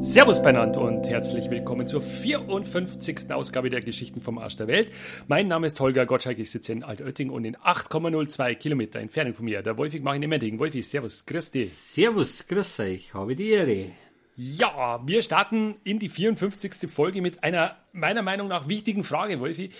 [0.00, 3.32] Servus beieinander und herzlich willkommen zur 54.
[3.32, 4.92] Ausgabe der Geschichten vom Arsch der Welt.
[5.26, 9.46] Mein Name ist Holger Gottschalk, ich sitze in Altötting und in 8,02 Kilometer Entfernung von
[9.46, 9.62] mir.
[9.62, 10.58] Der Wolfig mache ich nicht mehr Ding.
[10.58, 11.72] Wolfi, servus, grüß dich.
[11.72, 13.90] Servus, grüß euch, habe die Ehre.
[14.36, 16.90] Ja, wir starten in die 54.
[16.90, 19.70] Folge mit einer meiner Meinung nach wichtigen Frage, Wolfi.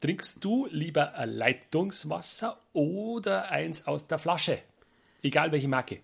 [0.00, 4.58] Trinkst du lieber Leitungswasser oder eins aus der Flasche?
[5.22, 5.98] Egal welche Marke.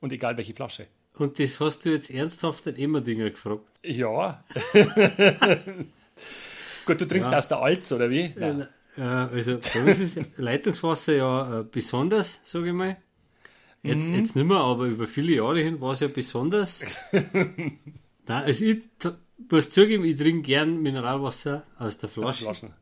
[0.00, 0.86] Und egal welche Flasche.
[1.18, 3.64] Und das hast du jetzt ernsthaft den Emmerdinger gefragt?
[3.84, 4.44] Ja.
[6.86, 7.38] Gut, du trinkst Ja.
[7.38, 8.32] aus der Alz, oder wie?
[8.38, 8.68] Ja.
[9.26, 12.96] also bei uns ist Leitungswasser ja äh, besonders, sage ich mal.
[13.82, 16.84] Jetzt, jetzt nicht mehr, aber über viele Jahre hin war es ja besonders.
[17.12, 17.78] Nein,
[18.26, 18.82] also ich
[19.50, 22.44] muss zugeben, ich trinke gern Mineralwasser aus der Flasche.
[22.44, 22.74] Flaschen.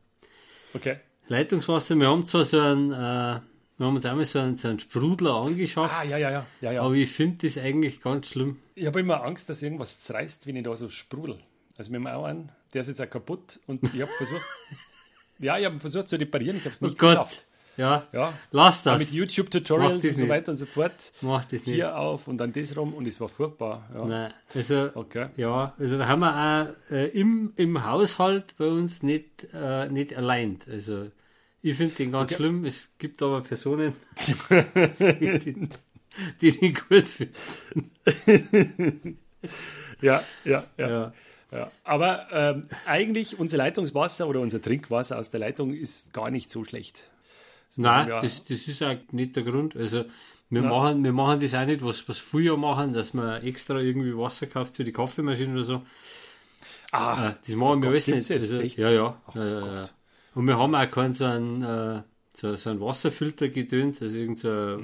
[0.73, 0.97] Okay.
[1.27, 3.39] Leitungswasser, wir haben zwar so einen, äh,
[3.77, 6.45] wir haben uns einmal so einen, so einen Sprudler angeschafft, Ah, ja, ja, ja.
[6.61, 6.81] ja, ja.
[6.81, 8.57] aber ich finde das eigentlich ganz schlimm.
[8.75, 11.37] Ich habe immer Angst, dass irgendwas zerreißt, wenn ich da so sprudel.
[11.77, 14.41] Also mit dem auch einen, der ist jetzt auch kaputt und ich habe versucht,
[15.39, 17.45] ja, ich habe versucht zu reparieren, ich habe es nicht Oh geschafft.
[17.77, 18.97] Ja, Ja, lass das.
[18.97, 21.11] mit Mach YouTube-Tutorials und so weiter und so fort.
[21.21, 21.75] Mach das nicht.
[21.75, 23.87] Hier auf und dann das rum und es war furchtbar.
[23.93, 24.05] Ja.
[24.05, 25.27] Nein, also Okay.
[25.37, 26.33] Ja, also da haben wir
[26.89, 30.59] auch äh, im, im Haushalt bei uns nicht, äh, nicht allein.
[30.67, 31.11] Also
[31.61, 32.35] ich finde den ganz Okay.
[32.35, 32.65] schlimm.
[32.65, 33.93] Es gibt aber Personen,
[34.27, 35.67] die,
[36.41, 37.35] die den gut finden.
[40.01, 40.89] Ja, ja, ja.
[40.89, 41.13] Ja.
[41.51, 41.71] ja.
[41.83, 46.63] Aber ähm, eigentlich unser Leitungswasser oder unser Trinkwasser aus der Leitung ist gar nicht so
[46.63, 47.03] schlecht.
[47.69, 49.75] Das Nein, ja- das, das ist auch nicht der Grund.
[49.75, 50.05] Also
[50.49, 50.69] wir, Ja.
[50.69, 54.47] machen, wir machen das auch nicht, was, was früher machen, dass man extra irgendwie Wasser
[54.47, 55.81] kauft für die Kaffeemaschine oder so.
[56.91, 58.31] Ah, Äh, das machen wir Gott, alles nicht.
[58.31, 59.21] Also, ja, ja.
[59.27, 59.45] Ach ja,
[59.83, 59.89] ja.
[60.37, 62.01] Und wir haben auch keinen so einen, äh,
[62.33, 64.79] so, so einen Wasserfilter-Gedöns, also irgend so, äh,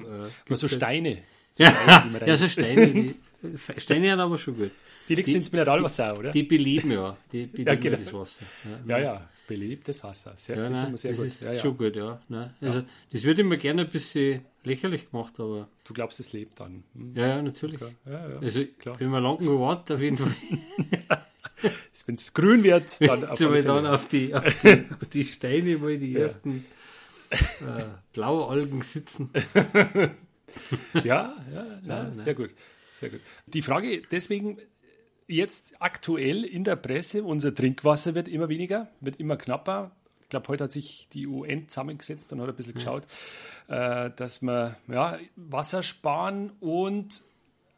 [0.55, 1.17] so ja- Steine.
[1.55, 2.87] Ja, Steine, die ja, so Steine.
[2.93, 3.15] Die,
[3.77, 4.71] Steine sind aber schon gut.
[5.07, 6.31] Die die- ins Mineralwasser, oder?
[6.31, 7.15] Die beleben ja.
[7.31, 7.97] Die beleben Ja, ja, genau.
[7.97, 8.45] das Wasser.
[8.87, 10.33] ja, ja, belebtes Wasser.
[10.35, 11.25] Sehr, Ja, ist nein, das gut.
[11.27, 11.59] ist Ja, ja.
[11.59, 12.19] schon gut, ja.
[12.29, 16.59] Nein, also, Das wird immer gerne ein bisschen lächerlich gemacht, aber Du glaubst, es lebt
[16.59, 16.83] dann.
[16.95, 17.13] Hm.
[17.15, 17.79] ja, ja, natürlich.
[17.79, 18.39] Ja, ja.
[18.39, 18.99] Also, klar.
[18.99, 20.31] wenn man lang genug wartet, auf jeden Fall,
[22.05, 25.97] Wenn es grün wird, dann auf dann auf die, auf die, auf die Steine mal
[25.97, 26.65] die ersten
[27.29, 29.29] äh, Blaualgen sitzen.
[31.03, 32.53] Ja, ja, na, sehr gut.
[32.91, 33.21] Sehr gut.
[33.47, 34.59] Die Frage deswegen
[35.27, 39.91] jetzt aktuell in der Presse, unser Trinkwasser wird immer weniger, wird immer knapper.
[40.21, 43.07] Ich glaube, heute hat sich die UN zusammengesetzt und hat ein bisschen geschaut,
[43.67, 47.23] äh, dass wir ja, Wasser sparen und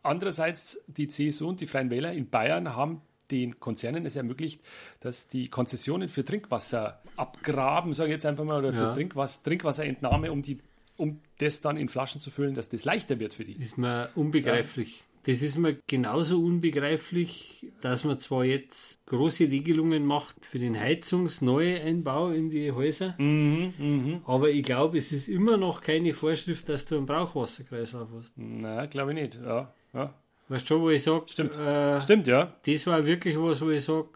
[0.04, 4.62] andererseits die CSU und die Freien Wähler in Bayern haben den Konzernen es ermöglicht,
[5.00, 8.96] dass die Konzessionen für Trinkwasser abgraben, sage ich jetzt einfach mal, oder fürs Ja.
[8.96, 10.60] Trinkwasser, Trinkwasserentnahme, um, die,
[10.98, 13.54] um das dann in Flaschen zu füllen, dass das leichter wird für die.
[13.54, 15.04] ist mir unbegreiflich.
[15.28, 22.30] Das ist mir genauso unbegreiflich, dass man zwar jetzt große Regelungen macht für den Heizungsneueinbau
[22.30, 26.98] in die Häuser, Mhm, aber ich glaube, es ist immer noch keine Vorschrift, dass du
[26.98, 28.34] einen Brauchwasserkreislauf hast.
[28.36, 29.40] Na, glaube ich nicht.
[29.44, 30.14] Ja, ja.
[30.48, 31.58] Weißt du schon, wo ich sage, Stimmt.
[31.58, 32.54] äh, Stimmt, ja.
[32.66, 34.08] das war wirklich was, wo ich sage,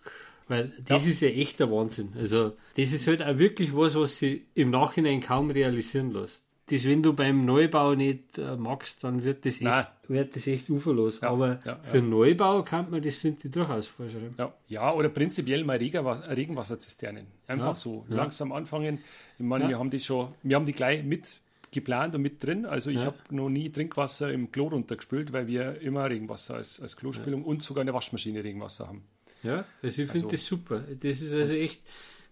[0.47, 2.09] weil das ist ja echt der Wahnsinn.
[2.17, 6.43] Also, das ist halt auch wirklich was, was sich im Nachhinein kaum realisieren lässt.
[6.71, 9.85] Das, wenn du beim Neubau nicht äh, magst, dann wird das echt, Nein.
[10.07, 11.19] wird das echt uferlos.
[11.21, 14.29] Ja, Aber ja, für Neubau kann man das, finde ich, durchaus vorschreiben.
[14.37, 17.25] Ja, ja oder prinzipiell mal Regenwa- Regenwasserzisternen.
[17.47, 18.17] Einfach Ja, so ja.
[18.17, 18.99] langsam anfangen.
[19.39, 19.69] Ich meine, Ja.
[19.71, 21.39] wir haben die schon, wir haben die gleich mit
[21.71, 22.65] geplant und mit drin.
[22.65, 23.05] Also ich Ja.
[23.07, 27.61] habe noch nie Trinkwasser im Klo runtergespült, weil wir immer Regenwasser als, als Klospülung und
[27.61, 29.03] sogar eine Waschmaschine Regenwasser haben.
[29.43, 30.79] Ja, also ich finde Also- das super.
[31.01, 31.81] Das ist also echt,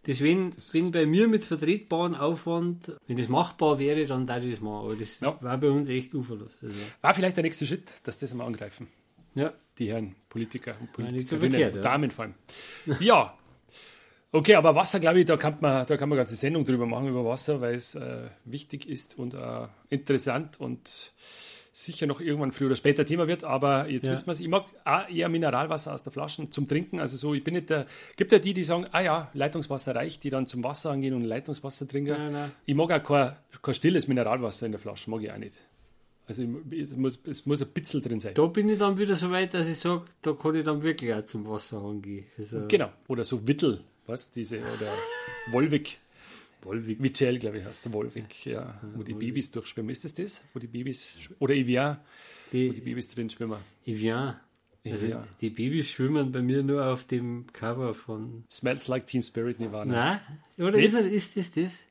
[0.03, 4.51] das wenn, wenn bei mir mit vertretbarem Aufwand, wenn das machbar wäre, dann darf ich
[4.51, 4.85] das machen.
[4.85, 5.37] Aber das Ja.
[5.41, 6.57] war bei uns echt uferlos.
[6.61, 8.87] Also, War vielleicht der nächste Schritt, dass das mal angreifen.
[9.35, 11.81] ja, Die Herren Politiker und Ja, nicht so Politikerinnen, verkehrt, ja.
[11.81, 12.33] Damen vor allem.
[12.99, 13.37] Ja.
[14.31, 16.85] Okay, aber Wasser, glaube ich, da kann man, da kann man eine ganze Sendung drüber
[16.85, 21.13] machen, über Wasser, weil es äh, wichtig ist und äh, interessant und
[21.71, 23.43] sicher noch irgendwann früher oder später Thema wird.
[23.43, 24.11] Aber jetzt Ja.
[24.11, 24.39] wissen wir es.
[24.39, 26.99] Ich mag auch eher Mineralwasser aus der Flasche zum Trinken.
[26.99, 27.85] Also so, ich bin nicht der,
[28.17, 31.23] gibt ja die, die sagen, ah ja, Leitungswasser reicht, die dann zum Wasser angehen und
[31.23, 32.11] Leitungswasser trinken.
[32.17, 32.51] Nein, nein.
[32.65, 35.55] Ich mag auch kein, kein stilles Mineralwasser in der Flasche, mag ich auch nicht.
[36.27, 38.33] Also ich, es, muss, es muss ein bisschen drin sein.
[38.33, 41.13] Da bin ich dann wieder so weit, dass ich sage, da kann ich dann wirklich
[41.13, 42.25] auch zum Wasser angehen.
[42.37, 42.89] Also, Genau.
[43.07, 44.31] Oder so Wittel, was?
[44.31, 44.93] Diese, oder
[45.51, 45.99] Wolwig.
[46.63, 47.01] Wolwig.
[47.01, 48.79] Vitell, glaube ich, heißt der Wolwig, ja.
[48.95, 49.91] Wo die Babys durchschwimmen.
[49.91, 50.41] Ist das das?
[50.53, 53.59] Wo die Babys, oder Evian, wo die Die, Babys drin schwimmen.
[53.85, 54.39] Evian.
[54.85, 55.23] Also Evian.
[55.41, 58.43] die Babys schwimmen bei mir nur auf dem Cover von.
[58.49, 59.93] Smells like Teen Spirit Nirvana.
[60.57, 60.67] Nein?
[60.67, 60.93] Oder Nicht?
[60.93, 61.83] ist, ist das das?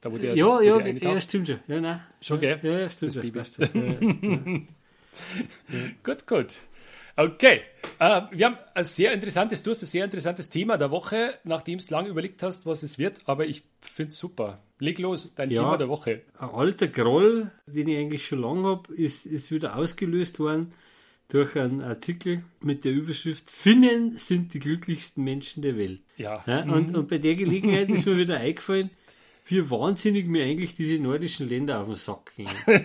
[0.00, 1.60] Da, wo der, Ja, wo ja, der ja, stimmt schon.
[1.68, 2.00] Ja, nein.
[2.20, 2.58] Schon, gell?
[2.62, 3.22] Ja, ja, stimmt Das schon.
[3.22, 3.38] Baby.
[3.38, 3.68] passt schon.
[3.74, 4.60] Ja, ja.
[6.02, 6.56] Gut, gut.
[7.16, 7.60] Okay,
[7.98, 11.78] äh, wir haben ein sehr interessantes, du hast ein sehr interessantes Thema der Woche, nachdem
[11.78, 14.62] du lange überlegt hast, was es wird, aber ich finde es super.
[14.78, 15.62] Leg los, dein Ja.
[15.62, 16.22] Thema der Woche.
[16.38, 20.72] Ein alter Groll, den ich eigentlich schon lange habe, ist, ist wieder ausgelöst worden
[21.28, 26.00] durch einen Artikel mit der Überschrift Finnen sind die glücklichsten Menschen der Welt.
[26.16, 28.90] Ja, Ja, und, und bei der Gelegenheit ist mir wieder eingefallen,
[29.46, 32.48] wie wahnsinnig mir eigentlich diese nordischen Länder auf den Sack gehen.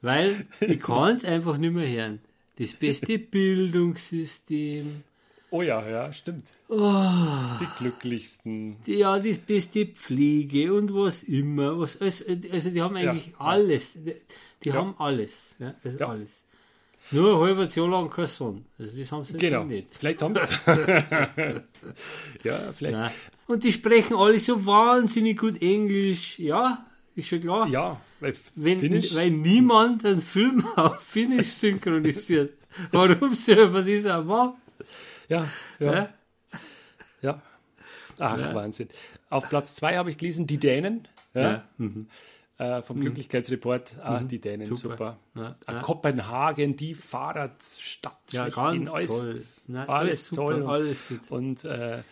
[0.00, 2.20] Weil ich kann es einfach nicht mehr hören.
[2.58, 3.18] Das beste
[3.98, 5.02] Bildungssystem,
[5.50, 6.48] oh ja, ja, stimmt.
[6.68, 7.02] Oh.
[7.60, 8.76] Die glücklichsten.
[8.86, 11.78] die- ja, das beste Pflege und was immer.
[11.78, 13.32] Was, also, also die haben eigentlich ja.
[13.38, 13.94] alles.
[13.94, 14.14] Die,
[14.64, 14.74] die Ja.
[14.76, 15.54] haben alles.
[15.58, 16.44] Ja, also alles.
[17.10, 18.64] Nur ein halbes Jahr lang kein Sohn.
[18.78, 19.64] Also das haben sie Genau.
[19.64, 19.88] nicht.
[19.90, 20.42] Vielleicht haben sie.
[22.48, 22.96] ja, vielleicht.
[22.96, 23.10] Nein.
[23.48, 26.38] Und die sprechen alle so wahnsinnig gut Englisch.
[26.38, 27.66] Ja, ist schon klar.
[27.68, 29.14] Ja, weil Wenn, Finnisch.
[29.14, 32.54] weil niemand einen Film auf Finnisch synchronisiert.
[32.90, 34.54] Warum soll man das auch machen?
[35.28, 35.46] ja,
[35.78, 36.08] ja, Ja?
[37.22, 37.42] ja.
[38.18, 38.88] Ach, Wahnsinn.
[39.30, 41.08] Auf Platz zwei habe ich gelesen, die Dänen.
[41.34, 41.40] Ja.
[41.42, 41.64] Ja.
[41.78, 42.08] Mhm.
[42.58, 43.96] Äh, vom Glücklichkeitsreport.
[44.02, 45.16] Ah, die Dänen, super.
[45.34, 45.80] Ja, Ah, ja.
[45.80, 48.18] Kopenhagen, die Fahrradstadt.
[48.30, 49.74] Ja, ganz alles, toll.
[49.74, 50.66] Nein, alles super, toll.
[50.66, 51.20] alles gut.
[51.30, 52.02] Und äh,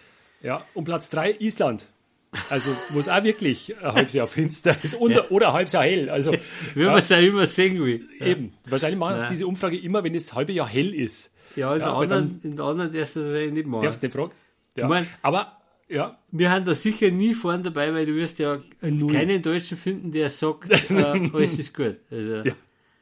[0.43, 1.87] ja, und Platz drei Island.
[2.49, 6.09] Also, es auch wirklich ein halbes Jahr finster ist oder, oder ein halbes Jahr hell.
[6.11, 6.32] Also,
[6.75, 8.09] Wie man es auch immer sehen will.
[8.21, 8.53] Ja, eben.
[8.69, 9.29] Wahrscheinlich machen sie Ja.
[9.31, 11.31] diese Umfrage immer, wenn das halbe Jahr hell ist.
[11.56, 13.82] ja in, Ja, der anderen, in der anderen darfst du das eigentlich nicht machen.
[13.82, 14.31] Darfst du nicht fragen?
[14.77, 14.85] Ja.
[14.85, 15.56] Ich mein- Aber,
[15.88, 19.12] ja, Wir haben da sicher nie vorne dabei, weil du wirst ja Null.
[19.12, 21.97] keinen Deutschen finden, der sagt, äh, alles ist gut.
[22.12, 22.44] Also,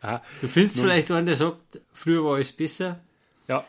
[0.02, 0.22] Ja.
[0.40, 1.60] Du findest vielleicht einen, der sagt,
[1.92, 3.00] früher war alles besser,
[3.48, 3.62] ja,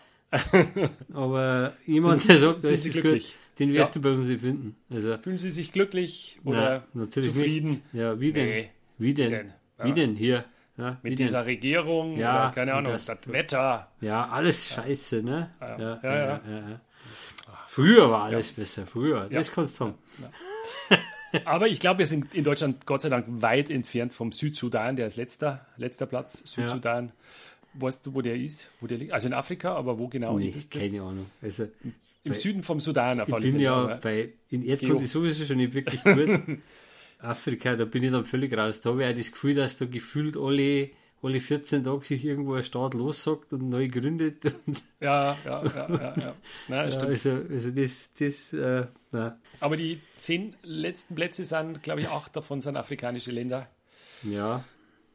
[1.13, 3.23] aber jemand, Sind- der sagt, alles ist glücklich?
[3.25, 4.01] gut, den wirst Ja.
[4.01, 4.75] du bei uns nicht finden.
[4.89, 7.83] Also, fühlen Sie sich glücklich oder nein, natürlich zufrieden Nicht.
[7.93, 8.45] Ja, wie denn?
[8.47, 8.69] Nee.
[8.97, 9.31] Wie denn?
[9.31, 9.53] denn?
[9.83, 9.93] Wie Ja.
[9.95, 10.45] denn hier?
[10.77, 11.25] Ja, wie mit denn?
[11.27, 13.91] dieser Regierung Ja, oder keine Ahnung, das- das, Wetter?
[14.01, 15.49] Ja, alles scheiße, ne?
[15.59, 16.81] Ja, Ja, ja.
[17.67, 19.27] Früher war alles besser, früher.
[19.29, 19.93] Das kannst du.
[21.45, 25.07] Aber ich glaube, wir sind in Deutschland Gott sei Dank weit entfernt vom Südsudan, der
[25.07, 26.41] ist letzter, letzter Platz.
[26.45, 27.11] Südsudan.
[27.75, 28.71] Weißt du, wo der ist?
[28.81, 29.11] Wo der liegt?
[29.11, 30.35] Also in Afrika, aber wo genau?
[30.35, 31.27] Nee, ist das keine Ahnung.
[31.41, 31.67] Also,
[32.23, 33.63] Im Süden vom Sudan auf ich alle bin Fälle.
[33.63, 36.59] ja bei, in Erdkunde sowieso schon nicht wirklich gut.
[37.19, 38.81] Afrika, da bin ich dann völlig raus.
[38.81, 40.89] Da habe ich auch das Gefühl, dass da gefühlt alle,
[41.21, 44.45] alle 14 Tage sich irgendwo ein Staat lossagt und neu gründet.
[44.65, 46.15] Und, Ja, ja, ja, ja.
[46.17, 46.35] ja.
[46.69, 49.33] Na, ja, also, also das, das, äh, nein.
[49.59, 53.67] Aber die zehn letzten Plätze sind, glaube ich, acht davon sind afrikanische Länder.
[54.23, 54.63] Ja,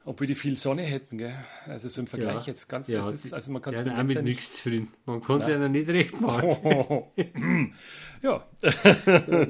[0.06, 1.34] Obwohl die viel Sonne hätten, gell?
[1.66, 2.46] Also so im Vergleich Ja.
[2.48, 4.88] jetzt ganz, Ja, ist, also man kann es auch mit nichts zufrieden.
[5.06, 7.04] Man kann es ja nicht recht machen.
[8.22, 8.46] ja.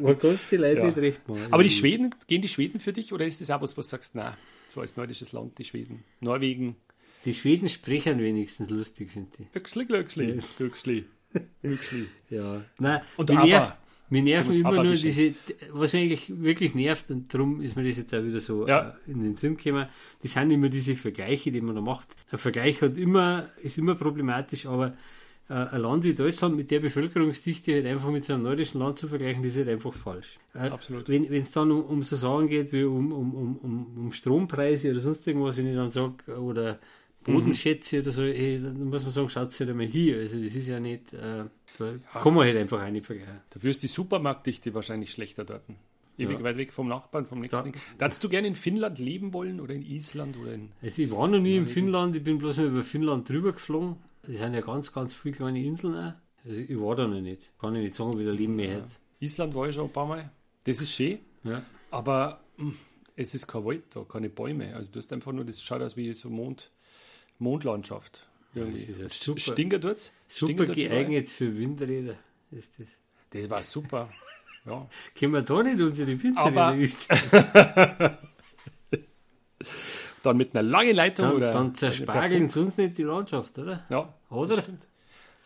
[0.00, 0.86] Man kann es die Leute Ja.
[0.86, 1.46] nicht recht machen.
[1.50, 3.90] Aber die Schweden, gehen die Schweden für dich oder ist das auch was, was du
[3.90, 4.36] sagst, na,
[4.68, 6.04] so als nordisches Land, die Schweden?
[6.20, 6.76] Norwegen,
[7.24, 9.50] Die Schweden sprechen wenigstens lustig, finde ich.
[9.50, 11.04] Glücksli, Glücksli, Glücksli,
[11.62, 12.06] Glücksli.
[12.30, 12.62] Ja.
[12.78, 13.72] Nein, Und aber- nervt,
[14.14, 15.34] mich nerven immer nur diese,
[15.72, 18.96] was mich eigentlich wirklich nervt, und darum ist mir das jetzt auch wieder so Ja.
[19.06, 19.86] äh, in den Sinn gekommen,
[20.22, 22.08] die sind immer diese Vergleiche, die man da macht.
[22.30, 24.94] Ein Vergleich hat immer, ist immer problematisch, aber
[25.48, 28.98] äh, ein Land wie Deutschland mit der Bevölkerungsdichte halt einfach mit so einem nordischen Land
[28.98, 30.38] zu vergleichen, das ist halt einfach falsch.
[30.54, 31.08] Äh, Absolut.
[31.08, 33.56] Wenn es dann um, um so Sachen geht wie um, um,
[33.96, 36.78] um, Strompreise oder sonst irgendwas, wenn ich dann sage, oder
[37.24, 40.18] Bodenschätze oder so, ey, dann muss man sagen, schaut halt einmal hier.
[40.18, 41.44] Also das ist ja nicht, äh,
[41.78, 43.40] da kann man halt einfach auch nicht vergleichen.
[43.50, 45.62] Dafür ist die Supermarktdichte wahrscheinlich schlechter dort.
[46.16, 46.44] Ewig Ja.
[46.44, 47.72] weit weg vom Nachbarn, vom nächsten.
[47.72, 50.70] Da- Darfst du gerne in Finnland leben wollen oder in Island oder in.
[50.80, 53.96] Also ich war noch nie in Finnland, ich bin bloß mal über Finnland drüber geflogen.
[54.22, 56.12] Das sind ja ganz, ganz viele kleine Inseln auch.
[56.44, 57.42] Also ich war da noch nicht.
[57.58, 58.88] Kann ich nicht sagen, wie der Leben mehr hat.
[59.18, 60.30] Island war ich schon ein paar Mal.
[60.64, 61.62] Das ist schön, Ja.
[61.90, 62.74] aber hm,
[63.16, 64.74] es ist kein Wald da, keine Bäume.
[64.76, 66.70] Also du hast einfach nur, das schaut aus wie so Mond,
[67.38, 68.26] Mondlandschaft.
[68.54, 68.86] Irgendwie.
[68.86, 69.40] das ja super.
[69.40, 70.12] Stinker tut's?
[70.28, 72.16] Super geeignet für Windräder
[72.50, 72.98] ist das.
[73.30, 74.08] Das war super.
[74.64, 74.88] Ja.
[75.18, 78.18] Können wir da nicht unsere Windräder?
[80.22, 81.52] Dann mit einer langen Leitung Dann, oder.
[81.52, 83.84] dann zerspargeln sie uns nicht die Landschaft, oder?
[83.90, 84.56] Ja, Oder?
[84.56, 84.88] Das stimmt.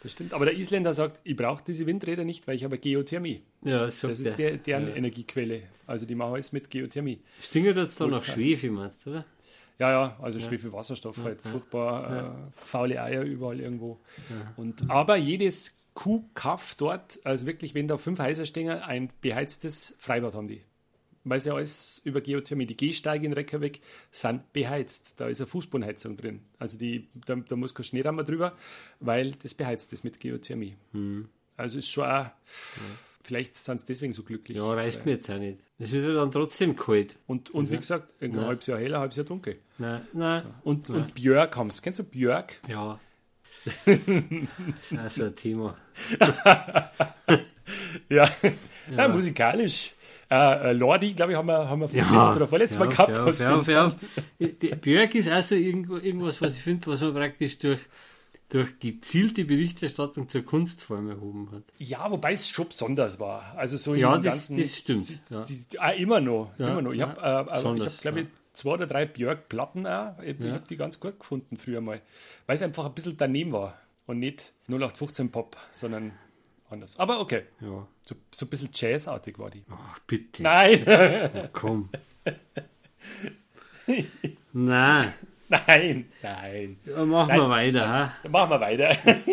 [0.03, 0.33] Das stimmt.
[0.33, 3.43] Aber der Isländer sagt, ich brauche diese Windräder nicht, weil ich habe Geothermie.
[3.63, 5.65] Ja, so Das ist der, deren Energiequelle.
[5.87, 7.21] Also die machen alles mit Geothermie.
[7.41, 8.23] Stinger jetzt dann nach.
[8.25, 9.25] Schwefel, meinst du, oder?
[9.79, 14.01] Ja, ja, also Schwefel, Wasserstoff, halt furchtbar äh, faule Eier überall irgendwo.
[14.57, 20.35] Und, aber jedes Kuhkaff dort, also wirklich, wenn da fünf Häuser stehen, ein beheiztes Freibad
[20.35, 20.63] haben die.
[21.25, 23.81] Weil sie alles über Geothermie, die Gehsteige in Reckjavik
[24.11, 25.21] sind beheizt.
[25.21, 26.41] Da ist eine Fußbodenheizung drin.
[26.59, 28.55] Also die, da, da muss kein Schneerammer drüber,
[29.01, 30.77] weil das beheizt ist mit Geothermie.
[31.57, 32.27] Also ist schon auch,
[33.29, 34.57] vielleicht sind sie deswegen so glücklich.
[34.57, 35.61] Ja, reißt mir jetzt auch nicht.
[35.79, 37.17] Es ist ja dann trotzdem kalt.
[37.27, 38.47] Und, und wie gesagt, ein Nein.
[38.47, 39.59] halbes Jahr heller, halbes Jahr dunkel.
[39.77, 40.43] Nein, nein.
[40.65, 41.81] Und, und Björk haben sie.
[41.83, 42.55] Kennst du Björk?
[42.69, 42.99] Ja.
[44.91, 45.77] Das ist ein Thema.
[48.09, 48.31] Ja,
[48.97, 49.09] ja.
[49.09, 49.93] musikalisch.
[50.31, 52.91] Äh, äh, Lordi, glaube ich, haben wir, haben wir Ja, letztes oder vorletztes ja, Mal
[52.91, 53.39] gehabt.
[53.41, 53.93] ja, ja,
[54.39, 54.75] ja.
[54.77, 57.81] Björk ist also irgendwo, irgendwas, was ich finde, was man praktisch durch,
[58.49, 61.65] durch gezielte Berichterstattung zur Kunstform erhoben hat.
[61.77, 63.55] Ja, wobei es schon besonders war.
[63.57, 64.57] Also so in Ja, das, ganzen.
[64.59, 65.21] das stimmt.
[65.29, 65.43] Ja.
[65.43, 66.93] Die, ah, immer noch, Ja, immer noch.
[66.93, 70.19] Ich ja, habe, äh, aber ich habe, glaube ich, zwei oder drei Björk-Platten auch.
[70.21, 72.01] Ich, ich habe die ganz gut gefunden früher mal.
[72.47, 73.79] Weil es einfach ein bisschen daneben war.
[74.07, 76.13] Und nicht 0815 Pop, sondern
[76.71, 76.99] anders.
[76.99, 77.87] Aber okay, ja.
[78.03, 79.65] so, so ein bisschen jazzartig war die.
[79.71, 80.43] Ach, bitte.
[80.43, 81.91] Nein, Komm.
[84.55, 85.13] Nein,
[85.67, 86.77] nein, nein.
[86.85, 87.89] ja, machen wir weiter.
[87.89, 88.13] Ha?
[88.23, 88.91] Dann machen wir weiter.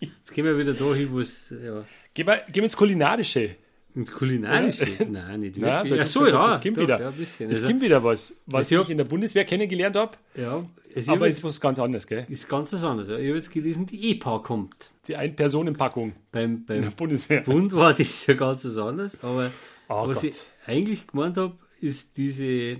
[0.00, 1.84] Jetzt gehen wir wieder dahin, wo es ja,
[2.14, 3.56] gehen, wir, gehen wir ins Kulinarische.
[3.94, 4.86] ins Kulinarische.
[5.08, 5.90] Nein, nicht Ja, wirklich.
[5.92, 6.70] da Ach gibt's so, ja das- ja.
[6.70, 7.00] doch, wieder.
[7.00, 7.12] Ja.
[7.18, 10.12] Es Also, gibt wieder was, was Also- ich in der Bundeswehr kennengelernt habe.
[10.34, 12.26] ja, es Aber ist was ganz anderes, gell?
[12.28, 13.08] ist ganz was anderes.
[13.08, 13.16] Ja.
[13.18, 14.90] Ich habe jetzt gelesen, die EPA kommt.
[15.06, 17.40] Die Ein-Personen-Packung Beim, in der beim Bundeswehr.
[17.42, 19.16] Bund war das ja ganz was anderes.
[19.22, 19.50] Aber
[19.88, 20.30] Oh was Gott.
[20.30, 20.36] ich
[20.66, 22.78] eigentlich gemeint habe, ist diese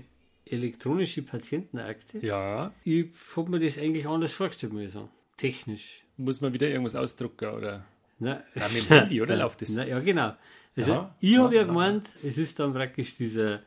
[0.51, 2.19] elektronische Patientenakte.
[2.25, 3.05] Ja, Ich
[3.35, 5.09] habe mir das eigentlich anders vorgestellt, muss ich sagen.
[5.37, 6.03] Technisch.
[6.17, 7.85] muss man wieder irgendwas ausdrucken oder?
[8.19, 9.35] Na, Ja, mit dem Handy, oder?
[9.43, 9.69] Läuft das?
[9.71, 10.35] Na, ja, genau.
[10.75, 13.61] Also, Ja, ich habe ja, ja, gemeint, es ist dann praktisch dieser,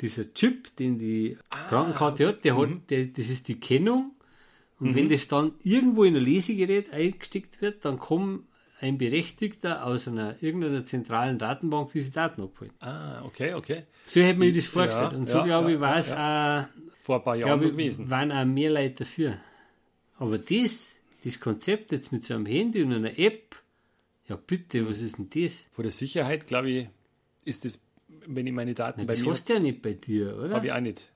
[0.00, 2.58] dieser Chip, den die Ah, Krankenkarte hat, der Mhm.
[2.82, 4.12] hat der, das ist die Kennung.
[4.78, 8.44] Und wenn das dann irgendwo in ein Lesegerät eingesteckt wird, dann kommt
[8.78, 12.72] ein Berechtigter aus einer irgendeiner zentralen Datenbank diese Daten abholen.
[12.80, 13.84] Ah, okay, okay.
[14.04, 15.14] So hätte mir das vorgestellt.
[15.14, 17.70] Und so ja, glaube ich, ja, war es ja, auch, Vor ein paar Jahren ich,
[17.70, 18.10] gewesen.
[18.10, 19.38] waren auch mehr Leute dafür.
[20.18, 23.56] Aber das, das Konzept jetzt mit so einem Handy und einer App,
[24.28, 25.64] ja bitte, was ist denn das?
[25.72, 26.88] Vor der Sicherheit, glaube ich,
[27.44, 27.80] ist das,
[28.26, 30.54] wenn ich meine Daten Na, bei das mir hast du ja nicht bei dir, oder?
[30.54, 31.08] habe ich auch nicht.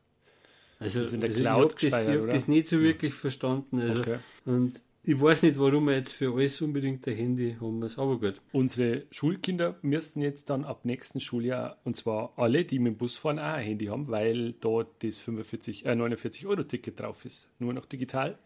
[0.78, 3.80] Also, ist in der also Cloud ich habe das, hab das nicht so wirklich verstanden.
[3.80, 4.18] Also, Okay.
[4.46, 8.18] Und ich weiß nicht, warum wir jetzt für alles unbedingt ein Handy haben muss, aber
[8.18, 8.40] gut.
[8.52, 13.16] Unsere Schulkinder müssten jetzt dann ab nächsten Schuljahr, und zwar alle, die mit dem Bus
[13.16, 17.48] fahren, auch ein Handy haben, weil dort das 45, äh, 49 Euro Ticket drauf ist.
[17.58, 18.38] Nur noch digital.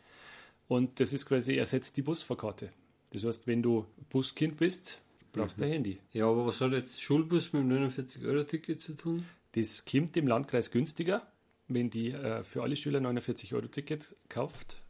[0.69, 2.71] Und das ist quasi ersetzt die Busfahrkarte.
[3.13, 5.01] Das heißt, wenn du Buskind bist,
[5.33, 5.99] brauchst du ein Handy.
[6.13, 9.25] Ja, aber was hat jetzt Schulbus mit dem 49-Euro-Ticket zu tun?
[9.53, 11.27] Das kommt im Landkreis günstiger,
[11.69, 14.83] wenn die äh, für alle Schüler 49 Euro Ticket kauft.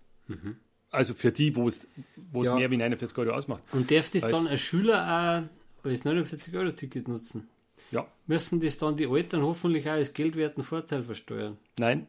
[0.95, 1.87] Also für die, wo es
[2.33, 2.57] wo es Ja.
[2.57, 3.63] mehr wie 49 Euro ausmacht.
[3.73, 5.49] Und darf das Weiß- dann ein Schüler
[5.83, 7.49] auch als 49-Euro-Ticket nutzen?
[7.91, 11.59] Ja, Müssen das dann die Eltern hoffentlich auch als geldwerten Vorteil versteuern?
[11.79, 12.07] nein,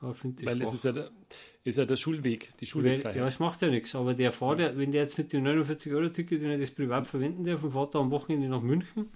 [0.00, 0.74] Aber ich weil es schwach.
[0.74, 1.10] ist ja, der,
[1.62, 3.16] ist ja der Schulweg, die Schulwegfreiheit.
[3.16, 6.42] ja, es macht ja nichts, aber der fährt ja, wenn der jetzt mit dem 49-Euro-Ticket,
[6.42, 9.08] wenn er das privat verwenden darf und fährt da am Wochenende nach München,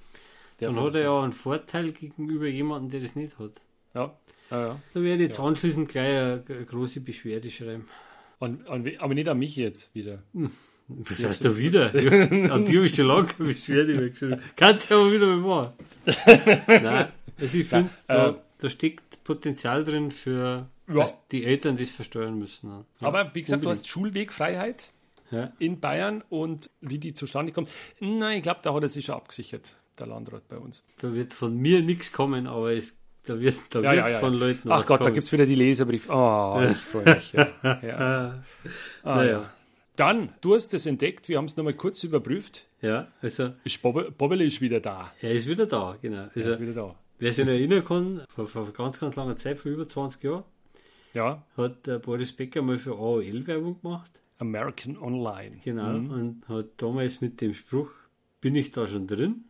[0.61, 3.53] Der dann hat er ja einen Vorteil gegenüber jemandem, der das nicht hat.
[3.95, 4.17] Ja,
[4.51, 4.81] ja, ja.
[4.95, 7.87] Da werde ich jetzt anschließend gleich eine, eine große Beschwerde schreiben.
[8.41, 10.23] An, an, we- aber nicht an mich jetzt wieder.
[10.89, 11.87] Was heißt da wieder?
[12.53, 14.41] An die habe ich schon lange keine Beschwerde mehr geschrieben.
[14.57, 15.73] Kannst du aber wieder mal machen.
[16.67, 20.95] Nein, also ich finde, da, äh, da steckt Potenzial drin für, Ja.
[20.95, 22.69] dass die Eltern das versteuern müssen.
[22.71, 23.71] Ja, Aber wie gesagt, du unbedingt.
[23.85, 24.91] hast Schulwegfreiheit
[25.31, 25.53] Ja.
[25.59, 27.69] in Bayern und wie die zustande kommt.
[28.01, 30.85] Nein, ich glaube, da hat er sich schon abgesichert, der Landrat bei uns.
[31.01, 32.97] Da wird von mir nichts kommen, aber es,
[33.29, 34.35] da wird, da Ja, wird ja, von.
[34.35, 35.15] Leuten Ach Gott, da kommen.
[35.15, 36.09] gibt es wieder die Leserbrief.
[36.11, 37.33] Oh, ich freue mich.
[37.33, 37.49] Ja.
[37.83, 37.97] Ja.
[37.99, 38.35] Ah,
[39.05, 39.31] Ah, naja.
[39.31, 39.51] ja.
[39.97, 42.67] Dann, du hast es entdeckt, wir haben es nochmal kurz überprüft.
[42.83, 45.13] ja, also Ist Bobbe, Bobbele ist wieder da.
[45.21, 46.17] er ist wieder da, genau.
[46.19, 46.95] Er Also, ist wieder da.
[47.19, 50.45] wer sich erinnern kann, vor, vor ganz, ganz langer Zeit, vor über 20 Jahren,
[51.15, 54.11] Ja, hat der Boris Becker mal für AOL Werbung gemacht.
[54.39, 55.57] American Online.
[55.65, 57.91] Genau, und hat damals mit dem Spruch,
[58.41, 59.47] bin ich da schon drin?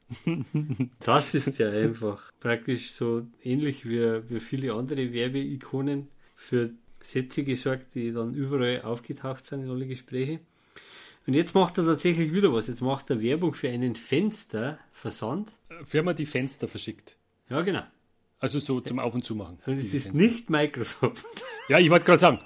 [1.01, 7.95] Das ist ja einfach praktisch so ähnlich wie, wie viele andere Werbeikonen für Sätze gesorgt,
[7.95, 10.41] die dann überall aufgetaucht sind in alle Gespräche.
[11.27, 12.69] Und jetzt macht er tatsächlich wieder was.
[12.69, 15.51] Jetzt macht er Werbung für einen Fensterversand.
[15.85, 17.17] Firma, die Fenster verschickt.
[17.51, 17.83] Ja, genau.
[18.41, 19.59] Also so zum Auf- und Zumachen.
[19.67, 20.23] Und es ist Fenster.
[20.23, 21.27] nicht Microsoft,
[21.69, 22.39] Ja, ich wollte gerade sagen,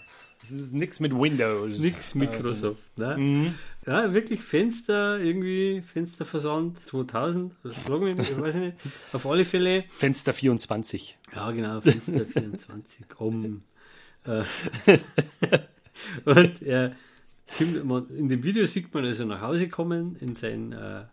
[0.43, 1.81] das ist nichts mit Windows.
[1.81, 2.99] nichts Microsoft.
[2.99, 3.17] ne?
[3.17, 3.55] Mhm.
[3.87, 8.77] Ja, wirklich Fenster, irgendwie Fensterversand 2000, oder schlagen wir ich weiß nicht.
[9.13, 11.19] Auf alle Fälle Fenster 24.
[11.35, 13.07] Ja, genau, Fenster 24.
[13.19, 13.63] Um.
[14.25, 14.45] Äh,
[16.25, 16.93] und er,
[17.59, 21.05] in dem Video sieht man also nach Hause kommen in sein äh,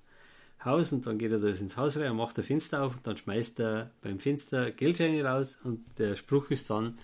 [0.63, 3.15] Haus und dann geht er da ins Haus rein, macht ein Fenster auf und dann
[3.17, 6.97] schmeißt er beim Fenster Geldscheine raus und der Spruch ist dann,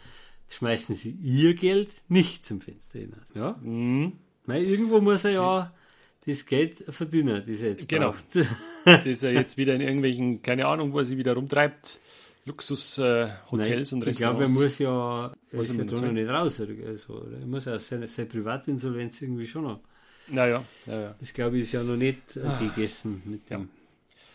[0.49, 3.27] schmeißen Sie Ihr Geld nicht zum Fenster hinaus.
[3.33, 4.13] Ja, Mhm.
[4.45, 5.73] weil irgendwo muss er ja
[6.25, 8.11] das Geld verdienen, das er jetzt Genau.
[8.11, 8.25] braucht.
[8.85, 11.99] Das ist ja jetzt wieder in irgendwelchen, keine Ahnung, wo er sich wieder rumtreibt.
[12.45, 14.53] Luxus-Hotels äh, und ich glaube, er Restaurants.
[14.61, 16.59] muss ja, er Was ist er ja da noch nicht raus.
[16.59, 17.39] Oder so, oder?
[17.39, 19.79] Er muss ja seine, seine Privatinsolvenz irgendwie schon noch
[20.27, 21.15] Naja, naja.
[21.19, 23.69] Das glaube ich ist ja noch nicht äh, gegessen mit dem.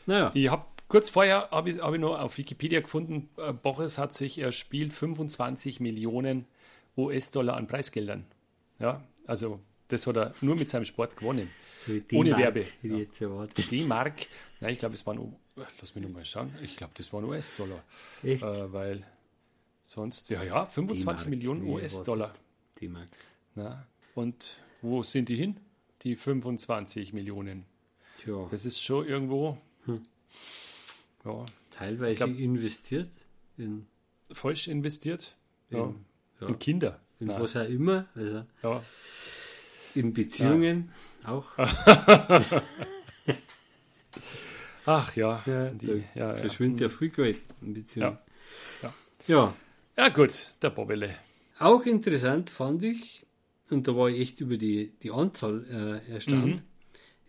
[0.07, 0.33] Naja.
[0.35, 4.13] Ich habe kurz vorher habe ich, hab ich noch auf Wikipedia gefunden, äh, Boris hat
[4.13, 6.45] sich erspielt 25 Millionen
[6.97, 8.27] US-Dollar an Preisgeldern.
[8.79, 11.49] Ja, also das hat er nur mit seinem Sport gewonnen.
[11.89, 12.99] Ohne D-Mark Werbe, ja.
[13.21, 13.71] erwartet.
[13.71, 14.27] D-Mark,
[14.61, 15.35] nein, ich glaube, es waren,
[15.81, 17.83] lass mich noch mal schauen, ich glaube, das waren US-Dollar.
[18.23, 18.43] Echt?
[18.43, 19.07] Äh, weil
[19.83, 22.33] sonst, ja, ja, 25 D-Mark, Millionen US-Dollar.
[22.81, 23.09] D-Mark.
[23.55, 25.57] Na, und wo sind die hin?
[26.03, 27.65] Die 25 Millionen.
[28.23, 29.57] Tja, Das ist schon irgendwo,
[29.87, 30.03] Hm.
[31.25, 33.09] Ja, teilweise glaub- investiert
[33.59, 33.87] in,
[34.33, 35.37] falsch investiert.
[35.71, 35.85] Ja.
[35.85, 36.05] in,
[36.41, 37.01] ja, In Kinder.
[37.21, 37.41] in Nein.
[37.43, 38.07] was auch immer.
[38.15, 38.83] Also Ja.
[39.95, 40.91] in Beziehungen
[41.25, 41.47] auch.
[44.87, 46.35] Ach ja, Ja, die, ja, ja.
[46.37, 48.19] verschwindet ja viel Geld in Beziehungen.
[48.83, 48.93] Ja.
[49.27, 49.55] ja.
[49.97, 51.15] ja, gut, der Bobbele.
[51.59, 53.27] Auch interessant fand ich,
[53.69, 56.63] und da war ich echt über die, die Anzahl äh, erstaunt, Mhm.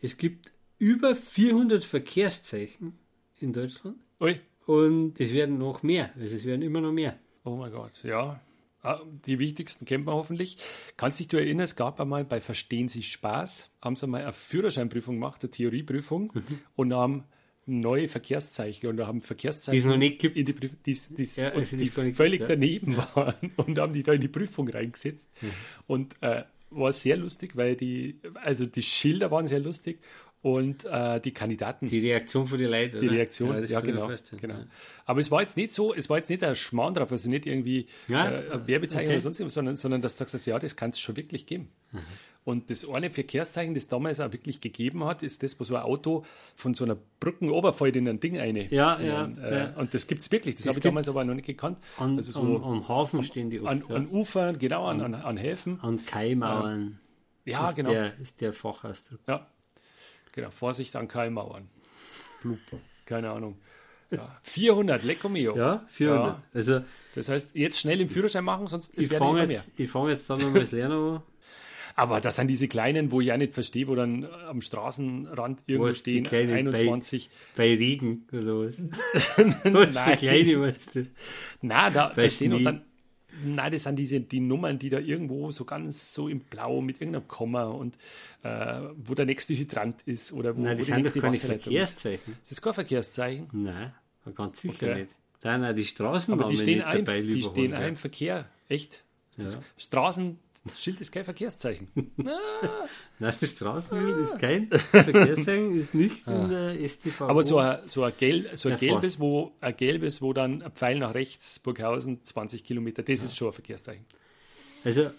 [0.01, 2.97] es gibt über 400 Verkehrszeichen
[3.41, 7.17] in Deutschland Ui, und es werden noch mehr, also es werden immer noch mehr.
[7.43, 8.39] oh mein Gott, ja.
[8.83, 10.57] Ah, Die wichtigsten kennt man hoffentlich.
[10.97, 14.33] Kannst dich du erinnern, es gab einmal bei Verstehen Sie Spaß, haben sie mal eine
[14.33, 16.59] Führerscheinprüfung gemacht, eine Theorieprüfung, Mhm.
[16.75, 17.23] und haben
[17.67, 20.35] neue Verkehrszeichen und da haben Verkehrszeichen Die es noch nicht gibt.
[20.35, 22.55] in die, die's, die's, Ja, also die völlig gibt, ja.
[22.55, 25.29] daneben waren und haben die da in die Prüfung reingesetzt.
[25.41, 25.47] Mhm.
[25.85, 29.99] Und äh, war sehr lustig, weil die, also die Schilder waren sehr lustig
[30.41, 32.99] und äh, die Kandidaten, Die Reaktion von den Leuten.
[32.99, 33.15] die oder?
[33.15, 34.53] Reaktion, ja, mir genau, vorstellen, genau.
[34.55, 34.65] ja.
[35.05, 37.45] Aber es war jetzt nicht so, es war jetzt nicht ein Schmarrn drauf, also nicht
[37.45, 39.13] irgendwie Ja, äh, ein Werbezeichen okay.
[39.15, 41.69] oder sonst irgendwas, sondern, sondern dass du sagst, ja, das kann es schon wirklich geben.
[41.91, 41.99] Mhm.
[42.43, 45.83] Und das eine Verkehrszeichen, das damals auch wirklich gegeben hat, ist das, wo so ein
[45.83, 48.65] Auto von so einer Brückenoberfall in ein Ding eine.
[48.73, 49.73] Ja, ja, äh, ja.
[49.75, 51.77] Und das gibt es wirklich, das, Das habe ich damals aber noch nicht gekannt.
[51.97, 53.69] An, also am, so am Hafen stehen die oft.
[53.69, 53.95] an, ja.
[53.95, 55.79] an Ufern, genau, an, an, an Häfen.
[55.81, 56.99] An Kaimauern
[57.45, 57.91] Ja, ist, genau.
[57.91, 59.19] der, ist der Fachausdruck.
[59.27, 59.45] Ja,
[60.31, 60.49] genau.
[60.51, 61.69] Vorsicht an Keimauern.
[62.41, 62.59] Blub.
[63.05, 63.57] Keine Ahnung.
[64.09, 64.37] Ja.
[64.43, 65.55] 400, Lecco mio.
[65.55, 66.27] Ja, 400.
[66.33, 66.43] Ja.
[66.53, 66.81] Also
[67.15, 69.57] Das heißt, jetzt schnell im Führerschein machen, sonst es ich werden immer fange mehr.
[69.57, 71.23] jetzt, ich fang jetzt dann nochmal das Lernen an.
[71.95, 75.89] Aber das sind diese kleinen, wo ich auch nicht verstehe, wo dann am Straßenrand irgendwo
[75.89, 77.29] Was, stehen, kleinen 21.
[77.55, 78.75] Bei Regen oder was?
[79.63, 80.17] was Nein.
[80.17, 81.07] kleine du?
[81.61, 82.63] Na, da, Bei da stehen Schnee.
[82.63, 82.81] dann.
[83.43, 86.99] Nein, das sind diese die Nummern, die da irgendwo so ganz so im Blau mit
[87.01, 87.97] irgendeinem Komma und
[88.43, 91.23] äh, wo der nächste Hydrant ist oder wo, Nein, wo das die sind doch nächste
[91.23, 91.89] Wasserleitung ist.
[92.01, 92.37] Verkehrszeichen.
[92.41, 93.49] Das ist kein Verkehrszeichen.
[93.53, 93.93] Nein,
[94.35, 95.01] ganz sicher Okay.
[95.03, 95.15] nicht.
[95.43, 98.47] Nein, nein, die Straßennamen Aber die stehen, nicht ein, dabei, die stehen ein im Verkehr.
[98.69, 99.03] Echt?
[100.63, 100.75] Das Ja.
[100.75, 101.87] Straßenschild ist kein Verkehrszeichen.
[103.19, 107.21] Nein, das Straßenschild ist kein Verkehrszeichen, ist nicht in der STV.
[107.21, 107.27] Ah.
[107.29, 110.61] Aber so ein, so ein, Gel, so ein Ja, gelbes, wo ein gelbes, wo dann
[110.61, 114.05] ein Pfeil nach rechts, Burghausen, 20 Kilometer, das ist schon ein Verkehrszeichen.
[114.83, 115.09] Also,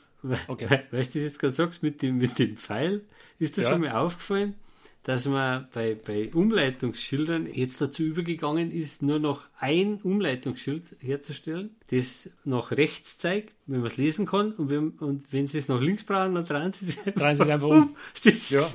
[0.46, 0.68] Okay.
[0.90, 3.02] we weißt du, das jetzt gerade sagst, mit dem, mit dem Pfeil,
[3.40, 3.70] ist dir Ja.
[3.70, 4.54] schon mal aufgefallen,
[5.04, 12.30] dass man bei, bei Umleitungsschildern jetzt dazu übergegangen ist, nur noch ein Umleitungsschild herzustellen, das
[12.44, 15.80] nach rechts zeigt, wenn man es lesen kann, und wenn, und wenn sie es nach
[15.80, 17.96] links brauchen, dann drehen sie es einfach, Drehen sie es einfach um.
[18.22, 18.60] Das ist Ja.
[18.60, 18.74] echt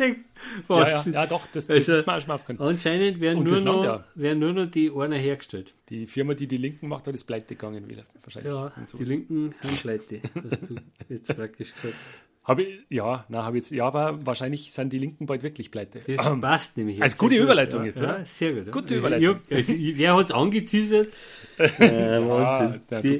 [0.70, 2.70] Ja, ja, ja, doch, das, das Also- ist mir auch schon mal aufgefallen.
[2.70, 4.04] Anscheinend werden nur, das noch, ja.
[4.16, 5.74] werden nur noch die einer hergestellt.
[5.90, 8.06] Die Firma, die die Linken macht, hat ist pleite gegangen wieder.
[8.24, 8.54] Wahrscheinlich.
[8.54, 10.76] Ja, die linken Handleute, hast du
[11.10, 11.96] jetzt praktisch gesagt.
[12.48, 16.00] Habe ich, ja, na, habe jetzt, ja, aber wahrscheinlich sind die Linken bald wirklich pleite.
[16.08, 17.02] Das passt nämlich.
[17.04, 17.46] als jetzt gute sehr gut.
[17.46, 18.26] Überleitung ja, jetzt, ja, oder?
[18.26, 18.66] sehr gut.
[18.68, 18.72] ja.
[18.72, 19.40] Gute Also Überleitung.
[19.50, 21.08] Ich also ich, wer hat es angeteasert?
[21.58, 22.82] Äh, Ah, Wahnsinn.
[22.90, 23.20] na, die,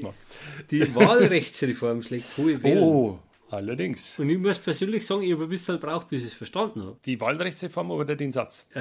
[0.72, 2.84] die Wahlrechtsreform schlägt hohe Wellen.
[2.84, 4.18] Oh, allerdings.
[4.20, 6.98] Und ich muss persönlich sagen, ich habe ein bisschen gebraucht, bis ich es verstanden habe.
[7.06, 8.68] Die Wahlrechtsreform oder den Satz?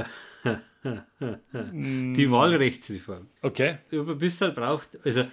[0.85, 3.27] Die Wahlrechtsreform.
[3.43, 3.79] Okay.
[3.91, 4.91] Ich habe ein bisschen gebraucht.
[5.05, 5.25] Also,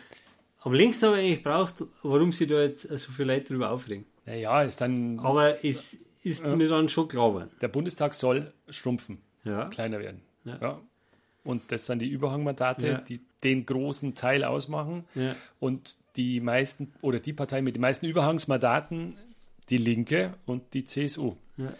[0.61, 4.05] am längsten habe ich eigentlich gebraucht, warum sie da jetzt so viele Leute darüber aufregen.
[4.25, 7.49] Naja, ist dann, Aber es ist mir dann schon geworden.
[7.61, 9.65] der Bundestag soll schrumpfen, Ja.
[9.69, 10.21] kleiner werden.
[10.45, 10.57] Ja.
[10.61, 10.81] Ja.
[11.43, 12.97] Und das sind die Überhangmandate, Ja.
[12.99, 15.03] die den großen Teil ausmachen.
[15.15, 15.35] Ja.
[15.59, 19.17] Und die meisten, oder die Partei mit den meisten Überhangsmandaten,
[19.69, 21.35] die Linke und die CSU.
[21.57, 21.73] Ja.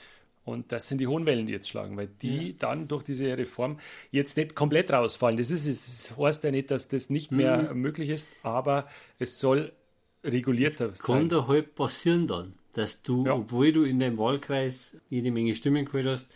[0.46, 3.80] Und das sind die hohen Wellen, die jetzt schlagen, weil die dann durch diese Reform
[4.12, 5.38] jetzt nicht komplett rausfallen.
[5.38, 6.08] Das ist es.
[6.10, 7.80] Das heißt ja nicht, dass das nicht mehr Mhm.
[7.80, 9.72] möglich ist, aber es soll
[10.24, 11.30] regulierter Kann sein.
[11.30, 13.34] da halt passieren dann, dass du, Ja.
[13.36, 16.28] obwohl du in deinem Wahlkreis jede Menge Stimmen geholt hast,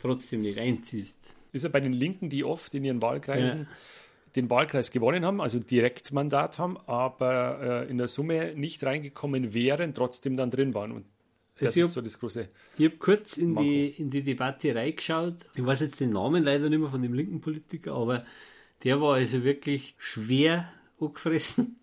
[0.00, 1.18] trotzdem nicht einziehst.
[1.52, 3.66] Ist ja bei den Linken, die oft in ihren Wahlkreisen Ja.
[4.36, 9.94] den Wahlkreis gewonnen haben, also Direktmandat haben, aber äh, in der Summe nicht reingekommen wären,
[9.94, 10.90] trotzdem dann drin waren.
[10.92, 11.06] Und
[11.60, 12.48] das Also ist so das große.
[12.76, 15.36] Ich habe kurz in die, in die Debatte reingeschaut.
[15.54, 18.24] Ich weiß jetzt den Namen leider nicht mehr von dem linken Politiker, aber
[18.82, 21.76] der war also wirklich schwer angefressen.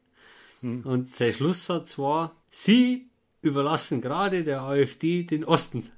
[0.62, 0.82] Hm.
[0.84, 3.08] Und sein Schlusssatz war, Sie
[3.42, 5.90] überlassen gerade der AfD den Osten.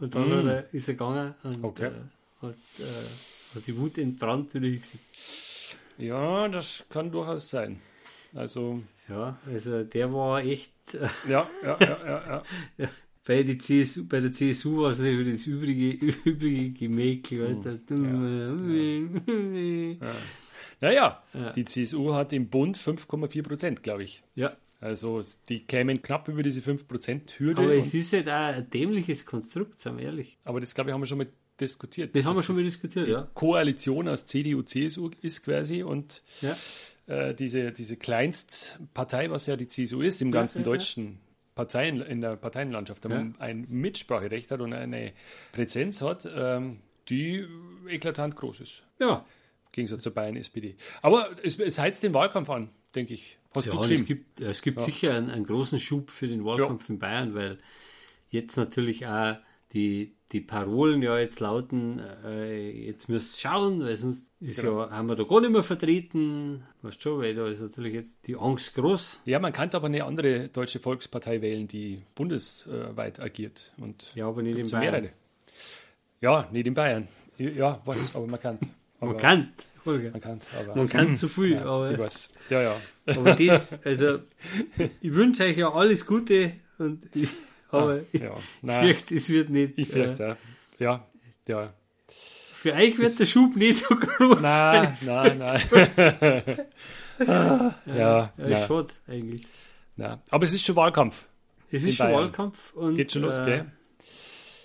[0.00, 1.86] Und dann er, ist er gegangen und Okay.
[1.86, 1.90] äh,
[2.46, 5.76] hat, äh, hat die Wut entbrannt hingesetzt.
[5.98, 7.80] Ja, das kann durchaus sein.
[8.34, 12.42] Also, Ja, also der war echt, äh, ja, ja, ja, ja.
[12.78, 12.88] ja.
[13.24, 15.90] bei, die CSU, bei der CSU war es natürlich das übrige,
[16.24, 17.62] übrige Gemäkel.
[17.88, 20.06] Hm, Ja.
[20.08, 20.14] Ja.
[21.56, 24.22] Die CSU hat im Bund 5,4 Prozent, glaube ich.
[24.34, 27.62] ja, Also die kämen knapp über diese 5%-Hürde.
[27.62, 30.38] aber es ist halt auch ein dämliches Konstrukt, sagen wir ehrlich.
[30.44, 31.28] aber das, glaube ich, haben wir schon mal
[31.60, 32.14] diskutiert.
[32.16, 33.28] Das haben wir schon mal diskutiert, ja.
[33.34, 36.56] Koalition aus CDU, CSU ist quasi und Ja,
[37.06, 40.72] äh, diese, diese Kleinstpartei, was ja die CSU ist, im ganzen ja, ja.
[40.72, 41.18] deutschen
[41.54, 43.24] Parteien, in der Parteienlandschaft, Ja.
[43.38, 45.12] ein Mitspracherecht hat und eine
[45.52, 47.44] Präsenz hat, ähm, die
[47.88, 48.82] eklatant groß ist.
[48.98, 49.24] ja.
[49.74, 50.76] Gegensatz zur Bayern SPD.
[51.02, 53.38] Aber es, es heizt den Wahlkampf an, denke ich.
[53.54, 54.84] Hast Ja, du es gibt, es gibt Ja.
[54.86, 57.58] sicher einen, einen großen Schub für den Wahlkampf in Bayern, weil
[58.28, 59.36] jetzt natürlich auch
[59.72, 64.82] die, die Parolen ja jetzt lauten, äh, jetzt müsst ihr schauen, weil sonst ist Genau.
[64.82, 66.64] ja, haben wir da gar nicht mehr vertreten.
[66.82, 69.20] Weißt schon, weil da ist natürlich jetzt die Angst groß.
[69.24, 73.72] Ja, man kann aber eine andere deutsche Volkspartei wählen, die bundesweit agiert.
[73.78, 74.92] Und Ja, aber nicht in ja Bayern.
[74.92, 75.12] mehrere.
[76.20, 77.08] Ja, nicht in Bayern.
[77.38, 78.58] Ja, was, aber man kann.
[79.00, 79.52] Man kann,
[79.84, 80.10] Holger.
[80.12, 80.76] Man kann, aber.
[80.76, 82.30] Man kann zu viel, ja, ich aber, weiß.
[82.50, 82.76] Ja, ja.
[83.06, 84.20] aber das, also
[85.00, 87.28] ich wünsche euch ja alles Gute und ich,
[87.70, 88.34] aber ich, ja.
[88.62, 89.74] ich fürchte, es wird nicht.
[89.76, 90.36] ich äh, fürchte, ja.
[90.78, 91.06] Ja,
[91.46, 91.74] ja.
[92.08, 94.40] für euch wird der Schub nicht so groß.
[94.40, 95.62] Nein, nein, nein.
[97.18, 99.46] ja, Ja, ist nein, schade eigentlich.
[99.96, 100.18] nein.
[100.30, 101.26] Aber es ist schon Wahlkampf.
[101.70, 102.12] Es ist schon.
[102.12, 102.72] Wahlkampf.
[102.74, 103.72] Und, Geht schon los, äh, gell?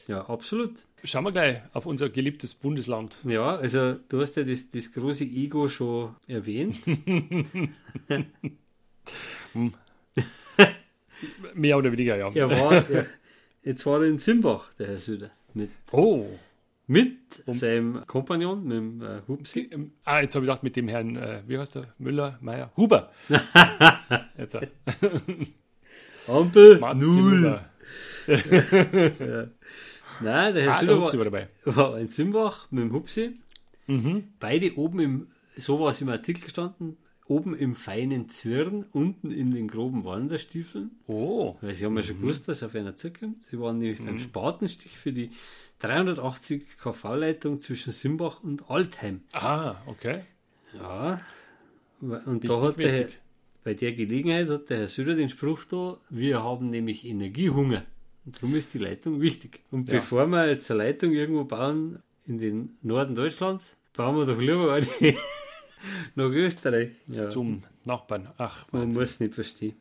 [0.08, 0.74] Ja, absolut.
[1.04, 3.16] Schauen wir gleich auf unser geliebtes Bundesland.
[3.24, 6.78] Ja, also du hast ja das, das große Ego schon erwähnt.
[11.54, 12.32] Mehr oder weniger, ja.
[12.34, 13.06] Er war, er,
[13.64, 16.26] jetzt war er in Zimbach, der Herr Söder, mit, Oh.
[16.88, 19.70] mit seinem Kompagnon, mit dem äh, Hupsi.
[19.72, 21.94] Ähm, Ah, jetzt habe ich gedacht, mit dem Herrn, äh, wie heißt er?
[21.98, 23.12] Müller, Meier, Huber.
[24.38, 24.58] jetzt,
[26.28, 27.62] Ampel, Martin null.
[28.28, 29.50] Huber.
[30.22, 31.48] Nein, der Herr Ah, Hupsi war, war dabei.
[31.66, 33.32] war in Zimbach mit dem Hupsi.
[33.88, 34.26] Mhm.
[34.40, 35.28] Beide oben im,
[35.58, 40.92] so war es im Artikel gestanden, oben im feinen Zwirn, unten in den groben Wanderstiefeln.
[41.08, 41.56] Oh.
[41.62, 42.06] Weil sie haben ja Mhm.
[42.08, 43.44] schon gewusst, dass auf einer zukommt.
[43.44, 45.32] Sie waren nämlich beim Spatenstich für die
[45.80, 49.22] 380 kV-Leitung zwischen Simbach und Altheim.
[49.32, 50.22] Ah, okay.
[50.78, 51.22] Ja.
[52.02, 53.20] Und Wichtig, da hat der Herr, wichtig.
[53.64, 57.84] bei der Gelegenheit hat der Herr Söder den Spruch da, wir haben nämlich Energiehunger.
[58.26, 59.62] Und darum ist die Leitung wichtig.
[59.72, 59.96] Und Ja.
[59.96, 64.72] bevor wir jetzt eine Leitung irgendwo bauen in den Norden Deutschlands, bauen wir doch lieber
[64.74, 64.88] eine
[66.16, 66.92] nach Österreich.
[67.08, 67.30] Ja.
[67.30, 68.30] Zum Nachbarn.
[68.38, 69.02] Ach, Man Wahnsinn.
[69.02, 69.76] muss nicht verstehen.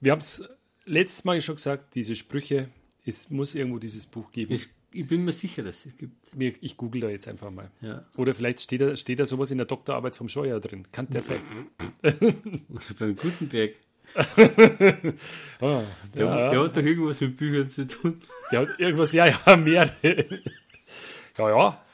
[0.00, 0.42] Wir haben es
[0.84, 2.68] letztes Mal schon gesagt, diese Sprüche,
[3.04, 4.52] es muss irgendwo dieses Buch geben.
[4.52, 6.34] Ich, ich bin mir sicher, dass es gibt.
[6.36, 7.70] Mir- ich google da jetzt einfach mal.
[7.82, 8.04] Ja.
[8.16, 10.86] Oder vielleicht steht da, steht da sowas in der Doktorarbeit vom Scheuer drin.
[10.92, 11.40] Kann der sein?
[12.02, 13.74] Oder beim Gutenberg.
[15.60, 15.82] Ah,
[16.14, 18.20] Der, ja, der hat doch irgendwas mit Büchern zu tun.
[18.50, 19.94] der hat irgendwas, ja, ja, mehr.
[20.02, 21.84] ja, ja,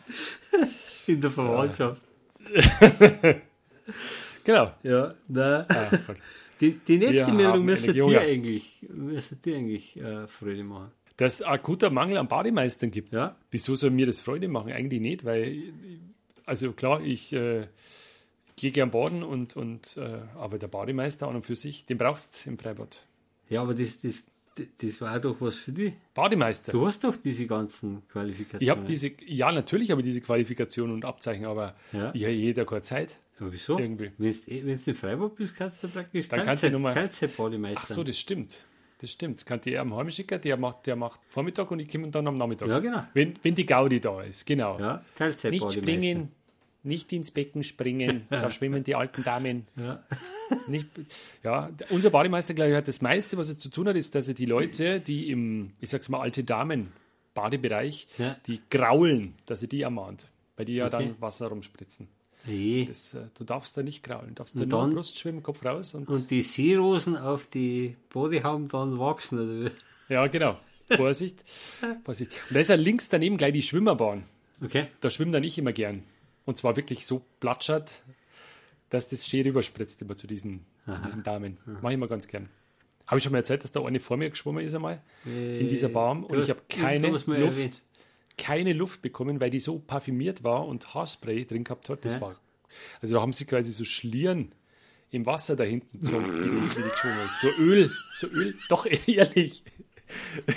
[1.06, 2.00] In der Verwandtschaft.
[4.44, 4.72] genau.
[4.82, 5.64] Ja, nein.
[5.68, 5.90] Ah.
[6.60, 10.90] Die, die nächste Wir Meldung müsste dir eigentlich, müsste dir eigentlich äh, Freude machen.
[11.16, 13.12] Dass es akuter Mangel an Bademeistern gibt.
[13.12, 13.36] Ja?
[13.50, 14.72] Wieso soll mir das Freude machen?
[14.72, 15.72] Eigentlich nicht, weil,
[16.46, 17.66] also klar, ich äh,
[18.60, 22.44] gehe gern baden und, und äh, aber der Bademeister an und für sich, den brauchst
[22.46, 23.04] du im Freibad.
[23.48, 24.24] Ja, aber das, das,
[24.80, 25.94] das war doch was für dich.
[26.14, 26.72] Bademeister.
[26.72, 28.62] Du hast doch diese ganzen Qualifikationen.
[28.62, 32.10] Ich habe diese, ja, natürlich habe ich diese Qualifikation und Abzeichen, aber Ja.
[32.14, 33.18] ich habe jeder keine Zeit.
[33.40, 33.78] Aber wieso?
[33.78, 34.10] irgendwie.
[34.18, 37.80] Wenn du in Freiburg bist, kannst du praktisch Dann kannst du nur mal- Teilzeit-Bademeister.
[37.82, 38.64] Ach so, das stimmt.
[39.00, 39.46] Das stimmt.
[39.46, 42.36] Kann die am Heim schicken, der macht, der macht Vormittag und ich komme dann am
[42.36, 42.68] Nachmittag.
[42.68, 43.04] Ja, genau.
[43.14, 44.76] Wenn, wenn die Gaudi da ist, genau.
[44.80, 45.80] Ja, nicht Teilzeit-Bademeister.
[45.80, 46.32] springen,
[46.82, 49.66] nicht ins Becken springen, da schwimmen die alten Damen.
[49.76, 50.02] Ja.
[50.66, 50.86] Nicht,
[51.42, 54.28] ja, unser Bademeister, glaube ich, hat das meiste, was er zu tun hat, ist, dass
[54.28, 56.88] er die Leute, die im, ich sag's mal, alte Damen
[57.34, 58.36] Badebereich, Ja.
[58.46, 61.06] die graulen, dass er die ermahnt, weil die ja Okay.
[61.08, 62.08] dann Wasser rumspritzen.
[62.88, 65.42] Das, äh, du darfst da nicht kraulen, du darfst da Und nur dann- Brust schwimmen,
[65.42, 69.38] Kopf raus und, Und die Seerosen auf die Badehauben dann wachsen.
[69.64, 69.70] Oder?
[70.08, 70.58] ja, genau.
[70.90, 71.44] Vorsicht.
[72.04, 72.32] Vorsicht.
[72.48, 74.24] Und da ist ja links daneben gleich die Schwimmerbahn.
[74.64, 74.86] Okay.
[75.00, 76.02] Da schwimmen dann ich immer gern.
[76.48, 78.02] Und zwar wirklich so platschert,
[78.88, 81.58] dass das schön rüberspritzt immer zu diesen, zu diesen Damen.
[81.66, 82.48] Mache ich immer ganz gern.
[83.06, 85.90] Habe ich schon mal erzählt, dass da eine vor mir geschwommen ist einmal in dieser
[85.90, 87.82] Bahn und ich habe keine Luft, erwähnt.
[88.38, 92.02] keine Luft bekommen, weil die so parfümiert war und Haarspray drin gehabt hat.
[92.06, 92.22] Das Ja.
[92.22, 92.40] war,
[93.02, 94.52] also da haben sie quasi so Schlieren
[95.10, 97.40] im Wasser da hinten, so, wie die geschwommen ist.
[97.42, 99.64] So Öl, so Öl, doch ehrlich.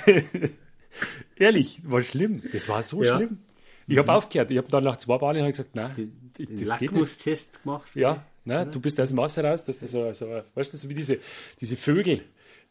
[1.35, 2.41] Ehrlich, war schlimm.
[2.53, 3.17] Das war so Ja.
[3.17, 3.39] schlimm.
[3.87, 4.51] Ich habe aufgehört.
[4.51, 5.91] Ich habe dann nach zwei Bahnen gesagt, nein,
[6.37, 6.67] Den das.
[6.67, 7.89] Lackmustest gemacht.
[7.95, 10.89] Ja, ne, du bist aus dem Wasser raus, dass du so, so weißt du, so
[10.89, 11.19] wie diese,
[11.59, 12.21] diese Vögel,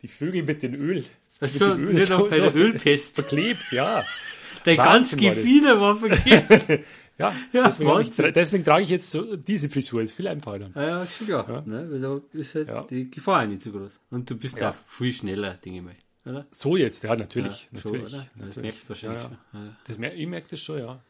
[0.02, 1.04] die Vögel mit dem Öl.
[1.40, 3.14] Mit dem Öl so- noch bei der so Ölpest.
[3.14, 4.04] Verklebt, ja.
[4.64, 5.36] Dein ganz Wahnsinn war das.
[5.44, 6.84] Gefieder war verkehrt.
[7.20, 10.72] Ja, Ja, deswegen, ich, deswegen trage ich jetzt so diese Frisur, ist viel einfacher dann.
[10.74, 11.62] Ah ja, schon klar.
[11.66, 11.86] Ne?
[11.90, 12.86] Weil da ist halt Ja.
[12.88, 14.00] die Gefahr nicht so groß.
[14.10, 14.70] Und du bist Ja.
[14.70, 15.94] auch viel schneller, denke ich mal.
[16.26, 16.46] Oder?
[16.50, 17.68] So jetzt, ja, natürlich.
[17.72, 18.22] Ja, schon, natürlich, oder?
[18.22, 18.62] Ja, Das natürlich.
[18.62, 19.36] merkst du wahrscheinlich ja, ja.
[19.52, 19.76] schon.
[19.86, 21.00] Das mer ich merke das schon, ja.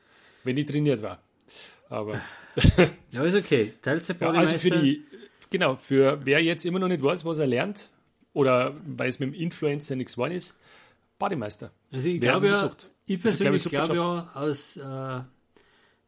[0.44, 1.20] Wenn ich trainiert war.
[1.88, 2.20] Aber
[3.10, 3.74] Ja, ist okay.
[3.82, 5.04] Teilzeit ja, also für die,
[5.50, 7.90] genau, für wer jetzt immer noch nicht weiß, was er lernt,
[8.32, 10.56] oder weil es mit dem Influencer nichts geworden ist,
[11.18, 11.72] Bademeister.
[11.92, 12.70] Also ich glaube ja,
[13.06, 15.20] ich persönlich glaube ja aus äh,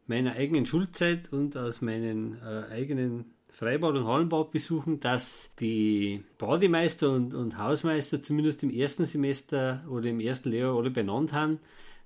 [0.07, 7.33] meiner eigenen Schulzeit und aus meinen äh, eigenen Freibad- und Hallenbadbesuchen, dass die Bademeister und,
[7.33, 11.59] und Hausmeister zumindest im ersten Semester oder im ersten Lehrjahr alle benannt haben,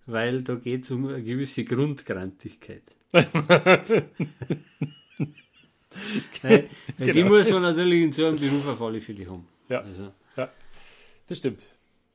[0.06, 2.84] weil da geht es um eine gewisse Grundgrantigkeit.
[3.14, 3.28] Weil-
[6.98, 7.30] weil Die Genau.
[7.30, 9.48] muss man natürlich in so einem Beruf auf alle Fälle haben.
[9.70, 10.12] Ja, Also,
[11.28, 11.64] das stimmt.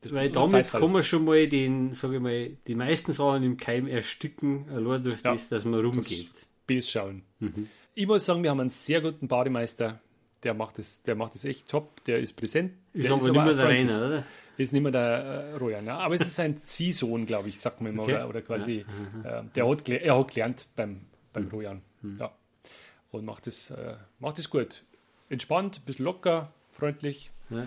[0.02, 0.52] Das weil stimmt.
[0.52, 4.66] Damit kann man schon mal den, sage ich mal, die meisten Sachen im Keim ersticken,
[4.70, 5.32] allein durch Ja.
[5.32, 6.28] das, dass man rumgeht.
[6.66, 7.22] Bs schauen.
[7.40, 7.68] Mhm.
[7.94, 10.00] Ich muss sagen, wir haben einen sehr guten Bademeister.
[10.42, 12.04] Der macht es, der macht es echt top.
[12.04, 12.72] Der ist präsent.
[12.92, 13.66] Ist der aber nicht mehr der.
[13.68, 14.24] Rainer, oder?
[14.56, 15.84] Ist nicht mehr der äh, Royan.
[15.84, 15.94] Ne?
[15.94, 18.02] Aber es ist sein Ziehsohn, glaube ich, sagt man immer.
[18.02, 18.14] Okay.
[18.14, 18.84] Oder, oder quasi.
[19.24, 21.02] Äh, der hat, er hat gelernt beim,
[21.32, 21.82] beim Royan.
[22.02, 22.18] Mhm.
[22.18, 22.32] Ja.
[23.12, 24.82] Und macht es, äh, macht es gut.
[25.28, 27.66] Entspannt, ein bisschen locker, freundlich Ja.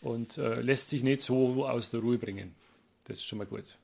[0.00, 2.54] und äh, lässt sich nicht so aus der Ruhe bringen.
[3.06, 3.78] Das ist schon mal gut.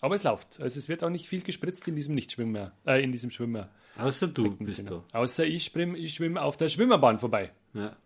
[0.00, 0.60] Aber es läuft.
[0.60, 3.68] Also es wird auch nicht viel gespritzt in diesem Nichtschwimmer, äh, in diesem Schwimmer.
[3.98, 5.04] Außer du bist Genau.
[5.12, 7.52] Außer ich schwimme ich schwimm auf der Schwimmerbahn vorbei.
[7.72, 7.80] da.
[7.80, 7.96] Ja.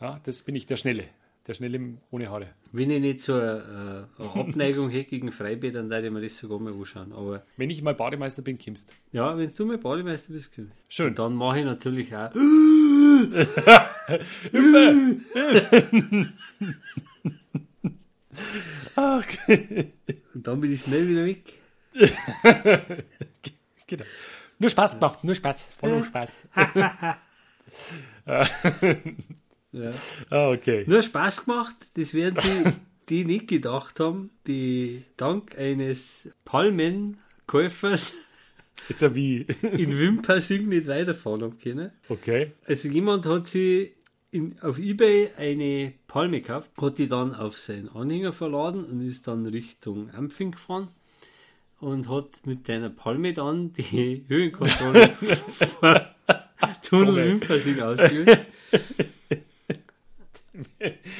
[0.00, 1.04] Ja, das bin ich der Schnelle.
[1.46, 2.48] Der Schnelle ohne Haare.
[2.72, 6.22] Wenn ich nicht so eine, äh, eine Abneigung hätte gegen Freibäder, dann würde ich mir
[6.22, 7.12] das sogar mal anschauen.
[7.12, 8.90] Aber Wenn ich mal Bademeister bin, kimmst.
[9.12, 10.70] ja, wenn du mal Bademeister bist, komm.
[10.88, 11.14] Schön.
[11.14, 12.30] dann mache ich natürlich auch.
[18.96, 19.92] Okay.
[20.34, 21.42] Und dann bin ich schnell wieder weg.
[23.86, 24.04] Genau.
[24.58, 25.68] Nur Spaß gemacht, nur Spaß.
[25.78, 26.44] Voll nur Spaß.
[29.74, 29.90] Ja.
[30.30, 30.84] Ah, okay.
[30.86, 32.72] Nur Spaß gemacht, das werden die,
[33.08, 38.14] die nicht gedacht haben, die dank eines Palmenkäufers
[38.88, 39.46] Jetzt wie.
[39.62, 41.90] in Wimpersing nicht weiterfahren haben können.
[42.08, 42.52] Okay.
[42.66, 43.92] Also jemand hat sie
[44.30, 49.26] in, auf Ebay eine Palme gekauft, hat die dann auf seinen Anhänger verladen und ist
[49.26, 50.88] dann Richtung Ampfing gefahren
[51.80, 56.14] und hat mit deiner Palme dann die Höhenkontrolle vor
[56.82, 57.40] Tunnel Moment.
[57.40, 58.46] Wimpersing ausgeübt.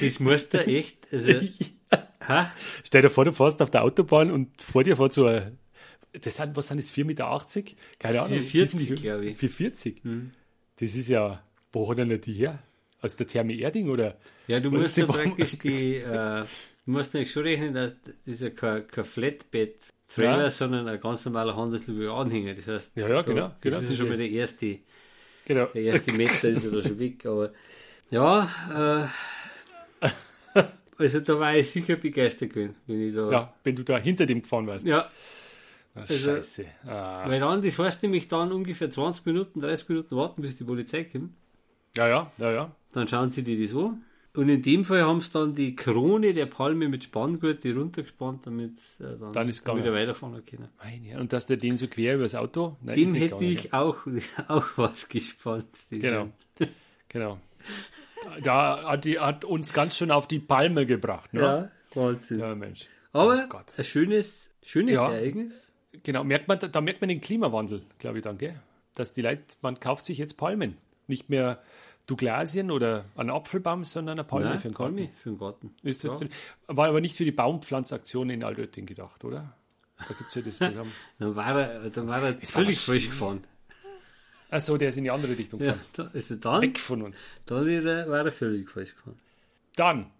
[0.00, 1.28] Das musst du echt, also,
[2.28, 2.52] ha?
[2.84, 5.58] Stell dir vor, du fährst auf der Autobahn und vor dir fährt so ein.
[6.12, 7.74] Das sind, was sind das, 4,80 Meter?
[7.98, 8.38] Keine Ahnung.
[8.38, 8.96] 4,40, Wie sind die Höhen?
[8.96, 9.38] glaube ich.
[9.38, 10.02] 4,40.
[10.04, 10.30] Hm.
[10.78, 11.42] Das ist ja.
[11.72, 12.62] Wo hat er denn die her?
[13.00, 14.16] Aus der Therme Erding oder?
[14.46, 16.44] Ja, du musst ja praktisch die, äh,
[16.86, 19.04] du musst nämlich schon rechnen, dass das ist ja kein, kein
[20.06, 20.50] Flatbed-Trailer, Ja.
[20.50, 22.54] sondern ein ganz normaler handelsüblicher Anhänger.
[22.54, 24.78] Das heißt, Ja, ja, da- genau, Das genau, ist das schon mal der erste,
[25.46, 25.66] Genau.
[25.66, 27.26] der erste Meter ist ja da schon weg.
[27.26, 27.52] Aber
[28.10, 29.08] ja,
[30.04, 30.10] äh,
[30.98, 33.30] also da war ich sicher begeistert gewesen, wenn ich da.
[33.30, 34.86] Ja, wenn du da hinter dem gefahren warst.
[34.86, 35.10] Ja,
[35.96, 36.64] Ah, also- Scheiße.
[36.86, 37.28] Ah.
[37.28, 41.04] weil dann, das heißt nämlich dann ungefähr 20 Minuten, 30 Minuten warten, bis die Polizei
[41.04, 41.30] kommt.
[41.96, 42.76] Ja, ja, ja, ja.
[42.92, 44.02] Dann schauen sie dir das an.
[44.37, 48.79] Und in dem Fall haben sie dann die Krone der Palme mit Spanngurte runtergespannt, damit
[48.99, 50.68] äh, dann, Dann ist wieder weiterfahren können.
[50.83, 52.77] Meine Und dass der den so quer übers Auto?
[52.83, 53.99] Nein, Dem hätte gegangen, ich auch,
[54.49, 55.68] auch was gespannt.
[55.88, 56.31] Genau.
[57.09, 57.38] Genau.
[58.42, 61.33] Da hat, die, hat uns ganz schön auf die Palme gebracht.
[61.33, 61.40] Ne?
[61.40, 62.40] Ja, Wahnsinn.
[62.40, 62.88] ja Mensch.
[63.12, 65.12] Aber Oh ein schönes, schönes Ja.
[65.12, 65.73] Ereignis.
[66.03, 68.61] Genau, merkt man, da merkt man den Klimawandel, glaube ich dann, gell?
[68.97, 70.77] Dass die Leute, man kauft sich jetzt Palmen.
[71.07, 71.62] Nicht mehr
[72.06, 74.96] Douglasien oder einen Apfelbaum, sondern eine Palme Nein, für den Garten.
[74.96, 75.74] Palme für den Garten.
[75.82, 76.26] Ist das Ja.
[76.66, 79.56] War aber nicht für die Baumpflanzaktion in Altötting gedacht, oder?
[79.98, 80.92] Da gibt es ja das Programm.
[81.18, 83.44] Dann war er, dann war er völlig falsch gefahren.
[84.50, 85.80] Achso, der ist in die andere Richtung Ja, gefahren.
[85.94, 87.20] da, also dann, Weg von uns.
[87.46, 89.18] dann ist er, war er völlig falsch gefahren.
[89.76, 90.10] Dann,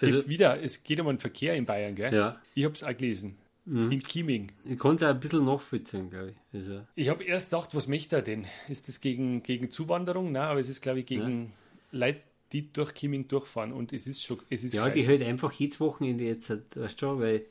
[0.00, 2.14] Also- wieder, es geht um einen Verkehr in Bayern, gell?
[2.14, 2.40] Ja.
[2.54, 3.36] Ich habe es auch gelesen.
[3.70, 4.50] In Chieming.
[4.64, 6.36] ich konnte es auch ein bisschen nachvollziehen, glaube ich.
[6.54, 8.46] Also, Ich habe erst gedacht, was möchte er denn?
[8.68, 10.32] Ist das gegen, gegen Zuwanderung?
[10.32, 11.52] Nein, aber es ist, glaube ich, gegen
[11.92, 12.20] Leute,
[12.52, 13.72] die durch Chieming durchfahren.
[13.72, 15.08] Und es ist schon, es ist ja, die gleich.
[15.08, 17.44] halt einfach jedes Wochenende jetzt, weißt du schon, weil,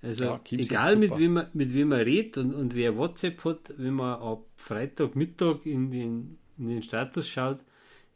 [0.00, 3.74] also, Ja, egal mit wem, man, mit wem man redet und, und wer WhatsApp hat,
[3.76, 7.58] wenn man ab Freitagmittag in den, in den Status schaut,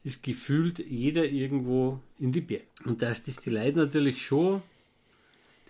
[0.02, 2.64] ist gefühlt jeder irgendwo in die Berge.
[2.84, 4.62] Und dass das die Leute natürlich schon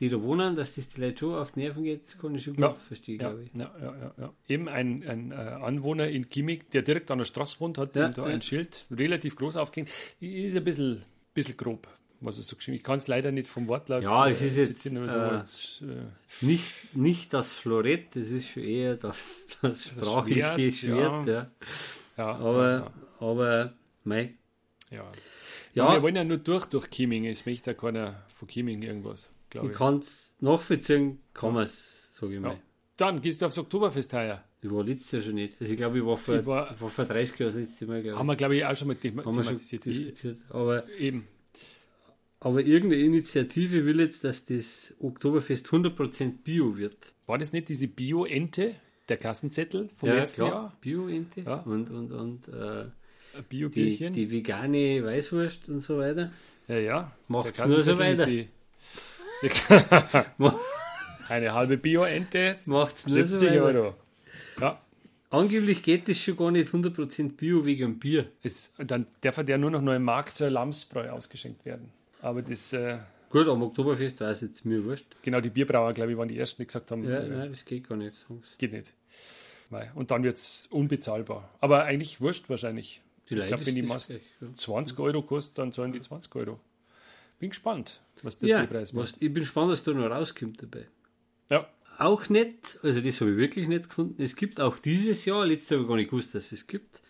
[0.01, 2.45] die da wohnen, dass das die Leute schon auf die Nerven geht, das kann ich
[2.45, 2.73] schon gut Ja.
[2.75, 3.51] verstehen, Ja, glaube ich.
[3.55, 4.33] ja, ja, ja, ja.
[4.49, 8.09] Eben ein, ein äh, Anwohner in Kimmig, der direkt an der Straße wohnt, hat Ja,
[8.09, 9.91] da ein Schild relativ groß aufgehängt.
[10.21, 11.89] Ist ein bisschen, bisschen grob,
[12.21, 14.85] was er so geschrieben Ich kann es leider nicht vom Wortlaut Ja, es ist jetzt,
[14.87, 20.73] äh, jetzt, äh, Nicht, nicht das Florett, das ist schon eher das, das sprachliche Schwert,
[20.73, 21.51] Schwert, ja.
[22.25, 23.73] Aber, aber,
[24.05, 24.35] mei.
[24.91, 25.05] ja,
[25.75, 25.93] ja.
[25.93, 27.27] Wir wollen ja nur durch, durch Kimming.
[27.27, 29.79] Es möchte ja keiner von Kimming irgendwas, glaube Ich ich.
[29.79, 32.49] kann es nachvollziehen, kann man es, sage ich Ja.
[32.49, 32.59] mal.
[32.97, 34.43] Dann gehst du aufs Oktoberfest heuer.
[34.63, 35.61] Ich war letztes Jahr schon nicht.
[35.61, 37.87] Also ich glaube, ich war vor, Ich war- ich war vor 30 Jahren das letzte
[37.87, 38.03] Mal.
[38.17, 39.85] Haben wir, glaube ich, auch schon mal thema- schon thematisiert.
[39.85, 40.39] diskutiert.
[40.49, 41.27] Aber, Eben.
[42.41, 46.97] aber irgendeine Initiative will jetzt, dass das Oktoberfest 100% Bio wird.
[47.27, 48.77] War das nicht diese Bio-Ente,
[49.09, 50.77] der Kassenzettel vom letzten Jahr?
[50.81, 51.57] Bio-Ente Ja.
[51.61, 52.85] und, und, und äh,
[53.37, 56.33] Ein die, die vegane Weißwurst und so weiter.
[56.69, 57.13] Ja, ja.
[57.29, 58.25] Macht's Der nur so weiter.
[58.27, 58.49] die-
[61.29, 63.63] Eine halbe Bio-Ente, Macht's nur so 70 weiter.
[63.81, 63.95] Euro.
[64.61, 64.81] Ja,
[65.31, 68.31] Angeblich geht es schon gar nicht 100% Bio wegen Bier.
[68.43, 71.91] es, dann darf der nur noch neu im Markt Lamsbräu ausgeschenkt werden.
[72.23, 75.05] Aber das, äh, Gut, am Oktoberfest weiß jetzt mir wurscht.
[75.23, 77.65] genau, die Bierbrauer, glaube ich, waren die ersten, die gesagt haben, Ja, äh, nein, das
[77.65, 78.17] geht gar nicht.
[78.17, 78.55] sagen's.
[78.57, 78.95] geht nicht.
[79.95, 81.51] Und dann wird es unbezahlbar.
[81.61, 83.03] Aber eigentlich wurscht wahrscheinlich.
[83.29, 84.17] Die ich glaube, wenn die Maß ja.
[84.55, 86.61] 20 Euro kostet, dann zahlen die 20 Euro.
[87.39, 89.15] Bin gespannt, was der Ja, was, macht.
[89.21, 90.87] ich bin gespannt, was da noch rauskommt dabei.
[91.51, 91.69] Ja,
[91.99, 94.23] Auch nett, also das habe ich wirklich nicht gefunden.
[94.23, 97.01] Es gibt auch dieses Jahr, letztes Jahr habe ich gar nicht gewusst, dass es gibt.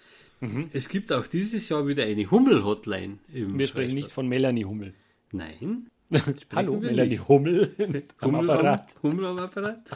[0.73, 3.19] Es gibt auch dieses Jahr wieder eine Hummel-Hotline.
[3.29, 4.93] wir sprechen nicht von Melanie Hummel.
[5.31, 5.61] Freistaat.
[5.61, 5.91] Nein.
[6.55, 7.73] Hallo, Melanie Hummel
[8.21, 8.95] am Hummel Apparat.
[8.97, 9.89] Am, Hummel am Apparat.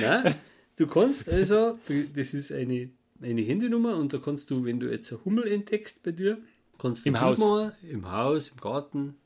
[0.00, 0.34] Nein,
[0.76, 1.78] du kannst also,
[2.14, 6.02] das ist eine, eine Handynummer und da kannst du, wenn du jetzt eine Hummel entdeckst
[6.02, 6.38] bei dir,
[6.78, 7.38] kannst du Im Haus.
[7.38, 9.16] Machen, im Haus, im Garten,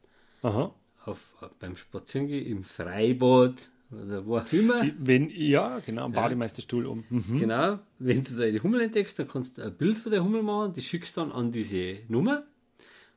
[0.42, 0.74] Aha.
[1.04, 1.20] auf,
[1.58, 4.86] beim Spazierengehen, im Freibad oder wo auch immer.
[4.98, 7.04] Wenn, ja, genau, am Bademeisterstuhl um.
[7.08, 7.38] Mhm.
[7.38, 10.72] Genau, wenn du deine Hummel entdeckst, dann kannst du ein Bild von der Hummel machen,
[10.74, 12.44] das schickst dann an diese Nummer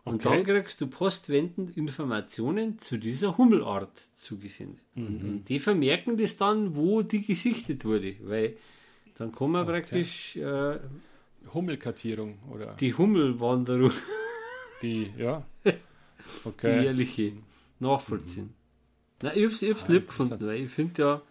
[0.04, 0.38] und Okay.
[0.38, 4.84] dann kriegst du postwendend Informationen zu dieser Hummelart zugesendet.
[4.96, 5.06] Mhm.
[5.06, 8.56] Und, die vermerken das dann, wo die gesichtet wurde, weil
[9.18, 10.80] dann kann man praktisch äh,
[11.54, 13.92] Hummelkartierung oder die Hummelwanderung,
[14.82, 15.46] die, ja.
[16.46, 16.84] Okay.
[16.84, 17.34] jährliche,
[17.80, 18.54] nachvollziehen.
[19.22, 21.22] Nein, ich hab's, ich hab's lieb gefunden, weil ich finde ja,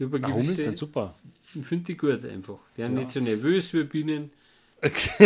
[0.00, 1.14] eine Ah, Hummeln gewisse- sind super.
[1.54, 2.58] ich finde die gut einfach.
[2.76, 4.30] Die sind nicht so nervös wie Bienen.
[4.80, 5.20] Weißt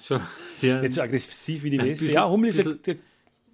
[0.00, 0.20] du schon?
[0.60, 2.06] Die Nicht so aggressiv wie die Wespe.
[2.06, 2.96] Ja, Hummel ist der,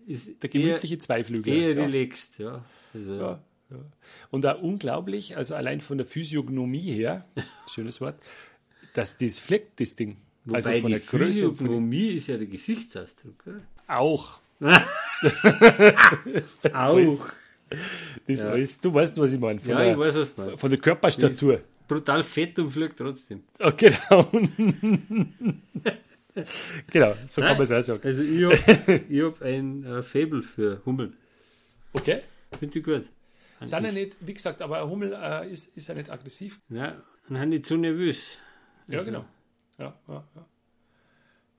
[0.06, 1.52] ist der gemütliche Zweiflügler.
[1.52, 1.84] Eher, eher ja.
[1.84, 2.64] relaxed, ja.
[2.92, 3.76] Also, Ja, ja.
[4.30, 7.24] Und auch unglaublich, also allein von der Physiognomie her,
[7.72, 8.16] schönes Wort,
[8.94, 10.16] dass das fleckt, das Ding.
[10.44, 13.44] Wobei also von die der Größe von Physiognomie ist ja der Gesichtsausdruck.
[13.46, 13.60] Oder?
[13.86, 14.40] auch.
[16.72, 17.28] Auch.
[18.26, 18.50] Das Ja.
[18.50, 19.58] alles, du weißt, was ich meine.
[19.60, 20.60] Von, Ja, der, ich weiß, was du meinst.
[20.60, 21.60] von der Körperstatur.
[21.88, 23.42] Brutal fett und fliegt trotzdem.
[23.60, 24.30] Oh, genau.
[26.90, 27.56] genau, so kann Nein.
[27.58, 28.00] man es auch sagen.
[28.04, 28.56] Also ich habe
[29.26, 31.16] hab ein äh, Faible für Hummeln.
[31.92, 32.20] Okay.
[32.58, 33.04] Finde ich gut.
[33.64, 36.60] Sind ja nicht, wie gesagt, aber ein Hummel äh, ist, ist ja nicht aggressiv.
[36.68, 36.96] Ja,
[37.28, 38.38] und haben nicht zu nervös.
[38.88, 39.24] Ja, Also- genau.
[39.78, 40.46] Ja, ja, ja.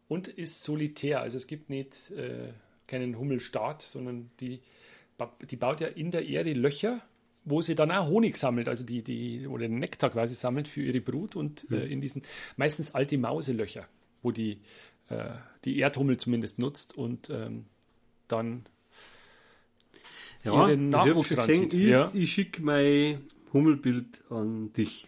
[0.08, 1.21] Und ist solitär.
[1.21, 2.53] Also es gibt nicht äh,
[2.87, 4.61] keinen Hummelstaat, sondern die,
[5.49, 7.01] die baut ja in der Erde Löcher,
[7.43, 10.81] wo sie dann auch Honig sammelt, also die, die oder den Nektar quasi sammelt für
[10.81, 12.23] ihre Brut und äh, in diesen
[12.57, 13.87] meistens alte Mauselöcher,
[14.23, 14.59] wo die,
[15.09, 15.29] äh,
[15.63, 17.65] die Erdhummel zumindest nutzt und ähm,
[18.27, 18.65] dann
[20.43, 22.11] Ja, ihren ich Nachwuchs schon gesehen, ich, Ja.
[22.13, 23.19] ich schicke mein
[23.53, 25.07] Hummelbild an dich.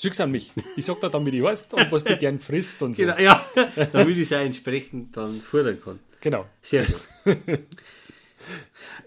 [0.00, 0.52] schick's an mich.
[0.76, 3.02] Ich sag dir dann, wie die heißt und was die gern frisst und so.
[3.02, 3.44] Genau, ja,
[3.92, 5.98] damit ich es auch entsprechend dann fordern kann.
[6.26, 6.44] Genau.
[6.60, 7.36] Sehr gut.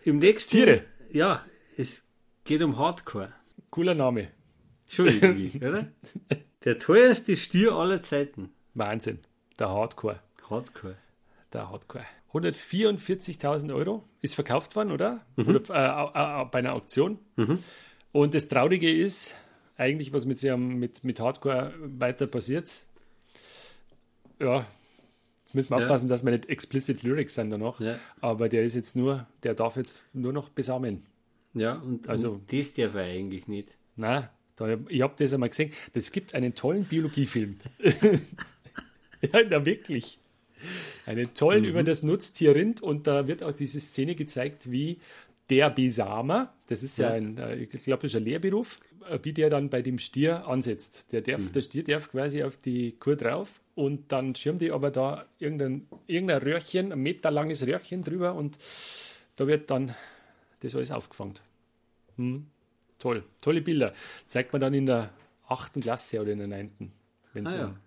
[0.05, 0.51] Im nächsten.
[0.51, 0.85] Tiere.
[1.11, 2.01] Ja, es
[2.45, 3.33] geht um Hardcore.
[3.71, 4.29] Cooler Name.
[4.87, 5.91] Schon irgendwie, oder?
[6.63, 8.53] Der teuerste Stier aller Zeiten.
[8.73, 9.19] Wahnsinn.
[9.59, 10.21] Der Hardcore.
[10.49, 10.95] Hardcore.
[11.51, 12.05] Der Hardcore.
[12.31, 15.25] 144.000 Euro ist verkauft worden, oder?
[15.35, 15.49] Mhm.
[15.49, 17.19] oder äh, äh, bei einer Auktion.
[18.13, 19.35] Und das Traurige ist,
[19.75, 22.71] eigentlich, was mit, mit, mit Hardcore weiter passiert.
[24.39, 24.65] Ja,
[25.49, 25.83] jetzt müssen wir Ja.
[25.85, 27.79] aufpassen, dass wir nicht explicit Lyrics sind danach.
[27.79, 27.97] Ja.
[28.21, 31.03] Aber der ist jetzt nur, der darf jetzt nur noch besamen.
[31.53, 33.75] Ja, und, Also- und das darf er eigentlich nicht.
[33.95, 35.71] Na, da, ich habe das einmal gesehen.
[35.93, 37.57] Es gibt einen tollen Biologiefilm.
[39.21, 40.19] ja, na wirklich.
[41.05, 41.69] Einen tollen Mhm.
[41.69, 44.99] über das Nutztier Rind und da wird auch diese Szene gezeigt, wie
[45.49, 47.15] der Besamer, das ist ja, Ja.
[47.15, 48.77] ein, äh, ich glaube, das ist ein Lehrberuf,
[49.09, 51.11] äh, wie der dann bei dem Stier ansetzt.
[51.11, 51.51] Der, darf, Mhm.
[51.53, 55.87] der Stier darf quasi auf die Kur drauf und dann schirmt die aber da irgendein,
[56.05, 58.59] irgendein Röhrchen, ein meterlanges Röhrchen drüber und
[59.37, 59.95] da wird dann
[60.59, 61.35] das alles aufgefangen.
[62.17, 62.47] Hm.
[62.97, 63.93] Toll, tolle Bilder.
[64.25, 65.11] Zeigt man dann in der
[65.47, 66.91] achten Klasse oder in der neunten,
[67.33, 67.65] wenn es Ah, ja.
[67.67, 67.77] um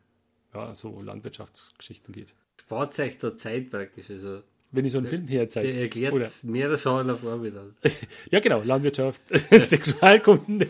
[0.54, 2.34] ja, so Landwirtschaftsgeschichten geht.
[2.58, 4.08] Spart euch da Zeit praktisch.
[4.08, 5.70] Also, Wenn ich so einen Film herzeige.
[5.72, 7.76] der erklärt Oder, mehrere Sachen auf einmal dann.
[8.30, 9.20] ja, genau, Landwirtschaft,
[9.50, 10.68] Sexualkunde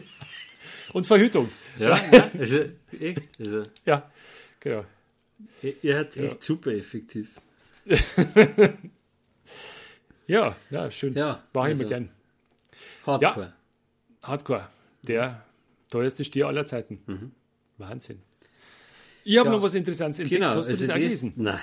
[0.92, 1.48] und Verhütung.
[1.78, 2.58] Ja, ja, also
[3.00, 3.22] echt.
[3.38, 4.10] Also, Ja,
[4.58, 4.84] genau.
[5.62, 6.22] Ihr, ihr habt Ja.
[6.24, 7.40] echt super effektiv.
[10.26, 11.14] Ja, ja, schön.
[11.14, 12.08] Ja, Mache ich also- mir gern.
[13.06, 13.52] Hardcore.
[14.22, 14.68] Hardcore,
[15.02, 15.44] der
[15.90, 17.00] teuerste Stier aller Zeiten.
[17.06, 17.32] Mhm.
[17.76, 18.22] Wahnsinn.
[19.24, 19.56] Ich habe Ja.
[19.56, 20.40] noch was Interessantes entdeckt.
[20.40, 20.54] Genau.
[20.56, 21.32] Hast du also das auch gelesen?
[21.36, 21.58] Nein.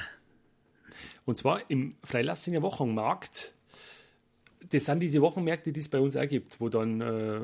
[1.25, 3.53] Und zwar im Freilassinger Wochenmarkt.
[4.69, 7.39] Das sind diese Wochenmärkte, die es bei uns auch gibt, wo dann äh,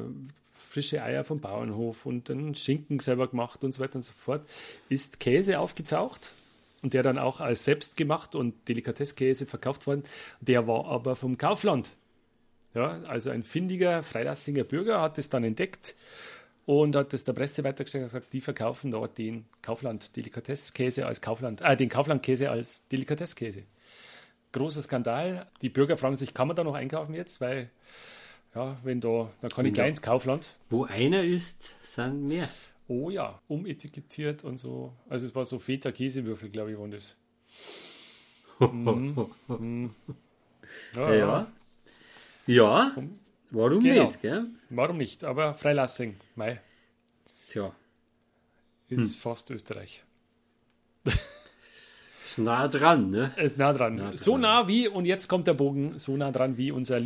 [0.57, 4.47] frische Eier vom Bauernhof und dann Schinken selber gemacht und so weiter und so fort,
[4.89, 6.31] ist Käse aufgetaucht
[6.81, 10.03] und der dann auch als selbstgemacht und Delikatesskäse verkauft worden.
[10.41, 11.91] Der war aber vom Kaufland.
[12.73, 15.95] Ja, also ein findiger Freilassinger Bürger hat es dann entdeckt
[16.65, 21.21] und hat es der Presse weitergestellt und gesagt, die verkaufen dort den Kaufland Delikatesskäse als
[21.21, 23.63] Kaufland, äh, den Kauflandkäse als Delikatesskäse.
[24.51, 25.47] Großer Skandal.
[25.61, 27.41] Die Bürger fragen sich, kann man da noch einkaufen jetzt?
[27.41, 27.69] Weil,
[28.55, 30.49] ja, wenn da, dann kann ich gleich da- ins Kaufland.
[30.69, 32.47] Wo einer ist, sind mehr.
[32.87, 34.93] Oh ja, umetikettiert und so.
[35.09, 37.15] Also es war so Feta-Käsewürfel, glaube ich, waren das.
[38.59, 39.93] Mhm.
[40.95, 41.47] Ja, Ja.
[42.47, 42.95] Ja.
[43.51, 44.05] Warum Genau.
[44.05, 44.45] nicht, gell?
[44.69, 45.23] Warum nicht?
[45.23, 46.61] Aber Freilassing, Mai,
[47.49, 47.71] Tja,
[48.89, 49.19] ist Hm.
[49.19, 50.03] fast Österreich.
[52.25, 53.33] ist nah dran, ne?
[53.37, 53.95] Ist nah dran.
[53.95, 54.17] Nah dran.
[54.17, 56.99] So nah wie, und jetzt kommt der Bogen, so nah dran wie unser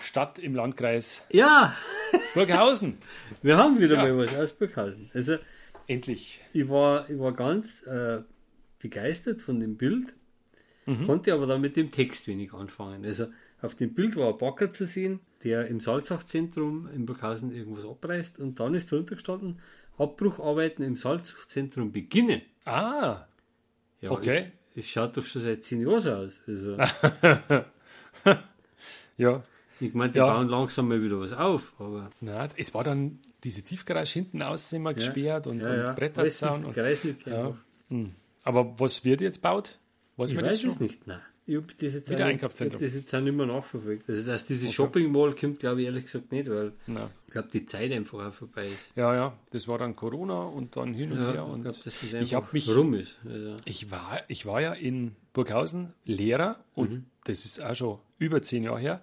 [0.00, 1.74] Lieblingsstadt im Landkreis Ja,
[2.34, 2.98] Burghausen.
[3.42, 4.02] wir haben wieder Ja.
[4.14, 5.10] mal was aus Burghausen.
[5.14, 5.38] Also,
[5.86, 6.40] Endlich.
[6.52, 8.20] ich war, ich war ganz äh,
[8.78, 10.14] begeistert von dem Bild,
[10.88, 11.06] Mhm.
[11.06, 13.04] konnte aber dann mit dem Text wenig anfangen.
[13.04, 13.26] Also,
[13.60, 18.38] auf dem Bild war ein Backer zu sehen, der im Salzachtzentrum in Burghausen irgendwas abreißt
[18.38, 19.58] und dann ist drunter gestanden,
[19.98, 22.42] Abbrucharbeiten im Salzachtzentrum beginnen.
[22.64, 23.26] Ah,
[24.00, 24.52] Ja, Okay.
[24.76, 26.40] Es, es schaut doch schon seit zehn Jahren so aus.
[26.46, 26.76] Also,
[29.16, 29.42] ja.
[29.80, 30.26] Ich meine, die Ja.
[30.32, 34.76] bauen langsam mal wieder was auf, aber Na, es war dann diese Tiefgarage hinten außen
[34.76, 35.88] immer gesperrt und, ja, ja.
[35.90, 36.64] und Bretterzaun.
[36.64, 37.54] Und, ja.
[37.90, 38.12] Hm.
[38.44, 39.78] Aber was wird jetzt baut?
[40.16, 41.20] Weiß Ich weiß es nicht, nein.
[41.48, 42.80] Ich habe das jetzt Wieder auch- Einkaufszentrum.
[42.82, 44.08] ich hab das jetzt auch nicht mehr nachverfolgt.
[44.10, 44.74] Also, dass diese Okay.
[44.74, 47.08] Shopping Mall kommt, glaube ich ehrlich gesagt nicht, weil Na.
[47.28, 48.78] ich glaube, die Zeit einfach auch vorbei ist.
[48.96, 51.34] Ja, ja, das war dann Corona und dann hin und her.
[51.34, 53.16] ich Und glaube, dass das ich habe mich rum ist.
[53.24, 57.04] Also, Ich war, ich war ja in Burghausen Lehrer und Mhm.
[57.24, 59.00] das ist auch schon über zehn Jahre her.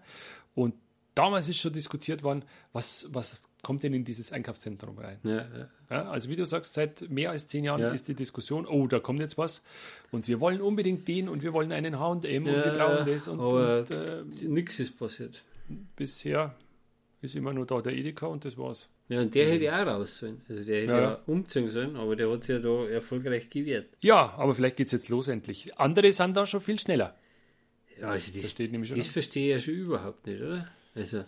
[0.55, 0.75] Und
[1.15, 2.43] damals ist schon diskutiert worden,
[2.73, 5.19] was, was kommt denn in dieses Einkaufszentrum rein?
[5.23, 5.69] ja, ja.
[5.89, 7.89] Ja, also wie du sagst, seit mehr als zehn Jahren Ja.
[7.91, 9.63] ist die Diskussion, oh, da kommt jetzt was
[10.11, 13.39] und wir wollen unbedingt den und wir wollen einen H&M und wir brauchen das und,
[13.39, 15.43] aber äh, Nichts ist passiert.
[15.95, 16.55] bisher
[17.21, 18.89] ist immer nur da der Edeka und das war's.
[19.09, 20.41] Ja, und der hätte auch raus sollen.
[20.49, 20.97] Also der hätte Mhm.
[20.97, 23.85] Ja, ja, umziehen sollen, aber der hat sich ja da erfolgreich gewehrt.
[24.01, 25.77] Ja, aber vielleicht geht's jetzt los endlich.
[25.77, 27.15] Andere sind da schon viel schneller.
[27.99, 29.13] Ja, also das, Das steht nämlich schon das an.
[29.13, 30.67] verstehe ich ja schon überhaupt nicht, oder?
[30.95, 31.25] Also,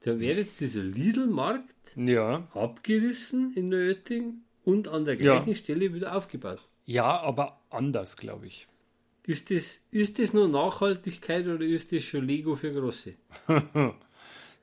[0.00, 5.36] da wird jetzt dieser Lidl-Markt Ja, abgerissen in Nöting und an der Ja.
[5.38, 6.68] gleichen Stelle wieder aufgebaut.
[6.86, 8.66] ja, aber anders, glaube ich.
[9.26, 13.14] Ist das, ist das nur Nachhaltigkeit oder ist das schon Lego für Große?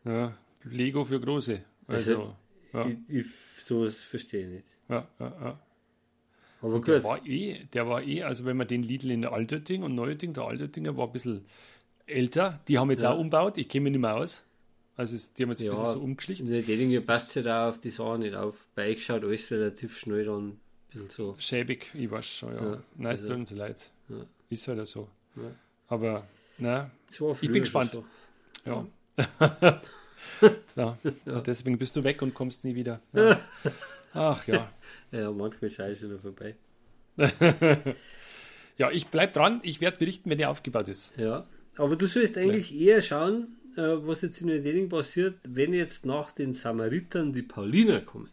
[0.04, 1.64] Ja, Lego für Große.
[1.88, 2.36] Also,
[2.74, 3.26] ja, Ich, ich,
[3.66, 4.68] sowas verstehe ich nicht.
[4.90, 5.60] ja, ja, ja.
[6.62, 9.32] Aber Der gut, war eh, der war eh, also wenn man den Lidl in der
[9.34, 11.46] Altötting und Neuötting, der Altöttinger war ein bisschen
[12.08, 13.12] älter, die haben jetzt Ja.
[13.14, 14.44] auch umbaut, ich kenne mich nicht mehr aus.
[14.96, 15.72] Also die haben jetzt ein Ja.
[15.72, 16.42] bisschen so umgeschlicht.
[16.42, 18.56] in der Dedinger passt ja da auf die Sache nicht auf.
[18.74, 21.36] Bei euch schaut alles relativ schnell dann ein bisschen so.
[21.38, 22.64] Schäbig, ich weiß schon, ja.
[22.72, 23.92] Ja, Nein, es also- tut uns leid.
[24.10, 24.16] Ja.
[24.50, 25.08] Ist halt so.
[25.36, 25.44] Ja.
[25.90, 26.24] Aber,
[26.58, 27.20] na, Ich
[27.52, 27.92] bin gespannt.
[27.94, 28.04] So.
[28.66, 28.86] ja.
[29.40, 29.82] ja.
[30.76, 30.98] Ja.
[31.42, 33.00] Deswegen bist du weg und kommst nie wieder.
[33.14, 33.40] Ja.
[34.18, 34.70] Ach ja.
[35.12, 36.56] Ja, manchmal ist es noch vorbei.
[38.78, 39.60] Ja, ich bleib dran.
[39.64, 41.12] Ich werde berichten, wenn der aufgebaut ist.
[41.18, 41.46] Ja,
[41.78, 46.32] aber du sollst eigentlich eher schauen, äh, was jetzt in Deding passiert, wenn jetzt nach
[46.32, 48.30] den Samaritern die Pauliner kommen.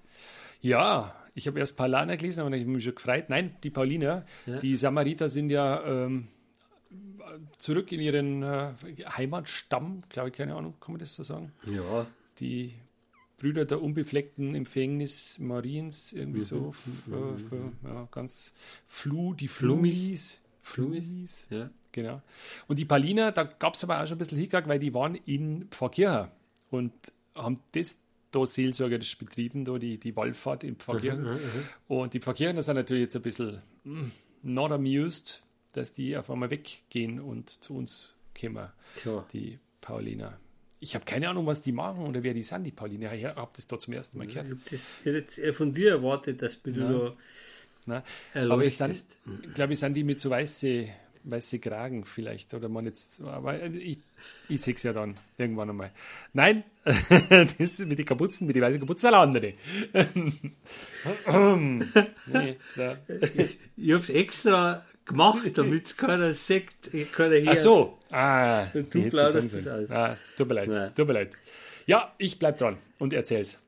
[0.60, 3.24] Ja, ich habe erst Paulaner gelesen, aber ich habe mich schon gefreut.
[3.28, 4.58] Nein, die Pauliner, Ja.
[4.58, 6.28] die Samariter sind ja ähm,
[7.58, 8.72] zurück in ihren äh,
[9.16, 11.52] Heimatstamm, glaube ich, keine Ahnung, kann man das so sagen?
[11.66, 12.06] Ja,
[12.38, 12.74] Die
[13.38, 16.42] Brüder der unbefleckten Empfängnis Mariens, irgendwie Mhm.
[16.42, 18.54] so, f- äh, f- ja, ganz
[18.86, 19.96] flu, die Flumis.
[19.96, 20.38] Flumis.
[20.62, 21.70] Flumis, ja.
[21.92, 22.22] genau.
[22.68, 25.14] Und die Pauliner, da gab es aber auch schon ein bisschen Hickhack, weil die waren
[25.14, 26.28] in Pfarrkirchen
[26.70, 26.92] und
[27.34, 31.22] haben das da seelsorgerisch betrieben, da die, die Wallfahrt in Pfarrkirchen.
[31.22, 31.38] Mhm, mhm.
[31.88, 34.04] Und die Pfarrkirchen sind natürlich jetzt ein bisschen mm,
[34.42, 40.38] not amused, dass die auf einmal weggehen und zu uns kommen, Tja, die Pauliner.
[40.84, 43.16] Ich habe keine Ahnung, was die machen oder wer die sind, die Pauline.
[43.16, 44.46] Ich habe das da zum ersten Mal gehört.
[44.70, 47.14] Ich hätte jetzt eher von dir erwartet, dass du da
[47.86, 48.02] Nein.
[48.34, 49.04] Aber es sind,
[49.54, 50.88] glaube ich, sind die mit so weiße,
[51.24, 52.54] weiße Kragen vielleicht.
[52.54, 53.98] Oder man jetzt, aber ich,
[54.48, 55.90] ich sehe es ja dann irgendwann einmal.
[56.32, 59.54] Nein, das mit den Kapuzen, mit den weißen Kapuzen sind andere.
[62.32, 62.56] nee,
[63.34, 67.48] ich ich habe es extra gemacht, damit es keiner sagt, keiner hört.
[67.48, 67.98] Ach so.
[68.10, 69.90] Ah, du plauderst das aus.
[69.90, 70.94] Ah, tut mir leid, Nein.
[70.94, 71.32] tut mir leid.
[71.86, 73.60] Ja, ich bleib dran und erzähl's.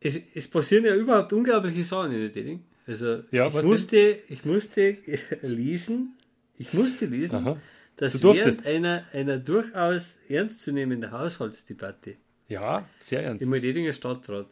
[0.00, 2.64] Es, es passieren ja überhaupt unglaubliche Sachen in der Dating.
[2.86, 4.96] Also ja, ich, musste, ich musste
[5.42, 6.16] lesen,
[6.56, 7.56] ich musste lesen, Aha.
[7.96, 12.16] dass während einer, einer durchaus ernstzunehmenden Haushaltsdebatte
[12.48, 13.42] ja, sehr ernst.
[13.42, 14.46] Im Mededinger Stadtrat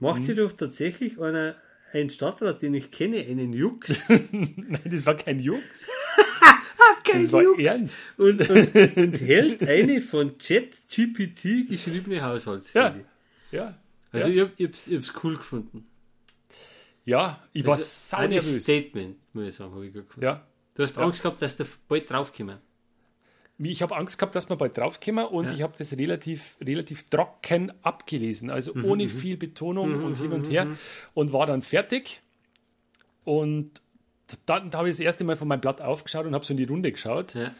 [0.00, 0.24] macht mhm.
[0.24, 1.54] sie doch tatsächlich einer,
[1.96, 3.98] ein Stadtrat, den ich kenne, einen Jux.
[4.08, 5.90] Nein, das war kein Jux.
[7.04, 7.62] kein das war Jux.
[7.62, 8.02] ernst.
[8.18, 13.04] Und, und, und hält eine von ChatGPT geschriebene Haushaltsregel.
[13.50, 13.58] Ja.
[13.58, 13.78] ja.
[14.12, 14.44] Also ja.
[14.56, 15.86] ich, ich, ich habe es cool gefunden.
[17.04, 18.64] Ja, ich war sau ein nervös.
[18.64, 20.24] Statement, muss ich sagen, habe ich gut gefunden.
[20.24, 20.46] Ja.
[20.74, 21.02] Du hast ja.
[21.02, 22.58] Angst gehabt, dass du bald draufkommen.
[23.58, 25.52] Ich habe Angst gehabt, dass wir bald draufkommen und ja.
[25.52, 29.08] ich habe das relativ, relativ trocken abgelesen, also mhm, ohne mhm.
[29.08, 30.78] viel Betonung mhm, und hin und mhm, her mhm.
[31.14, 32.22] und war dann fertig.
[33.24, 33.80] Und
[34.44, 36.58] dann da habe ich das erste Mal von meinem Blatt aufgeschaut und habe so in
[36.58, 37.34] die Runde geschaut.
[37.34, 37.52] Ja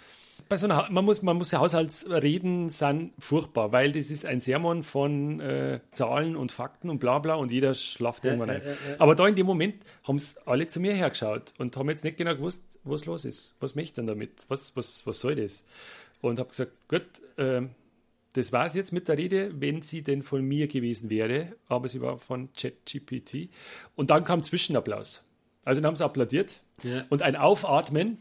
[0.49, 4.41] bei so einer, man muss, man muss ja Haushaltsreden sind furchtbar, weil das ist ein
[4.41, 8.63] Sermon von äh, Zahlen und Fakten und bla bla und jeder schlaft ja, irgendwann ein.
[8.63, 11.89] Ja, ja, Aber da in dem Moment haben es alle zu mir hergeschaut und haben
[11.91, 13.57] jetzt nicht genau gewusst, was los ist.
[13.61, 14.47] Was möchte ich denn damit?
[14.49, 15.65] Was, was, was soll das?
[16.21, 17.05] Und habe gesagt, gut,
[17.37, 17.63] äh,
[18.37, 21.89] das war es jetzt mit der Rede, wenn sie denn von mir gewesen wäre, aber
[21.89, 23.49] sie war von ChatGPT.
[23.95, 25.23] Und dann kam Zwischenapplaus.
[25.65, 26.61] Also dann haben sie applaudiert
[27.09, 28.19] und ein Aufatmen,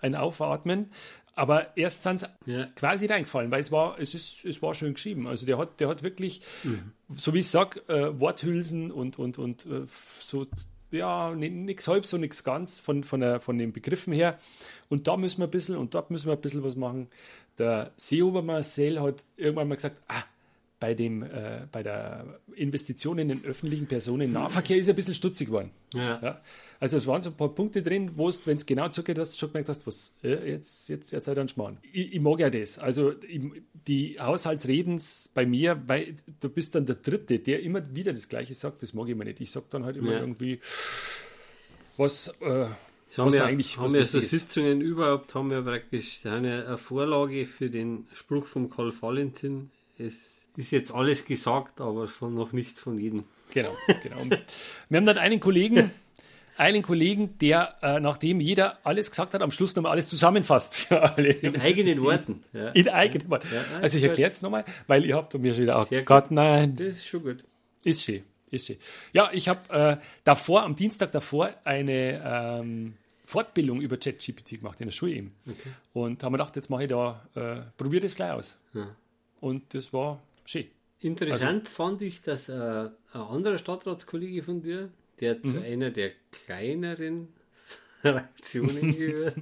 [0.00, 0.90] ein Aufatmen,
[1.38, 2.66] aber erst sind sie ja.
[2.74, 5.28] quasi reingefallen, weil es war, es ist, es war schön geschrieben.
[5.28, 6.92] Also der hat, der hat wirklich, mhm.
[7.14, 9.86] so wie ich sage, äh, Worthülsen und, und, und äh,
[10.18, 10.46] so,
[10.90, 14.38] ja, nichts halb, so nichts ganz von, von, der, von den Begriffen her.
[14.88, 17.08] Und da müssen wir ein bisschen und dort müssen wir ein bisschen was machen.
[17.56, 20.24] Der Seehofer Marcel hat irgendwann mal gesagt, ah,
[20.80, 25.70] bei, dem, äh, bei der Investition in den öffentlichen Personennahverkehr ist ein bisschen stutzig geworden.
[25.94, 26.20] Ja.
[26.22, 26.40] ja.
[26.78, 29.34] Also es waren so ein paar Punkte drin, wo es, wenn es genau zugeht, hast
[29.34, 31.78] du schon gemerkt hast, was, äh, jetzt, jetzt, jetzt seid ihr ein Schmarrn.
[31.92, 32.78] Ich, ich, mag ja das.
[32.78, 33.40] Also ich,
[33.86, 38.54] die Haushaltsredens bei mir, weil du bist dann der Dritte, der immer wieder das Gleiche
[38.54, 39.40] sagt, das mag ich mir nicht.
[39.40, 40.20] Ich sage dann halt immer ja.
[40.20, 40.60] irgendwie,
[41.96, 42.28] was...
[42.40, 42.66] Äh,
[43.08, 47.70] das haben wir, eigentlich, haben wir so Sitzungen überhaupt, haben wir praktisch eine Vorlage für
[47.70, 49.70] den Spruch von Karl Valentin.
[49.96, 53.22] Es ist jetzt alles gesagt, aber von noch nichts von jedem.
[53.54, 54.16] Genau, genau.
[54.88, 55.92] Wir haben dann einen Kollegen,
[56.56, 61.00] einen Kollegen, der, äh, nachdem jeder alles gesagt hat, am Schluss nochmal alles zusammenfasst für
[61.00, 61.28] alle.
[61.30, 62.42] In eigenen Worten.
[62.52, 62.70] Ja.
[62.70, 63.46] In eigenen Worten.
[63.54, 66.74] Ja, also ich erkläre es nochmal, weil ihr habt mir schon wieder auch Gott, nein.
[66.74, 67.44] Das ist schon gut.
[67.84, 68.78] Ist schön, ist schön.
[69.12, 72.20] Ja, ich habe äh, davor, am Dienstag davor, eine
[72.60, 72.94] ähm,
[73.24, 75.34] Fortbildung über ChatGPT gemacht in der Schule eben.
[75.48, 75.70] Okay.
[75.92, 78.58] Und haben wir gedacht, jetzt mache ich da, äh, probiere das gleich aus.
[78.74, 78.88] Ja.
[79.40, 80.66] Und das war schön.
[81.00, 84.90] Interessant also, fand ich, dass äh, ein anderer Stadtratskollege von dir,
[85.20, 85.44] der mhm.
[85.44, 87.28] zu einer der kleineren
[88.02, 89.36] Fraktionen gehört,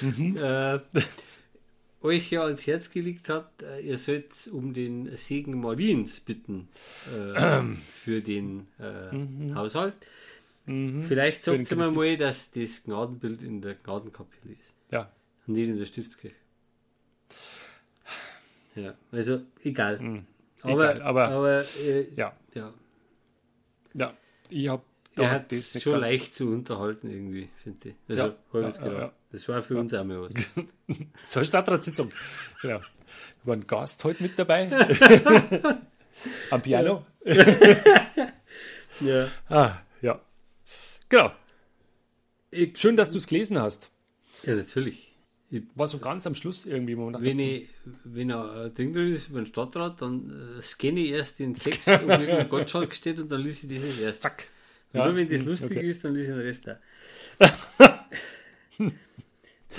[0.00, 0.36] mhm.
[0.42, 0.78] äh,
[2.02, 6.68] euch ja ans Herz gelegt hat, äh, ihr sollt um den Segen Mariens bitten
[7.10, 7.78] äh, ähm.
[8.04, 9.54] für den äh, mhm.
[9.54, 9.94] Haushalt.
[10.66, 11.04] Mhm.
[11.04, 14.74] Vielleicht sagt ihr mir mal, dass das Gnadenbild in der Gnadenkapelle ist.
[14.90, 15.10] Ja.
[15.46, 16.36] Und nicht in der Stiftskirche.
[18.74, 19.98] Ja, also egal.
[20.00, 20.26] Mhm.
[20.62, 22.36] Aber, egal, aber, aber äh, ja.
[22.54, 22.72] ja.
[23.92, 24.14] Ja,
[24.48, 24.82] ich habe
[25.16, 27.94] er hat das schon leicht zu unterhalten irgendwie, finde ich.
[28.08, 30.32] Also, ja, ja, ja, ja, Das war für uns auch mal was.
[31.26, 32.10] so Stadtratssitzung.
[32.62, 32.80] Genau.
[32.80, 32.86] Wir
[33.44, 34.70] waren Gast heute mit dabei.
[36.50, 37.06] Am Piano.
[39.00, 39.28] ja.
[39.48, 40.20] Ah, ja.
[41.08, 41.32] Genau.
[42.74, 43.90] Schön, dass du es gelesen hast.
[44.44, 45.03] Ja, natürlich.
[45.54, 46.96] Ich war so ganz am Schluss irgendwie.
[46.96, 47.68] Wo wenn, ich,
[48.02, 51.86] wenn ein Ding drin ist über den Stadtrat, dann äh, scanne ich erst den Text,
[51.86, 54.22] wo irgendein Gottschalk steht und dann lese ich das erst.
[54.22, 54.48] Zack.
[54.92, 55.06] Und ja.
[55.06, 55.88] nur wenn das hm, lustig okay.
[55.88, 56.76] ist, dann lese ich den Rest auch.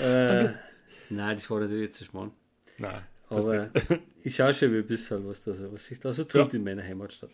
[0.00, 0.44] äh,
[1.10, 2.30] nein, das war natürlich jetzt ein Schmarrn.
[2.78, 3.04] Nein.
[3.28, 3.70] Aber
[4.22, 6.58] ich schaue schon ein bisschen, was, da so, was sich da so tut ja.
[6.58, 7.30] in meiner Heimatstadt.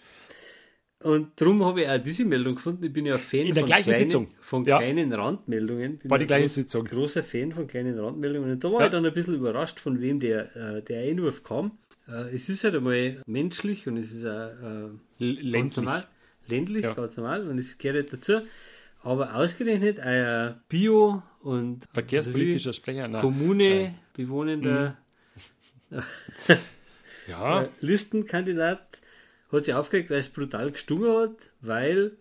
[1.03, 2.85] Und darum habe ich auch diese Meldung gefunden.
[2.85, 4.29] Ich bin ja Fan In der von, kleinen kleinen, Sitzung.
[4.41, 4.79] von ja.
[4.79, 5.99] kleinen Randmeldungen.
[5.99, 6.85] Bin War die gleiche Sitzung.
[6.85, 8.53] Großer Fan von kleinen Randmeldungen.
[8.53, 8.87] Und da war ja.
[8.87, 11.79] ich dann ein bisschen überrascht, von wem der, äh, der Einwurf kam.
[12.09, 14.89] Äh, es ist halt einmal menschlich und es ist auch äh,
[15.19, 15.53] ländlich.
[15.53, 16.07] Ganz normal.
[16.49, 16.95] Ländlich, ja.
[16.95, 17.49] ganz normal.
[17.49, 18.47] Und es gehört halt dazu.
[19.03, 24.97] Aber ausgerechnet ein Bio- und verkehrspolitischer Sprecher, Kommune bewohnender
[27.29, 28.99] Ja, Äh, Listenkandidat
[29.53, 32.13] hat sich aufgeregt, weil es brutal gestungen hat, weil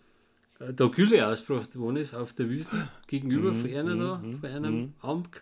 [0.60, 4.94] äh, da Gülle ausgebracht worden ist auf der Wiesn gegenüber von einer da, von einem
[5.02, 5.42] Amt.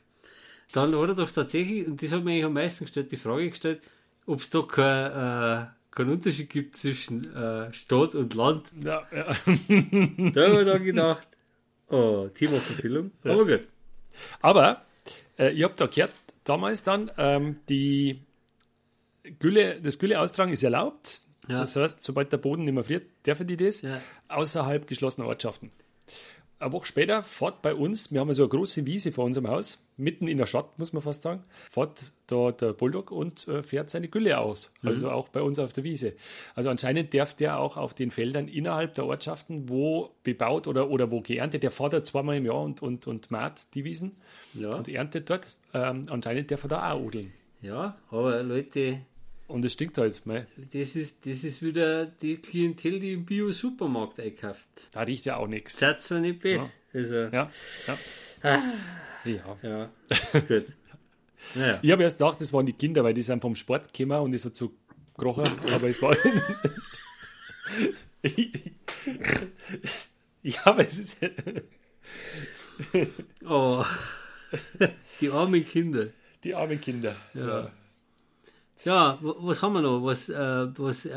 [0.71, 3.49] Dann hat er doch tatsächlich, und das hat mir eigentlich am meisten gestellt, die Frage
[3.49, 3.81] gestellt,
[4.27, 8.67] ob es da kein, äh, keinen Unterschied gibt zwischen äh, Stadt und Land.
[8.83, 9.25] ja, ja.
[10.31, 11.27] Da habe ich dann gedacht,
[11.89, 13.67] oh, Themaverfehlung, aber gut.
[14.41, 14.85] Aber
[15.39, 16.11] äh, ich habe da gehört,
[16.43, 18.21] damals dann, ähm, die
[19.39, 21.21] Gülle, das Gülle austragen ist erlaubt.
[21.49, 21.59] Ja.
[21.61, 23.99] Das heißt, sobald der Boden nicht mehr friert, dürfen die das, Ja.
[24.29, 25.71] außerhalb geschlossener Ortschaften.
[26.61, 29.79] Eine Woche später fährt bei uns, wir haben so eine große Wiese vor unserem Haus,
[29.95, 31.41] mitten in der Stadt, muss man fast sagen,
[31.71, 34.69] fährt da der Bulldog und äh, fährt seine Gülle aus.
[34.83, 36.13] Also auch bei uns auf der Wiese.
[36.55, 41.09] Also anscheinend darf der auch auf den Feldern innerhalb der Ortschaften, wo bebaut oder, oder
[41.11, 44.17] wo geerntet, der fährt ja zweimal im Jahr und, und, und maht die Wiesen
[44.53, 45.47] Ja, und erntet dort.
[45.73, 47.31] Ähm, anscheinend darf er da auch odeln.
[47.61, 48.99] ja, aber Leute,
[49.49, 50.25] Und es stinkt halt.
[50.27, 50.45] Mei.
[50.73, 54.67] das ist, das ist wieder die Klientel, die im Bio-Supermarkt einkauft.
[54.91, 55.79] Da riecht ja auch nichts.
[55.79, 56.69] Seid zwar nicht besser.
[56.93, 57.49] Also, Ja,
[57.87, 57.97] ja.
[58.43, 58.61] Ah.
[59.25, 59.57] ja.
[59.63, 59.89] ja,
[60.47, 60.65] gut.
[61.55, 64.21] Naja, Ich habe erst gedacht, das waren die Kinder, weil die sind vom Sport gekommen
[64.21, 64.71] und es hat so
[65.17, 66.15] gekrochen, aber es war.
[70.43, 71.17] ja, aber es ist.
[73.47, 73.83] oh,
[75.21, 76.09] die armen Kinder.
[76.43, 77.15] Die armen Kinder.
[77.33, 77.47] Ja.
[77.47, 77.71] Ja,
[78.85, 80.03] wa- was haben wir noch?
[80.03, 80.35] Was, äh,
[80.77, 81.11] was äh,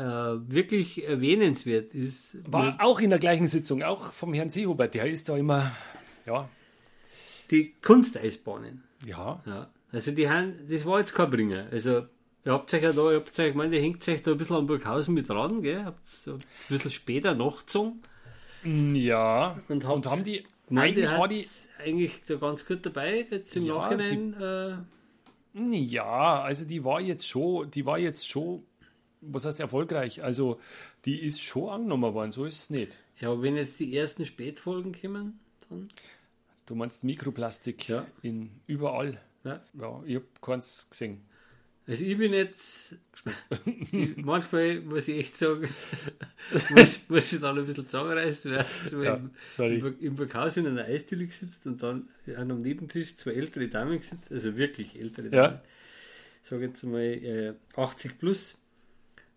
[0.49, 2.37] wirklich erwähnenswert ist.
[2.51, 4.93] War auch in der gleichen Sitzung, auch vom Herrn Seehubert.
[4.93, 5.71] Der ist da immer.
[6.25, 6.49] Ja.
[7.51, 8.83] Die Kunsteisbahnen.
[9.05, 9.41] Ja.
[9.45, 9.69] Ja.
[9.91, 11.67] Also die haben, das war jetzt kein Bringer.
[11.71, 12.05] Also
[12.45, 14.37] ihr habt euch ja da, ihr habt euch, ich meine, ihr hängt euch da ein
[14.37, 15.83] bisschen am Burghausen mit dran, gell?
[15.85, 16.37] Habt so ein
[16.69, 18.01] bisschen später nachgezogen.
[18.93, 19.59] Ja.
[19.67, 20.43] Und Und, haben die.
[20.69, 21.45] Nein, eigentlich die war die.
[21.83, 24.33] eigentlich da ganz gut dabei, jetzt im Ja, Nachhinein.
[24.41, 24.75] Äh,
[25.53, 28.63] Ja, also die war jetzt schon, die war jetzt schon,
[29.21, 30.23] was heißt erfolgreich?
[30.23, 30.59] Also
[31.05, 32.97] die ist schon angenommen worden, so ist es nicht.
[33.19, 35.39] ja, wenn jetzt die ersten Spätfolgen kommen,
[35.69, 35.87] dann.
[36.65, 38.05] Du meinst Mikroplastik Ja.
[38.21, 39.19] in überall.
[39.43, 39.61] Ja.
[39.79, 41.21] Ja, ich habe keins gesehen.
[41.85, 42.97] Also ich bin jetzt.
[43.91, 45.67] ich, manchmal muss ich echt sagen,
[46.71, 49.19] muss, muss ich dann ein bisschen zusammenreißen, weil so Ja,
[49.57, 54.01] im, im, Burghausen in einer Eisdiele sitzt und dann an einem Nebentisch zwei ältere Damen
[54.01, 55.47] sitzt, also wirklich ältere Ja.
[55.47, 55.59] Damen.
[56.41, 58.57] Ich sage jetzt mal äh, 80 plus.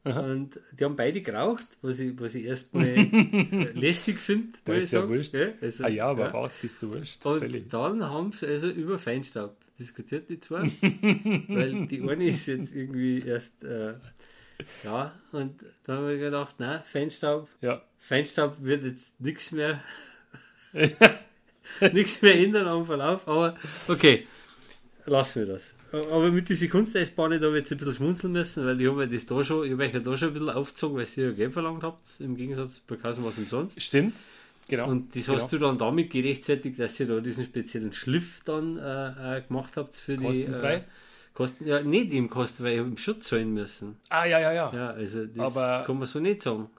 [0.05, 0.21] Aha.
[0.21, 4.57] Und die haben beide geraucht, was ich, was ich erstmal äh, lässig finde.
[4.65, 5.35] Da ist ja wurscht.
[5.61, 6.51] also, ah ja, aber ja.
[6.61, 7.27] bist du wurscht.
[7.27, 10.63] Und dann haben sie also über Feinstaub diskutiert, die zwei.
[11.49, 13.95] weil die eine ist jetzt irgendwie erst, äh,
[14.85, 17.83] ja, und da habe ich gedacht, na, Feinstaub, Ja.
[17.99, 19.83] Feinstaub wird jetzt nichts mehr,
[21.93, 23.57] nichts mehr ändern am Verlauf, aber
[23.89, 24.27] okay,
[25.05, 25.75] lassen wir das.
[25.93, 29.05] Aber mit dieser Kunsteisbahn, da habe ich jetzt ein bisschen schmunzeln müssen, weil ich habe
[29.05, 31.25] ja das da schon, ich habe euch ja da schon ein bisschen aufgezogen, weil ihr
[31.29, 33.81] ja Geld verlangt habt, im Gegensatz bei Kassen was umsonst.
[33.81, 34.17] Stimmt.
[34.69, 34.89] Genau.
[34.89, 35.39] Und das genau.
[35.39, 39.77] hast du dann damit gerechtfertigt, dass ihr da diesen speziellen Schliff dann äh, äh, gemacht
[39.77, 40.77] habt für Kostenfrei?
[40.79, 40.83] die.
[40.83, 43.99] Äh, Kosten, ja, nicht im kostenfrei, im Schutz zahlen müssen.
[44.09, 44.73] Ah, ja, ja, ja.
[44.75, 46.71] Ja, also das Aber- kann man so nicht sagen.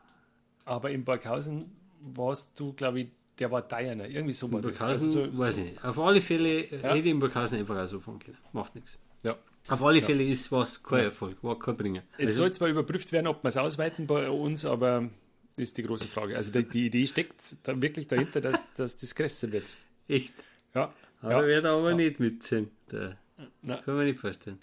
[0.65, 1.71] Aber in Burghausen
[2.01, 3.07] warst du, glaube ich,
[3.39, 4.07] der war deiner.
[4.07, 4.81] Irgendwie so war In das.
[4.81, 5.85] Also so, weiß ich nicht.
[5.85, 6.89] Auf alle Fälle äh, Ja.
[6.89, 8.37] hätte ich in Burghausen einfach auch so fahren können.
[8.51, 8.97] Macht nichts.
[9.23, 9.35] ja.
[9.69, 12.01] Auf alle Fälle ist was kein Erfolg, war kein Bringer.
[12.17, 15.09] Es Also, soll zwar überprüft werden, ob wir es ausweiten bei uns, aber
[15.57, 16.35] ist die große Frage.
[16.35, 19.65] Also die, die Idee steckt da wirklich dahinter, dass, dass das größer wird.
[20.07, 20.33] echt.
[20.73, 20.93] Ja.
[21.21, 21.41] Aber ja.
[21.41, 21.47] ja.
[21.47, 22.69] werde aber nicht mitziehen.
[22.87, 23.17] Da
[23.61, 23.79] Nein.
[23.83, 24.59] kann man nicht vorstellen.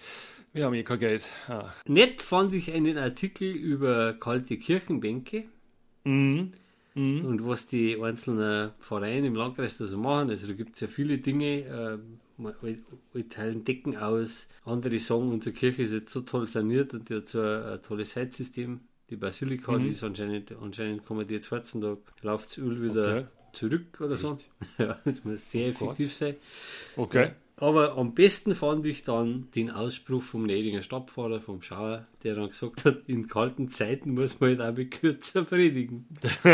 [0.52, 1.30] Wir haben eh kein Geld.
[1.48, 1.72] Ah.
[1.86, 5.44] Nett fand ich einen Artikel über kalte Kirchenbänke.
[6.04, 6.52] Mhm.
[6.94, 7.24] Mhm.
[7.24, 10.30] und was die einzelnen Vereine im Landkreis da so machen.
[10.30, 11.64] Also da gibt es ja viele Dinge.
[11.64, 11.98] Äh,
[13.12, 14.48] wir teilen Decken aus.
[14.64, 17.82] Andere sagen, unsere Kirche ist jetzt so toll saniert und die hat so ein, ein
[17.82, 18.80] tolles Heizsystem.
[19.10, 19.82] Die Basilika, Mhm.
[19.84, 23.26] die ist anscheinend, anscheinend man die jetzt 14 Tage, läuft das Öl wieder Okay.
[23.52, 24.36] zurück oder so.
[24.78, 26.14] Ja, das muss sehr Oh effektiv Gott.
[26.16, 26.34] sein.
[26.96, 27.30] Okay.
[27.56, 32.48] Aber am besten fand ich dann den Ausspruch vom Nedinger Stadtpfarrer, vom Schauer, der dann
[32.48, 36.06] gesagt hat, in kalten Zeiten muss man halt auch mit kürzer predigen.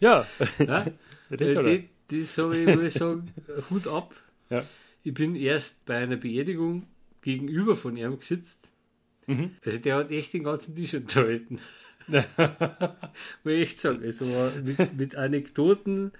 [0.00, 0.26] Ja.
[0.58, 0.86] Ja?
[1.28, 1.56] Äh, das,
[2.08, 3.24] das habe ich, muss ich sagen,
[3.68, 4.14] Hut ab.
[4.48, 4.64] Ja.
[5.02, 6.86] Ich bin erst bei einer Beerdigung
[7.20, 8.58] gegenüber von ihm gesetzt.
[9.26, 9.56] Mhm.
[9.64, 11.60] Also der hat echt den ganzen Tisch unterhalten.
[12.08, 14.02] Muss ich echt sagen.
[14.04, 14.26] Also
[14.62, 16.12] mit, mit Anekdoten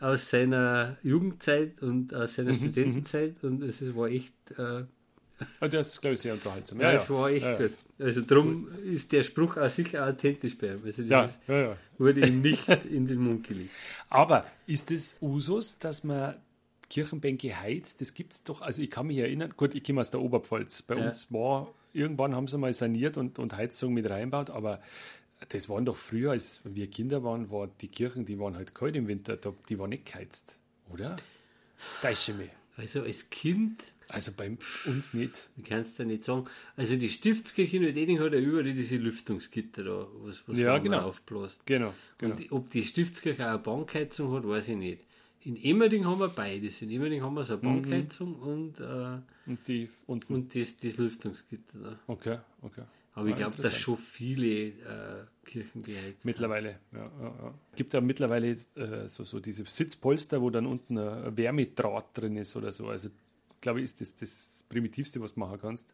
[0.00, 4.84] aus seiner Jugendzeit und aus Mhm, seiner Studentenzeit und es war echt, äh,
[5.60, 6.80] Und das ist, glaube ich, sehr unterhaltsam.
[6.80, 7.10] ja, Ja, es ja.
[7.10, 7.72] war echt ja, gut.
[7.98, 10.80] Also darum ist der Spruch auch sicher authentisch bei ihm.
[10.84, 11.40] Also das ist,
[11.98, 13.76] wurde ihm nicht in den Mund gelegt.
[14.08, 16.34] Aber ist es Usus, dass man
[16.88, 20.10] Kirchenbänke heizt, das gibt es doch, also ich kann mich erinnern, gut, ich komme aus
[20.10, 20.82] der Oberpfalz.
[20.82, 24.80] Bei uns war, irgendwann haben sie mal saniert und, und Heizung mit reinbaut, aber
[25.48, 28.94] das waren doch früher, als wir Kinder waren, war die Kirchen, die waren halt kalt
[28.96, 30.58] im Winter, da- die waren nicht geheizt,
[30.92, 31.16] oder?
[32.02, 32.50] Täusche mich.
[32.76, 35.48] Also als Kind, Also bei uns nicht.
[35.56, 38.96] ich kann es dir nicht sagen, also die Stiftskirche in Eding hat ja überall diese
[38.96, 41.00] Lüftungsgitter da, was, was Ja, man genau.
[41.02, 41.64] aufbläst.
[41.66, 42.34] Genau, genau.
[42.34, 45.04] Und ob die Stiftskirche auch eine Bankheizung hat, weiß ich nicht.
[45.42, 46.82] In Emmerding haben wir beides.
[46.82, 47.82] In Emmerding haben wir so eine Mhm.
[47.82, 50.34] Bankheizung und, äh, Und die unten.
[50.34, 51.98] und das, das Lüftungsgitter da.
[52.06, 52.82] okay, okay.
[53.14, 56.98] Aber ich Ah, glaube, dass schon viele äh, Kirchen beheizt Mittlerweile, ja.
[57.20, 57.54] ja, ja.
[57.74, 62.54] Gibt ja mittlerweile äh, so, so diese Sitzpolster, wo dann unten ein Wärmedraht drin ist
[62.54, 62.88] oder so.
[62.88, 63.08] Also,
[63.60, 65.88] glaube ich, ist das das Primitivste, was du machen kannst.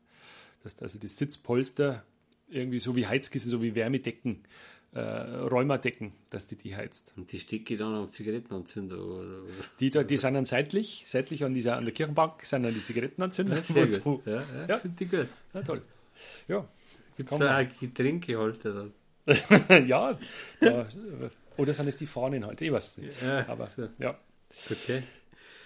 [0.62, 2.04] Dass du also die Sitzpolster
[2.48, 4.42] irgendwie so wie Heizkissen, so wie Wärmedecken,
[4.92, 7.12] äh, Räumerdecken, dass die die heizt.
[7.16, 8.98] Und die stecke dann am Zigarettenanzünder.
[8.98, 9.26] Oder.
[9.80, 12.82] Die, da, die sind dann seitlich, seitlich an, dieser, an der Kirchenbank sind dann die
[12.82, 13.62] Zigarettenanzünder.
[13.62, 14.26] Sehr gut.
[14.26, 14.78] Ja, ja, Ja.
[14.78, 15.28] finde ich gut.
[15.52, 15.82] Ja, toll.
[16.48, 16.66] Ja,
[17.16, 18.90] Gibt es auch Getränkehalter
[19.26, 19.86] dann?
[19.88, 20.18] ja.
[20.60, 20.86] Da,
[21.56, 22.60] oder sind es die Fahnen halt?
[22.60, 23.22] Ich weiß nicht.
[23.22, 23.88] Ja, Aber so.
[23.98, 24.18] ja.
[24.70, 25.02] Okay.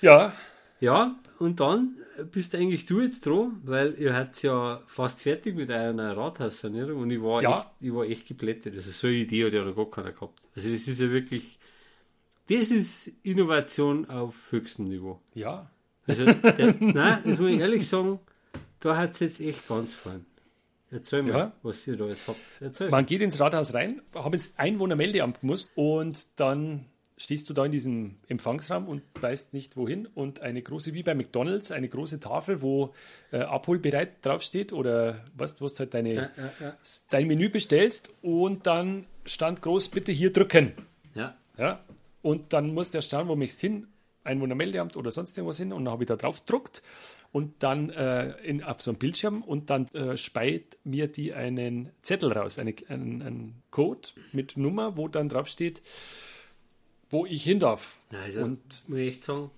[0.00, 0.32] Ja,
[0.80, 1.96] Ja, und dann
[2.32, 7.10] bist eigentlich du jetzt dran, weil ihr habt ja fast fertig mit einer Rathaussanierung und
[7.10, 7.58] ich war, Ja.
[7.60, 8.74] echt, ich war echt geplättet.
[8.74, 10.40] Also so eine Idee hat ja noch gar keiner gehabt.
[10.56, 11.58] Also das ist ja wirklich,
[12.48, 15.20] das ist Innovation auf höchstem Niveau.
[15.34, 15.70] ja.
[16.06, 18.18] Also, der, nein, das muss ich ehrlich sagen,
[18.80, 20.24] da hat es jetzt echt ganz fein.
[20.90, 21.52] Erzähl mal, Ja.
[21.62, 22.38] was ihr da jetzt habt.
[22.60, 22.88] Erzähl.
[22.90, 26.86] Man geht ins Rathaus rein, haben ins Einwohnermeldeamt gemusst und dann
[27.20, 31.14] stehst du da in diesem Empfangsraum und weißt nicht wohin und eine große, wie bei
[31.14, 32.94] McDonalds, eine große Tafel, wo
[33.30, 36.76] äh, abholbereit draufsteht oder was, du hast halt deine, Ja, ja, ja.
[37.10, 40.72] dein Menü bestellst und dann stand groß, bitte hier drücken.
[41.14, 41.36] ja.
[41.58, 41.80] Ja?
[42.22, 43.86] Und dann musst du erst schauen, wo möchtest du hin,
[44.24, 46.82] Einwohnermeldeamt oder sonst irgendwas hin und dann habe ich da drauf gedruckt
[47.32, 51.90] und dann äh, in, auf so einem Bildschirm und dann äh, speit mir die einen
[52.02, 55.82] Zettel raus, eine, einen, einen Code mit Nummer, wo dann drauf steht,
[57.10, 58.00] wo ich hin darf.
[58.10, 59.50] Also, Und muss ich echt sagen,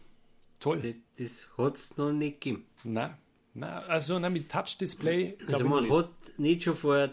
[0.61, 0.81] toll.
[0.83, 2.65] das, das hat es noch nicht gegeben.
[2.85, 3.17] Na,
[3.55, 5.37] na, also na, mit Touch-Display.
[5.47, 5.93] Also man nicht.
[5.93, 7.11] hat nicht schon vor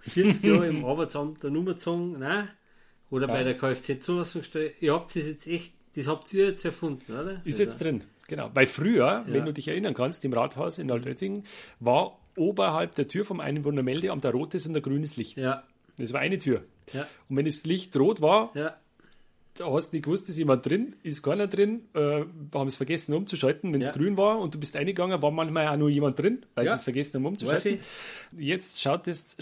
[0.00, 2.48] 40 Jahren im Arbeitsamt eine Nummer gezogen, nein.
[3.10, 3.44] Oder bei Ja.
[3.44, 4.72] der Kfz-Zulassungsstelle.
[4.80, 7.40] Ihr habt es jetzt echt, das habt ihr jetzt erfunden, oder?
[7.44, 8.50] Ist jetzt drin, genau.
[8.52, 9.44] Weil früher, wenn Ja.
[9.44, 11.44] du dich erinnern kannst, im Rathaus in Altötting
[11.80, 15.38] war oberhalb der Tür vom Einwohnermeldeamt ein rotes und ein grünes Licht.
[15.38, 15.62] Ja,
[15.98, 16.64] Das war eine Tür.
[16.92, 18.76] ja, Und wenn das Licht rot war, ja.
[19.58, 23.14] Da hast nicht gewusst, ist jemand drin, ist keiner drin, äh, wir haben es vergessen
[23.14, 23.72] umzuschalten.
[23.72, 23.92] Wenn es Ja.
[23.94, 26.72] grün war und du bist eingegangen, war manchmal auch nur jemand drin, weil Ja.
[26.72, 27.78] sie es vergessen haben umzuschalten.
[28.36, 29.36] Jetzt schaut das,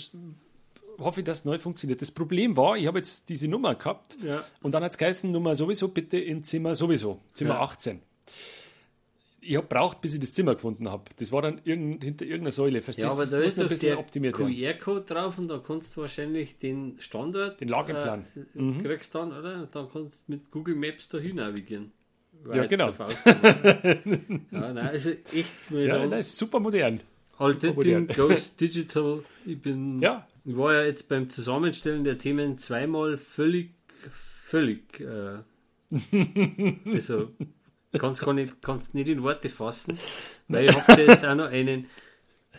[0.99, 2.01] hoffe ich, dass es neu funktioniert.
[2.01, 4.45] Das Problem war, ich habe jetzt diese Nummer gehabt Ja.
[4.63, 7.61] und dann hat es geheißen, Nummer sowieso bitte in Zimmer sowieso, Zimmer Ja.
[7.63, 8.01] 18.
[9.47, 11.05] Ich habe braucht, bis ich das Zimmer gefunden habe.
[11.19, 12.81] Das war dann irgend, hinter irgendeiner Säule.
[12.81, 13.13] Verstehst Ja, du?
[13.15, 14.35] aber das da ist ein bisschen der optimiert.
[14.37, 18.25] QR-Code drauf und da kannst du wahrscheinlich den Standort, Den Lageplan.
[18.55, 18.81] Mhm.
[18.81, 19.69] äh, kriegst dann, oder?
[19.71, 21.93] Dann kannst du mit Google Maps dahin navigieren.
[22.53, 22.91] Ja, genau.
[23.25, 24.03] ja,
[24.51, 27.01] nein, also echt, muss Ja, sagen, das ist super modern.
[27.39, 28.07] Modern.
[28.09, 29.23] goes digital.
[29.45, 30.27] Ich bin, Ja.
[30.45, 33.71] ich war ja jetzt beim Zusammenstellen der Themen zweimal völlig,
[34.11, 35.39] völlig, äh,
[36.93, 37.31] also
[37.99, 39.99] kannst gar nicht, kannst nicht in Worte fassen,
[40.49, 41.87] weil ich habe jetzt auch noch einen,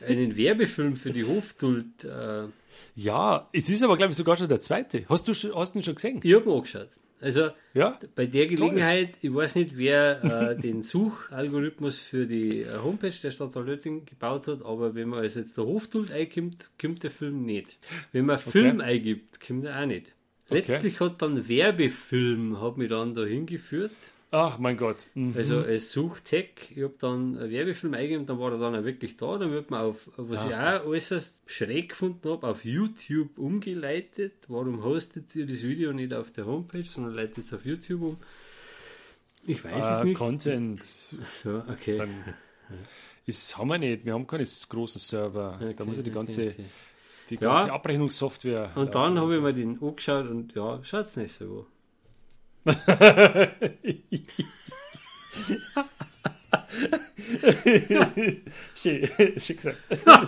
[0.08, 2.44] einen Werbefilm für die Hoftult, äh,
[2.96, 5.06] Ja, es ist aber, glaube ich, sogar schon der zweite.
[5.10, 6.20] Hast du, schon- hast du ihn schon gesehen?
[6.24, 6.90] ich habe angeschaut.
[7.22, 7.98] Also Ja?
[8.14, 10.22] bei der Gelegenheit, ich weiß nicht, wer
[10.52, 15.20] äh, den Suchalgorithmus für die äh, Homepage der Stadt Altötting gebaut hat, aber wenn man
[15.20, 17.78] also jetzt der Hoftult eingibt, kommt der Film nicht.
[18.12, 20.08] Wenn man Film eingibt, kommt er auch nicht.
[20.50, 20.64] Okay.
[20.68, 23.92] Letztlich hat dann Werbefilm, hat mich dann da hingeführt,
[24.38, 25.06] Ach, mein Gott.
[25.14, 25.34] Mhm.
[25.38, 29.16] also als Suchtag, ich habe dann einen Werbefilm eingegeben, dann war er dann auch wirklich
[29.16, 34.34] da, dann wird man auf, was ich auch äußerst schräg gefunden habe, auf YouTube umgeleitet.
[34.50, 38.18] Warum hostet ihr das Video nicht auf der Homepage, sondern leitet es auf YouTube um?
[39.48, 40.18] Ich weiß es Äh, nicht.
[40.18, 40.84] Content.
[40.84, 41.96] So, okay.
[41.96, 42.10] Dann
[43.26, 44.04] ist, haben wir nicht.
[44.06, 45.58] Wir haben keine großen Server.
[45.62, 46.66] da Okay, muss ja die okay, ganze, okay.
[47.30, 47.40] Die Ja.
[47.56, 48.72] ganze Abrechnungssoftware.
[48.76, 51.68] Und dann habe ich mir den angeschaut und ja, schaut's nicht so.
[58.76, 59.08] Schön,
[59.38, 59.78] schön gesagt.
[60.06, 60.28] oh.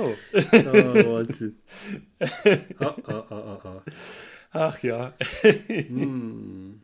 [0.00, 1.56] Oh, Wahnsinn.
[2.78, 3.82] Ah, ah, ah.
[4.52, 5.14] Ach ja.
[5.42, 6.80] Hm.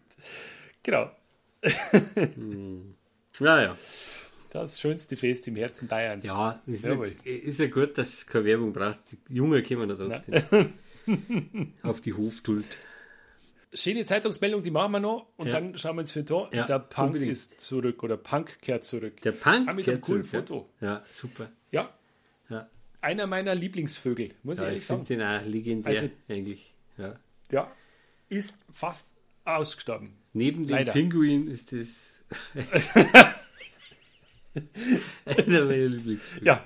[0.82, 1.10] Genau.
[3.40, 3.76] Ja, ja.
[4.50, 6.24] Das schönste Fest im Herzen Bayerns.
[6.24, 9.00] Ja, ist, ja, ist ja gut, dass es keine Werbung braucht.
[9.28, 10.72] Die Junge kommen ja trotzdem
[11.82, 12.78] auf die Hoftult.
[13.74, 15.52] Schöne Zeitungsmeldung, die machen wir noch und Ja.
[15.52, 16.48] dann schauen wir ins Feuilleton.
[16.52, 17.32] Ja, der Punk unbedingt.
[17.32, 19.20] ist zurück oder Punk kehrt zurück.
[19.22, 19.68] Der Punk.
[19.68, 20.68] Ah, mit einem gehört coolen zurück, Foto.
[20.80, 21.50] Ja, super.
[21.72, 21.92] Ja,
[22.48, 22.68] Ja,
[23.00, 25.04] einer meiner Lieblingsvögel, muss ich ehrlich ich sagen.
[25.06, 26.72] finde den auch legendär Also- eigentlich.
[26.98, 27.14] Ja.
[27.50, 27.70] Ja,
[28.28, 29.14] ist fast
[29.44, 30.14] ausgestorben.
[30.32, 30.92] Neben dem Leider.
[30.92, 32.24] Pinguin ist das
[35.24, 36.46] einer meiner Lieblingsfilme.
[36.46, 36.64] Ja,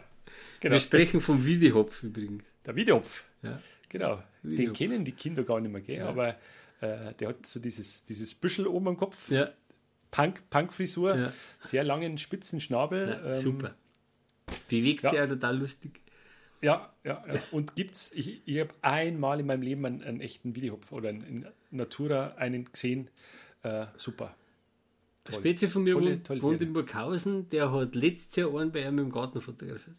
[0.60, 0.74] genau.
[0.74, 2.44] Wir sprechen vom Wiedehopf übrigens.
[2.66, 3.60] Der Wiedehopf, Ja.
[3.88, 4.22] genau.
[4.42, 4.78] Den Wiedehopf.
[4.78, 6.02] kennen die Kinder gar nicht mehr, gell?
[6.02, 6.36] aber
[6.80, 9.50] äh, der hat so dieses, dieses Büschel oben am Kopf, Ja,
[10.10, 11.32] Punk, Punk-Frisur, Ja.
[11.60, 13.08] sehr langen, spitzen Schnabel.
[13.08, 13.74] ja ähm, super.
[14.68, 15.10] Bewegt ja.
[15.10, 16.00] sich auch total lustig.
[16.62, 17.40] Ja, ja, ja.
[17.52, 21.22] Und gibt's, ich, ich habe einmal in meinem Leben einen, einen echten Wiedehopf oder einen,
[21.22, 23.08] in Natura einen gesehen.
[23.62, 24.34] Äh, super.
[25.26, 28.86] Ein Spezi von mir Tolle- tolle wohnt in Burghausen, der hat letztes Jahr einen bei
[28.86, 29.96] einem im Garten fotografiert.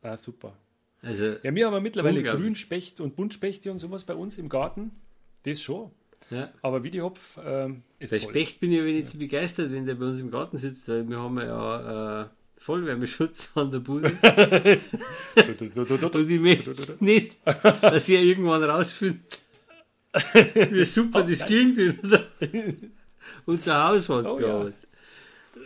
[0.00, 0.56] Ah, super.
[1.02, 2.22] Also, Ja, wir haben mittlerweile.
[2.22, 4.90] Grünspecht und Buntspechte und sowas bei uns im Garten.
[5.44, 5.90] Das schon.
[6.30, 6.50] ja.
[6.62, 8.30] Aber Wiedehopf ähm, ist Bei toll.
[8.30, 11.08] Specht bin ich aber nicht so begeistert, wenn der bei uns im Garten sitzt, weil
[11.08, 12.26] wir haben ja äh,
[12.58, 14.10] Vollwärmeschutz an der Bude.
[16.14, 17.36] Und ich möchte nicht,
[17.82, 19.40] dass ihr irgendwann rausfindet,
[20.70, 22.24] wie super das klingt, wenn da
[23.46, 24.46] unser Haus hat Oh, ja.
[24.46, 24.88] gearbeitet.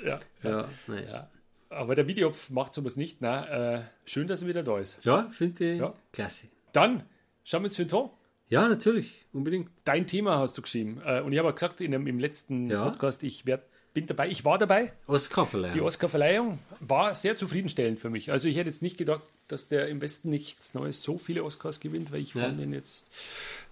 [0.05, 0.21] Ja.
[0.43, 1.03] Ja, naja.
[1.11, 1.31] Ja.
[1.71, 3.21] Aber der Wiedehopf macht sowas nicht.
[3.21, 5.05] Na, äh, schön, dass er wieder da ist.
[5.05, 5.93] Ja, finde ich Ja.
[6.13, 6.47] klasse.
[6.73, 7.03] Dann
[7.45, 8.11] schauen wir uns für den Ton.
[8.49, 9.71] Ja, natürlich, unbedingt.
[9.85, 11.01] Dein Thema hast du geschrieben.
[11.05, 12.89] Äh, und ich habe auch gesagt in dem, im letzten Ja.
[12.91, 14.29] Podcast, ich werd, bin dabei.
[14.29, 14.93] Ich war dabei.
[15.09, 15.75] Oscar-Verleihung.
[15.75, 18.31] Die Oscar-Verleihung war sehr zufriedenstellend für mich.
[18.31, 21.81] Also ich hätte jetzt nicht gedacht, dass der im Westen nichts Neues so viele Oscars
[21.81, 22.43] gewinnt, weil ich Ja.
[22.43, 23.07] fand den jetzt,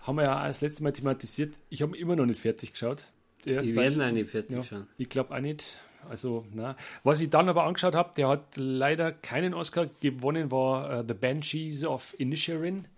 [0.02, 3.06] haben wir ja das letzte Mal thematisiert, ich habe ihn immer noch nicht fertig geschaut.
[3.44, 4.86] Der, werden auch nicht fertig ja, schauen.
[4.98, 5.78] ich glaube auch nicht.
[6.08, 6.76] Also, na.
[7.02, 11.14] Was ich dann aber angeschaut habe, der hat leider keinen Oscar gewonnen, war äh, The
[11.14, 12.88] Banshees of Inisherin,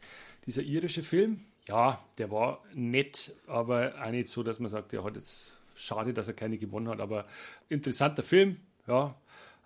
[0.46, 1.44] dieser irische Film.
[1.68, 6.14] Ja, der war nett, aber auch nicht so, dass man sagt, der hat jetzt schade,
[6.14, 7.26] dass er keine gewonnen hat, aber
[7.68, 8.56] interessanter Film,
[8.86, 9.14] ja,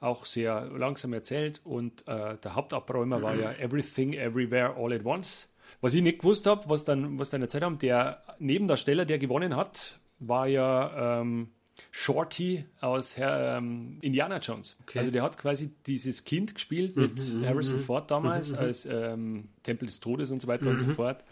[0.00, 5.48] auch sehr langsam erzählt und äh, der Hauptabräumer war ja Everything Everywhere All at Once.
[5.82, 9.56] Was ich nicht gewusst habe, was dann, was dann erzählt haben, der Nebendarsteller, der gewonnen
[9.56, 11.50] hat, war ja ähm,
[11.90, 14.76] Shorty aus Herr, ähm, Indiana Jones.
[14.82, 14.98] Okay.
[14.98, 20.00] Also der hat quasi dieses Kind gespielt mit Harrison Ford damals als ähm, Tempel des
[20.00, 21.24] Todes und so weiter und so fort.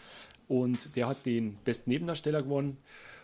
[0.49, 2.77] Und der hat den besten Nebendarsteller gewonnen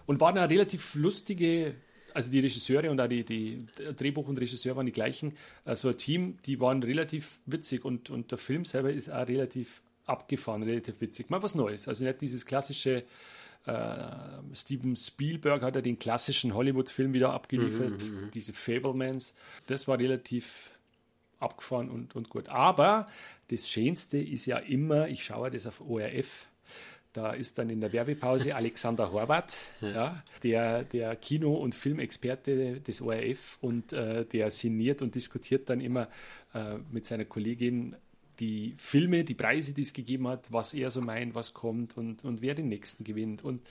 [0.06, 1.76] und war eine relativ lustige,
[2.14, 3.66] also die Regisseure und auch die, die
[3.98, 8.32] Drehbuch und Regisseur waren die gleichen, also ein Team, die waren relativ witzig und, und
[8.32, 11.30] der Film selber ist auch relativ abgefahren, relativ witzig.
[11.30, 11.88] Mal was Neues.
[11.88, 13.04] Also nicht dieses klassische
[13.66, 14.08] äh,
[14.54, 18.04] Steven Spielberg hat ja den klassischen Hollywood-Film wieder abgeliefert,
[18.34, 19.34] diese Fablemans.
[19.66, 20.70] Das war relativ
[21.40, 22.50] abgefahren und, und gut.
[22.50, 23.08] Aber
[23.50, 26.48] das Schönste ist ja immer, ich schaue das auf ORF,
[27.16, 33.02] da ist dann in der Werbepause Alexander Horvath, ja, der, der Kino- und Filmexperte des
[33.02, 36.10] ORF und äh, der sinniert und diskutiert dann immer
[36.54, 37.96] äh, mit seiner Kollegin
[38.40, 42.24] die Filme, die Preise, die es gegeben hat, was er so meint, was kommt und,
[42.24, 43.44] und wer den nächsten gewinnt.
[43.44, 43.62] Und,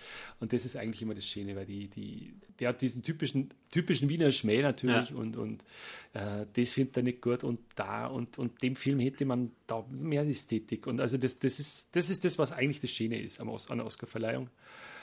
[0.40, 4.08] und das ist eigentlich immer das Schöne, weil die, die, der hat diesen typischen, typischen
[4.08, 5.16] Wiener Schmäh natürlich Ja.
[5.16, 5.64] und, und
[6.12, 9.84] äh, das findet er nicht gut und da und, und dem Film hätte man da
[9.90, 10.86] mehr Ästhetik.
[10.86, 13.70] Und also das, das, ist, das ist das, was eigentlich das Schöne ist am Os
[13.70, 14.48] an der Oscarverleihung.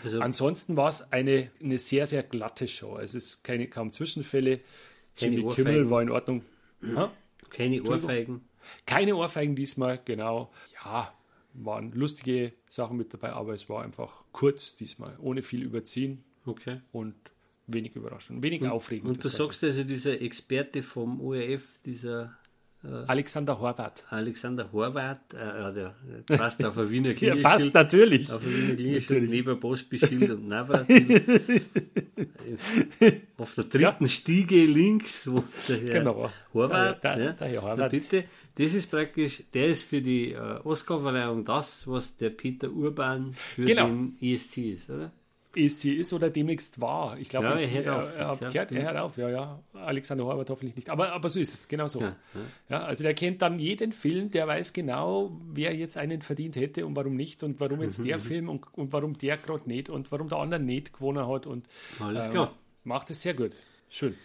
[0.03, 2.93] Also Ansonsten war es eine, eine sehr, sehr glatte Show.
[2.93, 4.61] Also es ist keine, kaum Zwischenfälle.
[5.17, 5.65] Jimmy Ohrfeigen.
[5.65, 6.43] Kimmel war in Ordnung.
[6.95, 7.11] Ha?
[7.51, 8.41] keine Ohrfeigen.
[8.85, 10.51] Keine Ohrfeigen diesmal, genau.
[10.83, 11.13] Ja,
[11.53, 16.81] waren lustige Sachen mit dabei, aber es war einfach kurz diesmal, ohne viel überziehen Okay.
[16.91, 17.13] und
[17.67, 19.09] wenig überraschend, wenig aufregend.
[19.09, 22.37] Und du sagst also, dieser Experte vom ORF, dieser
[23.07, 24.05] Alexander Horvath.
[24.09, 25.95] Alexander Horvath, äh, ja, der,
[26.27, 27.43] der passt auf ein Wiener Ja, Klingelschild.
[27.43, 28.31] passt natürlich.
[28.31, 30.79] Auf ein Wiener Klingelschild neben Bosbischild und Nava.
[33.37, 36.29] auf der dritten Stiege links, wo der Herr Genau.
[36.53, 37.91] Horvath, Der- der- ja, der Herr Na Horvath.
[37.91, 38.23] bitte,
[38.55, 43.63] das ist praktisch, der ist für die äh, Oscarverleihung das, was der Peter Urban für
[43.63, 43.87] Genau.
[43.87, 45.11] den ESC ist, oder?
[45.55, 47.17] ESC ist oder demnächst war.
[47.19, 48.49] Ich glaube, Ja, ich, er er, auf er, hat jetzt, ja.
[48.49, 49.63] gehört, er hört auf, ja, ja.
[49.73, 50.89] Alexander Horvath hoffentlich nicht.
[50.89, 52.01] Aber, aber so ist es, genau so.
[52.01, 52.15] Ja,
[52.69, 56.85] Ja, also der kennt dann jeden Film, der weiß genau, wer jetzt einen verdient hätte
[56.85, 59.89] und warum nicht und warum jetzt Mhm, der Film und, und warum der gerade nicht
[59.89, 61.67] und warum der andere nicht gewonnen hat und
[61.99, 62.55] Alles ähm, klar.
[62.83, 63.51] macht es sehr gut.
[63.89, 64.15] Schön.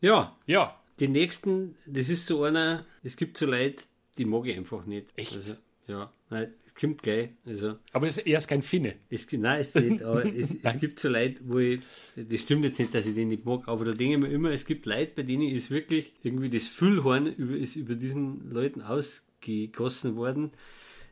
[0.00, 3.82] Ja, Ja, die nächsten, das ist so einer, es gibt so Leute,
[4.18, 5.12] die mag ich einfach nicht.
[5.16, 5.36] Echt?
[5.36, 5.54] Also,
[5.88, 7.30] ja, nein, kommt gleich.
[7.46, 8.96] Also, aber es, er ist kein Finne.
[9.10, 11.80] es, nein, es nicht, aber es, es gibt so Leute, wo ich,
[12.16, 14.50] das stimmt jetzt nicht, dass ich den nicht mag, aber da denke ich mir immer,
[14.50, 18.82] es gibt Leute, bei denen ist wirklich irgendwie das Füllhorn über, ist über diesen Leuten
[18.82, 20.52] ausgegossen worden.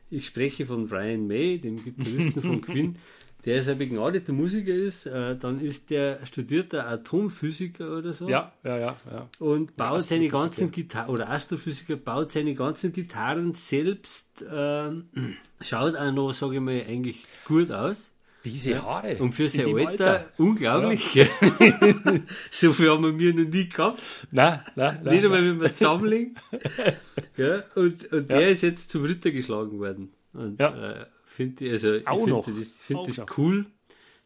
[0.09, 2.97] Ich spreche von Brian May, dem Gitarristen von Queen.
[3.45, 8.27] Der ist ein begnadeter Musiker ist, äh, dann ist der studierter Atomphysiker oder so.
[8.29, 8.95] Ja, ja, ja.
[9.11, 9.29] ja.
[9.39, 15.09] Und baut Ja, seine ganzen Gitarren, oder Astrophysiker baut seine ganzen Gitarren selbst, ähm,
[15.61, 18.11] schaut auch noch, sage ich mal, eigentlich gut aus.
[18.45, 19.15] Diese Haare.
[19.19, 21.13] Und für in sein dem Alter, unglaublich.
[21.13, 21.29] gell?
[22.51, 24.01] so viel haben wir noch nie gehabt.
[24.31, 25.15] Nein, nein, nein.
[25.15, 26.35] Nicht einmal, wenn wir zusammenlegen.
[27.37, 30.11] ja, und, und der ist jetzt zum Ritter geschlagen worden.
[30.33, 30.91] Und Ja.
[31.03, 31.05] äh,
[31.35, 32.45] finde ich, also ich noch.
[32.47, 33.37] das, find Auch das noch.
[33.37, 33.65] cool,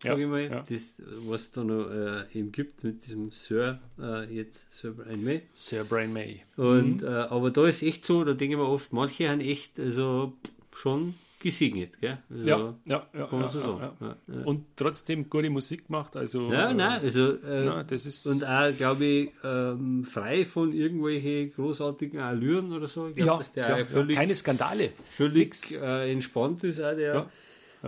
[0.04, 0.64] Ja, sage ich mal, ja.
[0.70, 5.24] das, was es da noch äh, eben gibt mit diesem Sir, äh, jetzt Sir Brian
[5.24, 5.42] May.
[5.54, 6.44] Sir Brian May.
[6.56, 7.08] Und, Mhm.
[7.08, 10.34] äh, aber da ist echt so, da denke ich mir oft, manche haben echt also
[10.76, 12.18] schon gesegnet, gell?
[12.30, 13.26] Also, Ja, ja, ja.
[13.28, 14.16] Kann man so sagen.
[14.46, 16.16] Und trotzdem gute Musik macht.
[16.16, 18.26] Also, Ja, äh, nein, also äh, ja, das ist.
[18.28, 23.08] und auch, glaube ich, ähm, frei von irgendwelchen großartigen Allüren oder so.
[23.08, 24.92] Ich glaube, ja, dass der ja, völlig, keine Skandale.
[25.06, 27.30] völlig äh, entspannt ist, auch der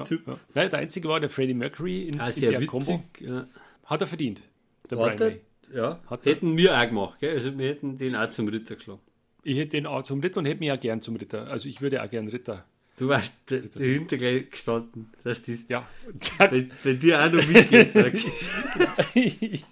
[0.05, 0.21] Typ.
[0.53, 2.67] Nein, der einzige war der Freddie Mercury in, auch in der witzig.
[2.67, 3.03] Combo.
[3.19, 3.45] Ja.
[3.85, 4.41] Hat er verdient.
[4.89, 5.41] Der Hat Brian er, May.
[5.75, 6.33] ja, Hat er.
[6.35, 7.33] hätten wir auch gemacht, gell?
[7.33, 8.99] also wir hätten den auch zum Ritter geschlagen.
[9.43, 11.47] Ich hätte den auch zum Ritter und hätte mich auch gern zum Ritter.
[11.47, 12.65] Also ich würde auch gern Ritter.
[12.99, 15.87] Du warst da- dahinter gleich gestanden, dass das Ja.
[16.19, 16.51] Zack.
[16.51, 17.95] bei, bei dir auch noch mitgeht.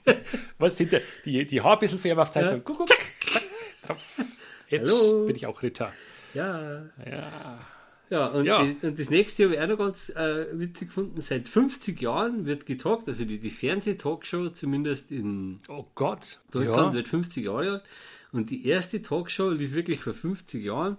[0.57, 1.01] Was hinter?
[1.25, 2.35] Die, die Haare ein bisschen Zeit.
[2.35, 2.57] Ja.
[2.59, 2.97] Guck, guck, zack,
[3.83, 4.21] drauf.
[4.69, 5.25] Jetzt Hallo.
[5.27, 5.93] bin ich auch Ritter.
[6.33, 6.83] ja.
[7.05, 7.59] Ja.
[8.09, 8.63] Ja, und, Ja.
[8.63, 11.19] Die, und das nächste habe ich auch noch ganz äh, witzig gefunden.
[11.19, 16.39] Seit 50 Jahren wird getalkt, also die, die Fernseh-Talkshow, zumindest in Oh Gott.
[16.51, 16.93] Deutschland, Ja.
[16.93, 17.83] wird 50 Jahre alt.
[18.31, 20.97] Und die erste Talkshow lief wirklich vor 50 Jahren.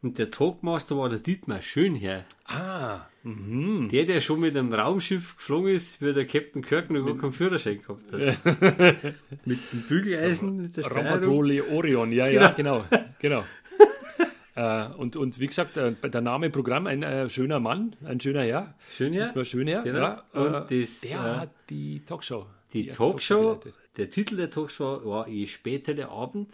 [0.00, 2.24] Und der Talkmaster war der Dietmar Schönherr.
[2.44, 3.00] Ah.
[3.24, 7.32] Der, der schon mit einem Raumschiff geflogen ist, wie der Captain Kirk noch gar keinen
[7.32, 9.14] Führerschein gehabt hat.
[9.44, 10.90] mit dem Bügeleisen, mit der.
[10.90, 12.84] Rampatole Orion, ja, ja, genau.
[13.18, 13.44] genau.
[14.54, 18.44] äh, und, und wie gesagt, äh, der Name Programm, ein äh, schöner Mann, ein schöner
[18.44, 18.74] Herr.
[18.96, 19.34] Schönherr.
[19.34, 19.82] War schön, ja.
[19.82, 19.98] Genau.
[19.98, 22.46] ja Und äh, das, der äh, hat die Talkshow.
[22.72, 23.74] Die, erste Talkshow, geleitet.
[23.96, 26.52] der Titel der Talkshow war Je später der Abend.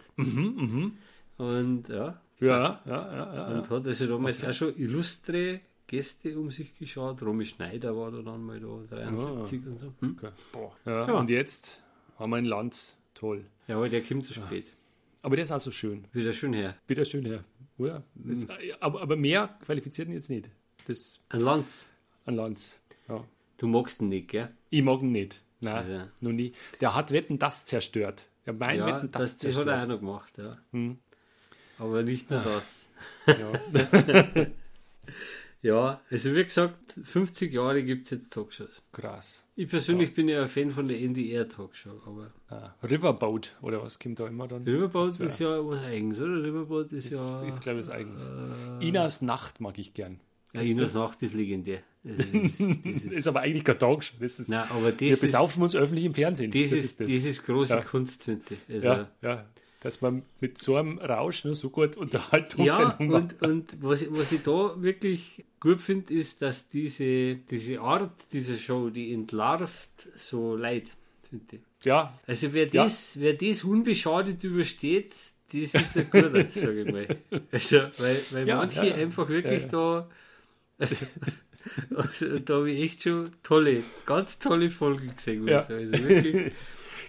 [1.37, 3.47] Und ja, Ja, ja, ja, ja.
[3.59, 7.21] und hat also damals auch schon illustre Gäste um sich geschaut.
[7.21, 9.93] Romy Schneider war da dann mal da, 73 und so.
[9.99, 10.15] Hm?
[10.17, 10.31] Okay.
[10.51, 10.75] Boah.
[10.85, 11.13] Ja, Ja.
[11.13, 11.83] Und jetzt
[12.17, 12.95] haben wir ein Land.
[13.13, 13.45] Toll.
[13.67, 14.73] Ja, aber der kommt zu spät.
[15.21, 16.05] Aber der ist also schön.
[16.11, 16.75] Wieder schön her.
[16.87, 17.43] Wieder schön, Herr.
[17.77, 18.03] Oder?
[18.15, 18.45] Das,
[18.79, 20.49] aber, aber mehr qualifizierten jetzt nicht.
[20.85, 21.87] Das Ein Lanz.
[22.25, 22.79] an Lanz.
[23.07, 23.23] Ja.
[23.57, 24.49] Du magst ihn nicht, gell?
[24.69, 25.41] Ich mag ihn nicht.
[25.61, 26.01] Nein, Also.
[26.21, 26.51] noch nie.
[26.81, 28.27] Der hat Wetten das zerstört.
[28.45, 29.89] Der hat mein Ja, Wetten das, das, das hat er auch zerstört.
[29.89, 30.57] noch gemacht, ja.
[30.71, 30.97] Hm.
[31.79, 32.87] Aber nicht nur das.
[33.27, 34.45] Ja.
[35.61, 38.83] Ja, also wie gesagt, 50 Jahre gibt es jetzt Talkshows.
[38.91, 39.43] Krass.
[39.55, 44.19] Ich persönlich bin ja ein Fan von der NDR-Talkshow, aber Ah, Riverboat oder was kommt
[44.19, 44.63] da immer dann?
[44.63, 46.43] Riverboat ist ja was Eigens, oder?
[46.43, 47.41] Riverboat ist, Ist, ja.
[47.47, 48.27] ist glaube ich, das eigens.
[48.79, 50.19] Äh, Inas Nacht mag ich gern.
[50.53, 51.79] ja, Inas Nacht ist legendär.
[52.03, 54.17] Also das ist, das Das ist, ist aber eigentlich kein Talkshow.
[54.19, 56.51] Das ist, nein, aber das wir ist, das besaufen uns öffentlich im Fernsehen.
[56.53, 57.81] ist, das ist große Ja.
[57.81, 58.75] Kunst, finde ich.
[58.75, 59.45] Also, Ja, ja.
[59.85, 63.39] Dass man mit so einem Rausch nur so gut Ja, Unterhaltungssendung macht.
[63.43, 68.11] und, und was, ich- was ich da wirklich gut finde, ist, dass diese, diese Art
[68.33, 70.89] dieser Show, die entlarvt so leid,
[71.29, 71.61] finde ich.
[71.85, 72.83] Ja, Also wer Ja.
[72.85, 75.13] das, wer das unbeschadet übersteht,
[75.53, 77.07] das ist ein guter, sage ich mal.
[77.51, 80.09] Also, weil, weil Ja, manche ja, einfach wirklich da,
[81.95, 85.45] also, da habe ich echt schon tolle, ganz tolle Folgen gesehen.
[85.45, 85.63] sagen.
[85.69, 86.53] Also wirklich,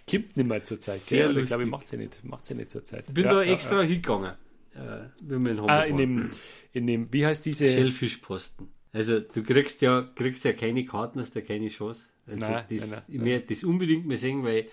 [0.09, 1.01] kommt nicht mehr zur Zeit.
[1.03, 1.39] Sehr gell?
[1.39, 2.23] Ich glaube, ich macht sie nicht.
[2.25, 3.05] Macht sie nicht zur Zeit.
[3.09, 4.35] ich bin ja, da ja, extra hingegangen,
[4.75, 5.65] äh, Ja.
[5.67, 6.31] Ah, in dem,
[6.73, 7.69] in dem, wie heißt diese?
[7.69, 8.69] Shellfish-Posten.
[8.93, 12.09] Also du kriegst ja, kriegst ja keine Karten, hast ja keine Chance.
[12.27, 14.69] Also Nein, das, nein, ich möchte das unbedingt mal sehen, weil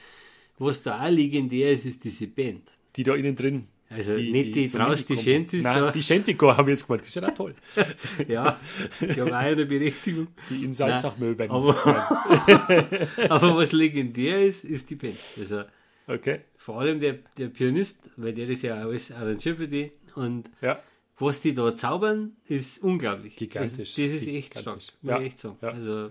[0.57, 2.71] was da auch legendär ist, ist diese Band.
[2.95, 3.67] Die da innen drin.
[3.95, 5.17] Also nicht die so draußen, die.
[5.17, 5.91] Shanties Nein, da.
[5.91, 7.03] die Shantycore haben wir jetzt gemacht.
[7.05, 7.53] Die sind auch toll.
[8.27, 8.59] Ja,
[8.99, 10.27] die haben auch eine Berechtigung.
[10.49, 11.49] Die in Salzachmüllbein.
[11.51, 11.75] Aber,
[13.29, 15.17] aber was legendär ist, ist die Band.
[15.37, 15.63] Also
[16.07, 16.41] Okay.
[16.57, 19.91] vor allem der, der Pianist, weil der ist ja alles arrangiert für die.
[20.15, 20.79] Und Ja.
[21.17, 23.35] was die da zaubern, ist unglaublich.
[23.35, 23.97] Gigantisch.
[23.97, 24.93] Also, das ist echt stark, Gigantisch.
[25.01, 25.57] muss Ja, ich echt sagen.
[25.61, 25.69] ja.
[25.69, 26.09] Also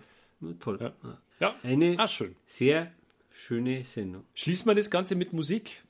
[0.60, 0.78] toll.
[0.80, 0.92] Ja.
[1.02, 1.18] Ja.
[1.40, 1.54] Ja.
[1.62, 2.34] Eine Ah, schön.
[2.46, 2.90] sehr
[3.32, 4.24] schöne Sendung.
[4.34, 5.82] Schließen wir das Ganze mit Musik.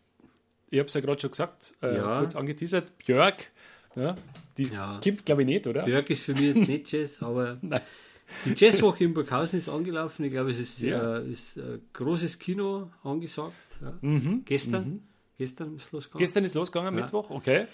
[0.73, 2.21] Ich habe es ja gerade schon gesagt, äh, Ja.
[2.21, 2.97] kurz angeteasert.
[2.99, 3.51] Björk,
[3.95, 4.17] ja,
[4.57, 4.99] die Ja.
[5.05, 5.85] kommt, glaube ich, nicht, oder?
[5.85, 7.59] Björk ist für mich jetzt nicht Jazz, aber
[8.47, 10.25] die Jazzwoche in Burghausen ist angelaufen.
[10.25, 11.19] Ich glaube, es ist, Ja.
[11.19, 13.53] äh, ist äh, großes Kino angesagt.
[13.83, 13.93] Ja.
[14.01, 14.47] Mhm.
[14.47, 15.03] Gestern,
[15.37, 16.21] gestern ist losgegangen.
[16.21, 16.95] Gestern ist losgegangen.
[16.95, 17.67] Mittwoch, okay.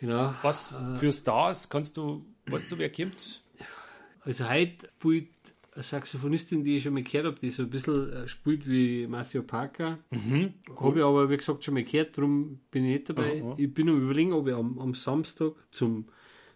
[0.00, 0.34] Genau.
[0.42, 3.40] Was für Stars kannst du, weißt du, wer kommt?
[4.22, 5.28] Also heute spielt
[5.74, 9.06] eine Saxophonistin, die ich schon mal gehört habe, die so ein bisschen äh, spielt wie
[9.06, 9.98] Matthew Parker.
[10.10, 10.54] Mhm.
[10.78, 13.42] Habe ich aber, wie gesagt, schon mal gehört, darum bin ich nicht dabei.
[13.42, 13.54] Aha.
[13.58, 16.06] Ich bin am überlegen, ob ich am, am Samstag zum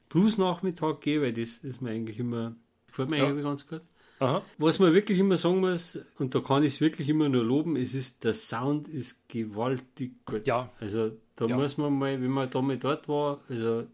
[0.09, 2.55] Blues-Nachmittag gehe, weil das ist mir eigentlich immer,
[2.87, 3.27] gefällt mir Ja.
[3.29, 3.83] eigentlich ganz gut.
[4.21, 4.43] Aha.
[4.59, 7.77] Was man wirklich immer sagen muss, und da kann ich es wirklich immer nur loben,
[7.77, 10.47] es ist, der Sound ist gewaltig gut.
[10.47, 10.73] Ja.
[10.81, 11.57] Also da Ja.
[11.57, 13.87] muss man mal, wenn man da mal dort war, also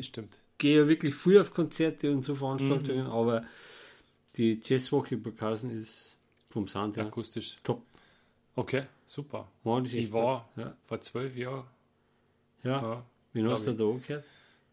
[0.00, 0.38] stimmt.
[0.58, 3.10] gehe ja wirklich früh auf Konzerte und so Veranstaltungen, Mhm.
[3.10, 3.42] aber
[4.38, 6.16] die Jazzwoche Burghausen ist
[6.50, 7.58] vom Sound her Akustisch.
[7.62, 7.82] top.
[8.56, 9.48] Okay, super.
[9.64, 10.48] War das Ich war.
[10.56, 10.74] Ja.
[10.86, 11.64] vor zwölf Jahren
[12.64, 12.82] ja.
[12.82, 14.24] ja, Wen hast du da angehört?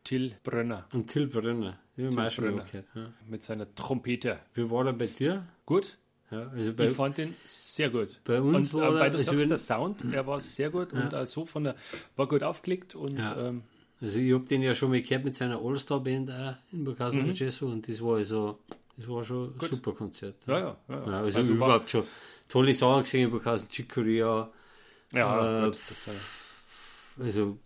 [0.03, 1.77] Till Brönner Und Till Brönner.
[1.97, 2.61] Ich Till schon Brönner.
[2.63, 2.85] angehört.
[2.95, 3.13] Ja.
[3.27, 4.39] mit seiner Trompete.
[4.53, 5.45] Wie war er bei dir?
[5.65, 5.97] Gut,
[6.31, 8.19] Ja, also bei, ich fand ihn sehr gut.
[8.23, 10.69] bei uns und war äh, er, weil du also sagst, der Sound, er war sehr
[10.71, 11.75] gut und äh, so von der,
[12.15, 13.49] war gut aufgelegt und Ja.
[13.49, 13.63] ähm,
[14.01, 16.31] Also ich habe den ja schon mal gehört mit seiner All-Star-Band
[16.71, 17.69] in Burghausen Mhm.
[17.71, 18.59] Und das war also,
[18.97, 20.35] das war schon ein super Konzert.
[20.47, 20.77] ja, ja.
[20.89, 22.03] ja, Ja, also, Also war- überhaupt schon
[22.47, 24.49] tolle Sachen gesehen in Burghausen, Chicoria,
[25.11, 25.73] ja, äh, äh,
[27.23, 27.57] also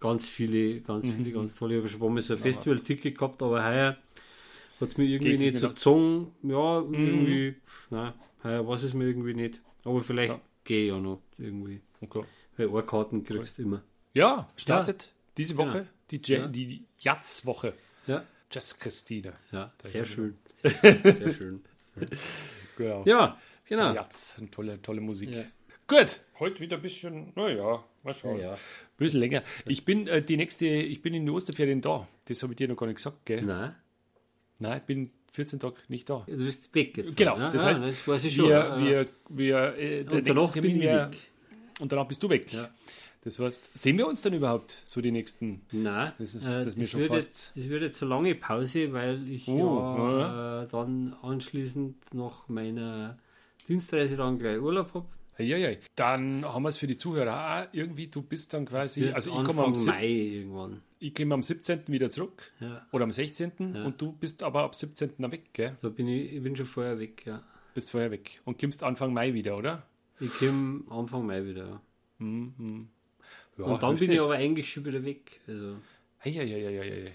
[0.00, 1.12] ganz viele, ganz Mhm.
[1.16, 1.74] viele, ganz tolle.
[1.74, 3.96] Ich habe schon ein paar Mal so ein Festival-Ticket gehabt, aber heuer
[4.80, 6.34] hat es mir irgendwie Geht's nicht so gezogen.
[6.42, 7.56] Ja, irgendwie,
[7.90, 8.12] nein,
[8.44, 9.60] heuer weiß es mir irgendwie nicht.
[9.84, 10.40] Aber vielleicht Ja.
[10.64, 11.80] gehe ich ja noch irgendwie.
[12.00, 12.24] okay.
[12.56, 13.82] Weil eine Karten kriegst du immer.
[14.14, 15.86] Ja, startet diese Woche Ja.
[16.10, 16.46] die, Ja- Ja.
[16.48, 17.72] die Jazz-Woche.
[18.06, 19.32] Ja, Jazz Christine.
[19.50, 20.36] ja, sehr schön.
[20.62, 21.62] Sehr schön.
[22.78, 23.02] Genau.
[23.04, 23.90] Ja, genau.
[23.90, 25.30] Eine tolle, tolle Musik.
[25.30, 25.44] Ja.
[25.86, 28.40] Gut, heute wieder ein bisschen, naja, mal schauen.
[28.40, 28.54] Ja.
[28.54, 28.58] Ein
[28.96, 29.42] bisschen länger.
[29.66, 32.08] Ich bin äh, die nächste, ich bin in den Osterferien da.
[32.24, 33.42] Das habe ich dir noch gar nicht gesagt, gell?
[33.42, 33.74] Nein,
[34.58, 36.24] Nein, ich bin 14 Tage nicht da.
[36.26, 37.16] du bist weg jetzt.
[37.16, 37.50] Genau, ja?
[37.50, 38.48] das ja, heißt, das weiß ich schon.
[38.48, 38.80] Wir, ja.
[38.80, 41.18] wir, wir, äh, der Und danach bin ich weg.
[41.80, 42.52] Und danach bist du weg.
[42.52, 42.70] Ja.
[43.24, 45.62] Das heißt, sehen wir uns dann überhaupt so die nächsten?
[45.70, 48.34] Nein, Das ist- äh, das das, mir schon wird fast- das wird jetzt eine lange
[48.34, 49.78] Pause, weil ich Oh,
[50.18, 53.16] ja, Äh, dann anschließend nach meiner
[53.68, 55.06] Dienstreise dann gleich Urlaub habe.
[55.38, 55.78] Eieiei.
[55.96, 58.08] Dann haben wir es für die Zuhörer auch irgendwie.
[58.08, 60.82] Du bist dann quasi, also ich komme am, Mai irgendwann.
[60.98, 61.88] ich komme am 17.
[61.88, 63.52] wieder zurück Ja, oder am 16.
[63.74, 63.84] Ja.
[63.86, 65.10] und du bist aber ab 17.
[65.18, 65.76] dann weg, gell?
[65.80, 67.40] da bin ich, ich bin schon vorher weg, ja.
[67.72, 69.84] Bist vorher weg und kommst Anfang Mai wieder, oder?
[70.20, 71.80] Ich komme Anfang Mai wieder.
[72.20, 72.26] Ja.
[73.58, 74.20] Ja, Und dann bin ich nicht.
[74.20, 75.40] aber eigentlich schon wieder weg.
[75.46, 75.76] Also,
[76.20, 77.12] Eieieiei.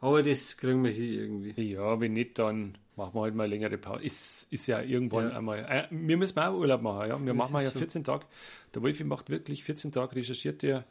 [0.00, 1.72] aber das kriegen wir hier irgendwie.
[1.72, 4.04] Ja, wenn nicht, dann machen wir halt mal eine längere Pause.
[4.04, 5.36] Ist, ist ja irgendwann Ja.
[5.38, 5.58] einmal.
[5.60, 7.24] Äh, wir müssen auch Urlaub machen, ja.
[7.24, 7.78] Wir machen ist ja so.
[7.78, 8.26] 14 Tage.
[8.74, 10.84] Der Wolfi macht wirklich 14 Tage, recherchiert er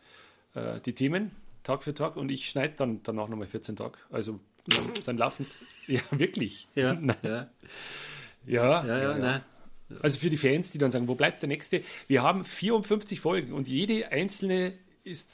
[0.56, 1.32] äh, die Themen
[1.64, 3.98] Tag für Tag und ich schneide dann danach nochmal 14 Tage.
[4.10, 5.60] Also wir sind laufend.
[5.88, 6.68] Ja, wirklich.
[6.76, 7.50] Ja, ja,
[8.46, 9.42] Ja, ja, ja, nein.
[10.02, 11.82] Also für die Fans, die dann sagen, wo bleibt der nächste?
[12.08, 14.74] Wir haben 54 Folgen und jede einzelne
[15.04, 15.32] ist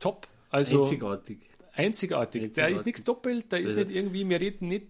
[0.00, 0.26] top.
[0.50, 1.38] Also Einzigartig.
[1.72, 2.40] einzigartig.
[2.42, 2.76] Da Einzigartig.
[2.76, 4.86] ist nichts doppelt, da ist Also- nicht irgendwie, wir reden nicht.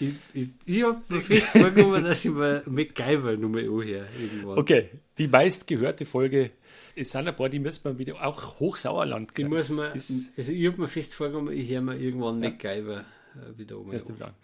[0.00, 4.06] Ich, ich, ich habe mir fest vorgenommen, dass ich mir MacGyver nochmal anhöre.
[4.20, 4.58] Irgendwann.
[4.58, 4.88] Okay,
[5.18, 6.50] die meistgehörte Folge.
[6.96, 9.32] Es sind ein paar, die müssen wir wieder, auch Hochsauerland.
[9.36, 13.04] Ich muss mir, ist, also ich habe mir fest vorgenommen, ich höre mir irgendwann MacGyver
[13.36, 13.92] äh, wieder um.
[13.92, 14.34] erste Frage.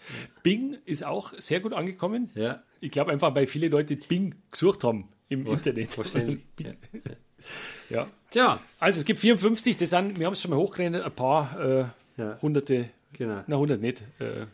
[0.42, 2.30] Bing ist auch sehr gut angekommen.
[2.34, 5.96] Ja, Ich glaube einfach, weil viele Leute Bing gesucht haben im Internet.
[5.98, 6.38] wahrscheinlich.
[6.58, 6.74] Ja.
[7.88, 8.06] Ja.
[8.34, 11.58] ja, Also es gibt 54, das sind, wir haben es schon mal hochgerechnet, ein paar
[11.58, 11.84] äh,
[12.18, 12.38] Ja.
[12.42, 13.42] hunderte, genau.
[13.46, 14.48] na 100 nicht, äh, ein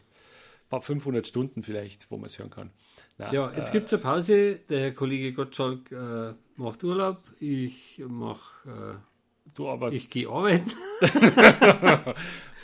[0.70, 2.70] paar 500 Stunden vielleicht, wo man es hören kann.
[3.18, 4.60] Na, Ja, jetzt äh, gibt es eine Pause.
[4.70, 7.24] Der Herr Kollege Gottschalk äh, macht Urlaub.
[7.40, 9.00] Ich mache,
[9.56, 10.70] du aber, äh, ich gehe arbeiten.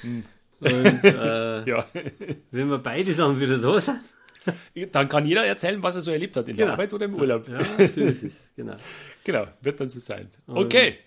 [0.62, 1.86] Und äh, ja,
[2.50, 4.00] wenn wir beide dann wieder da sind,
[4.92, 6.72] dann kann jeder erzählen, was er so erlebt hat, in der Genau.
[6.74, 7.49] Arbeit oder im Urlaub.
[7.49, 8.50] ja, so ist es.
[8.57, 8.76] Genau.
[9.24, 10.30] Genau, wird dann so sein.
[10.46, 10.99] Okay.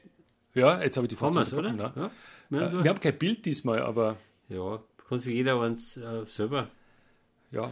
[0.53, 1.71] Ja, jetzt habe ich die Haben wir es, oder?
[1.73, 1.91] ne?
[1.95, 2.11] Ja,
[2.57, 4.17] ja, Äh, Wir haben kein Bild diesmal, aber
[4.47, 6.69] ja kann sich jeder eins äh, selber.
[7.51, 7.71] ja,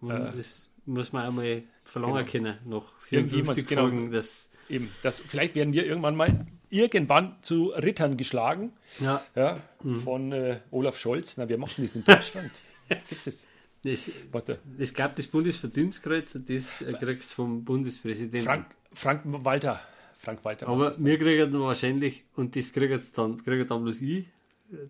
[0.00, 2.30] Man, Äh, das muss man einmal verlangen genau.
[2.30, 3.80] können, nach Irgendjemand, 54 genau.
[3.82, 4.12] Folgen.
[4.12, 4.90] Das, eben.
[5.02, 8.72] Das, vielleicht werden wir irgendwann mal irgendwann zu Rittern geschlagen.
[9.00, 10.00] ja, Ja, Mhm.
[10.00, 11.36] von äh, Olaf Scholz.
[11.36, 12.50] Na, wir machen das in Deutschland.
[13.08, 13.46] Gibt es?
[13.82, 14.58] das, Warte.
[14.78, 18.40] es gab das Bundesverdienstkreuz und das äh, kriegst du vom Bundespräsidenten.
[18.44, 19.80] Frank, Frank Walter.
[20.18, 20.68] Frank Walter.
[20.68, 24.24] Aber das wir kriegen dann wahrscheinlich, und das kriegen dann, kriegen dann bloß ich,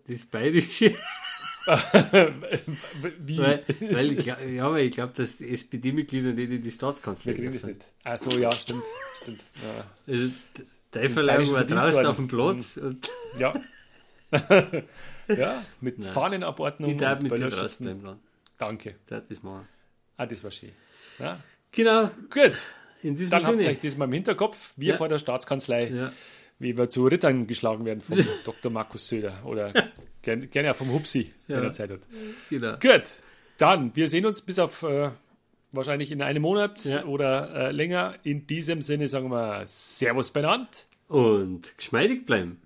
[0.07, 0.95] das Bayerische.
[3.21, 3.39] Wie?
[3.39, 7.35] weil, weil ich ja, weil ich glaube, dass die SPD-Mitglieder nicht in die Staatskanzlei wir
[7.37, 7.81] kriegen das nicht.
[8.05, 8.85] Ach so, ja, stimmt.
[9.17, 9.41] stimmt.
[9.63, 9.85] Ja.
[10.13, 10.31] Also,
[11.03, 13.09] die Verleihung war draußen auf dem Platz und
[13.39, 13.55] Ja.
[15.29, 16.09] ja, mit Nein.
[16.13, 18.19] Fahnenabordnung ich darf mit dir draußen.
[18.59, 18.97] Danke.
[19.07, 19.69] Darf das machen.
[20.17, 20.73] Ah, das war schön.
[21.19, 21.39] Ja.
[21.73, 22.53] Genau, Gut,
[23.03, 23.75] in diesem dann habt ihr Sinne.
[23.75, 24.73] euch das mal im Hinterkopf.
[24.77, 24.97] Wir Ja.
[24.97, 26.13] vor der Staatskanzlei, Ja,
[26.59, 28.71] wie wir zu Rittern geschlagen werden vom Dr.
[28.73, 29.73] Markus Söder oder
[30.23, 31.57] gerne gern auch vom Hupsi, Ja.
[31.57, 32.01] wenn er Zeit hat.
[32.51, 32.77] genau.
[32.79, 33.03] Gut,
[33.59, 35.11] dann, wir sehen uns bis auf äh,
[35.77, 37.05] wahrscheinlich in einem Monat Ja.
[37.05, 38.15] oder äh, länger.
[38.23, 40.87] In diesem Sinne sagen wir Servus benannt.
[41.09, 42.61] Und geschmeidig bleiben.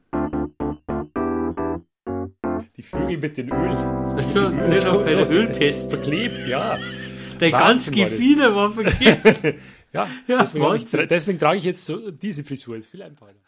[2.77, 3.77] Die Vögel mit dem Öl
[4.17, 5.91] Also, nicht auch bei der Ölpest.
[5.91, 6.79] verklebt, ja.
[7.39, 9.57] Dein ganz Gefieder war verkehrt.
[9.93, 13.33] ja, deswegen, ich, deswegen trage ich jetzt so diese Frisur, ist viel einfacher.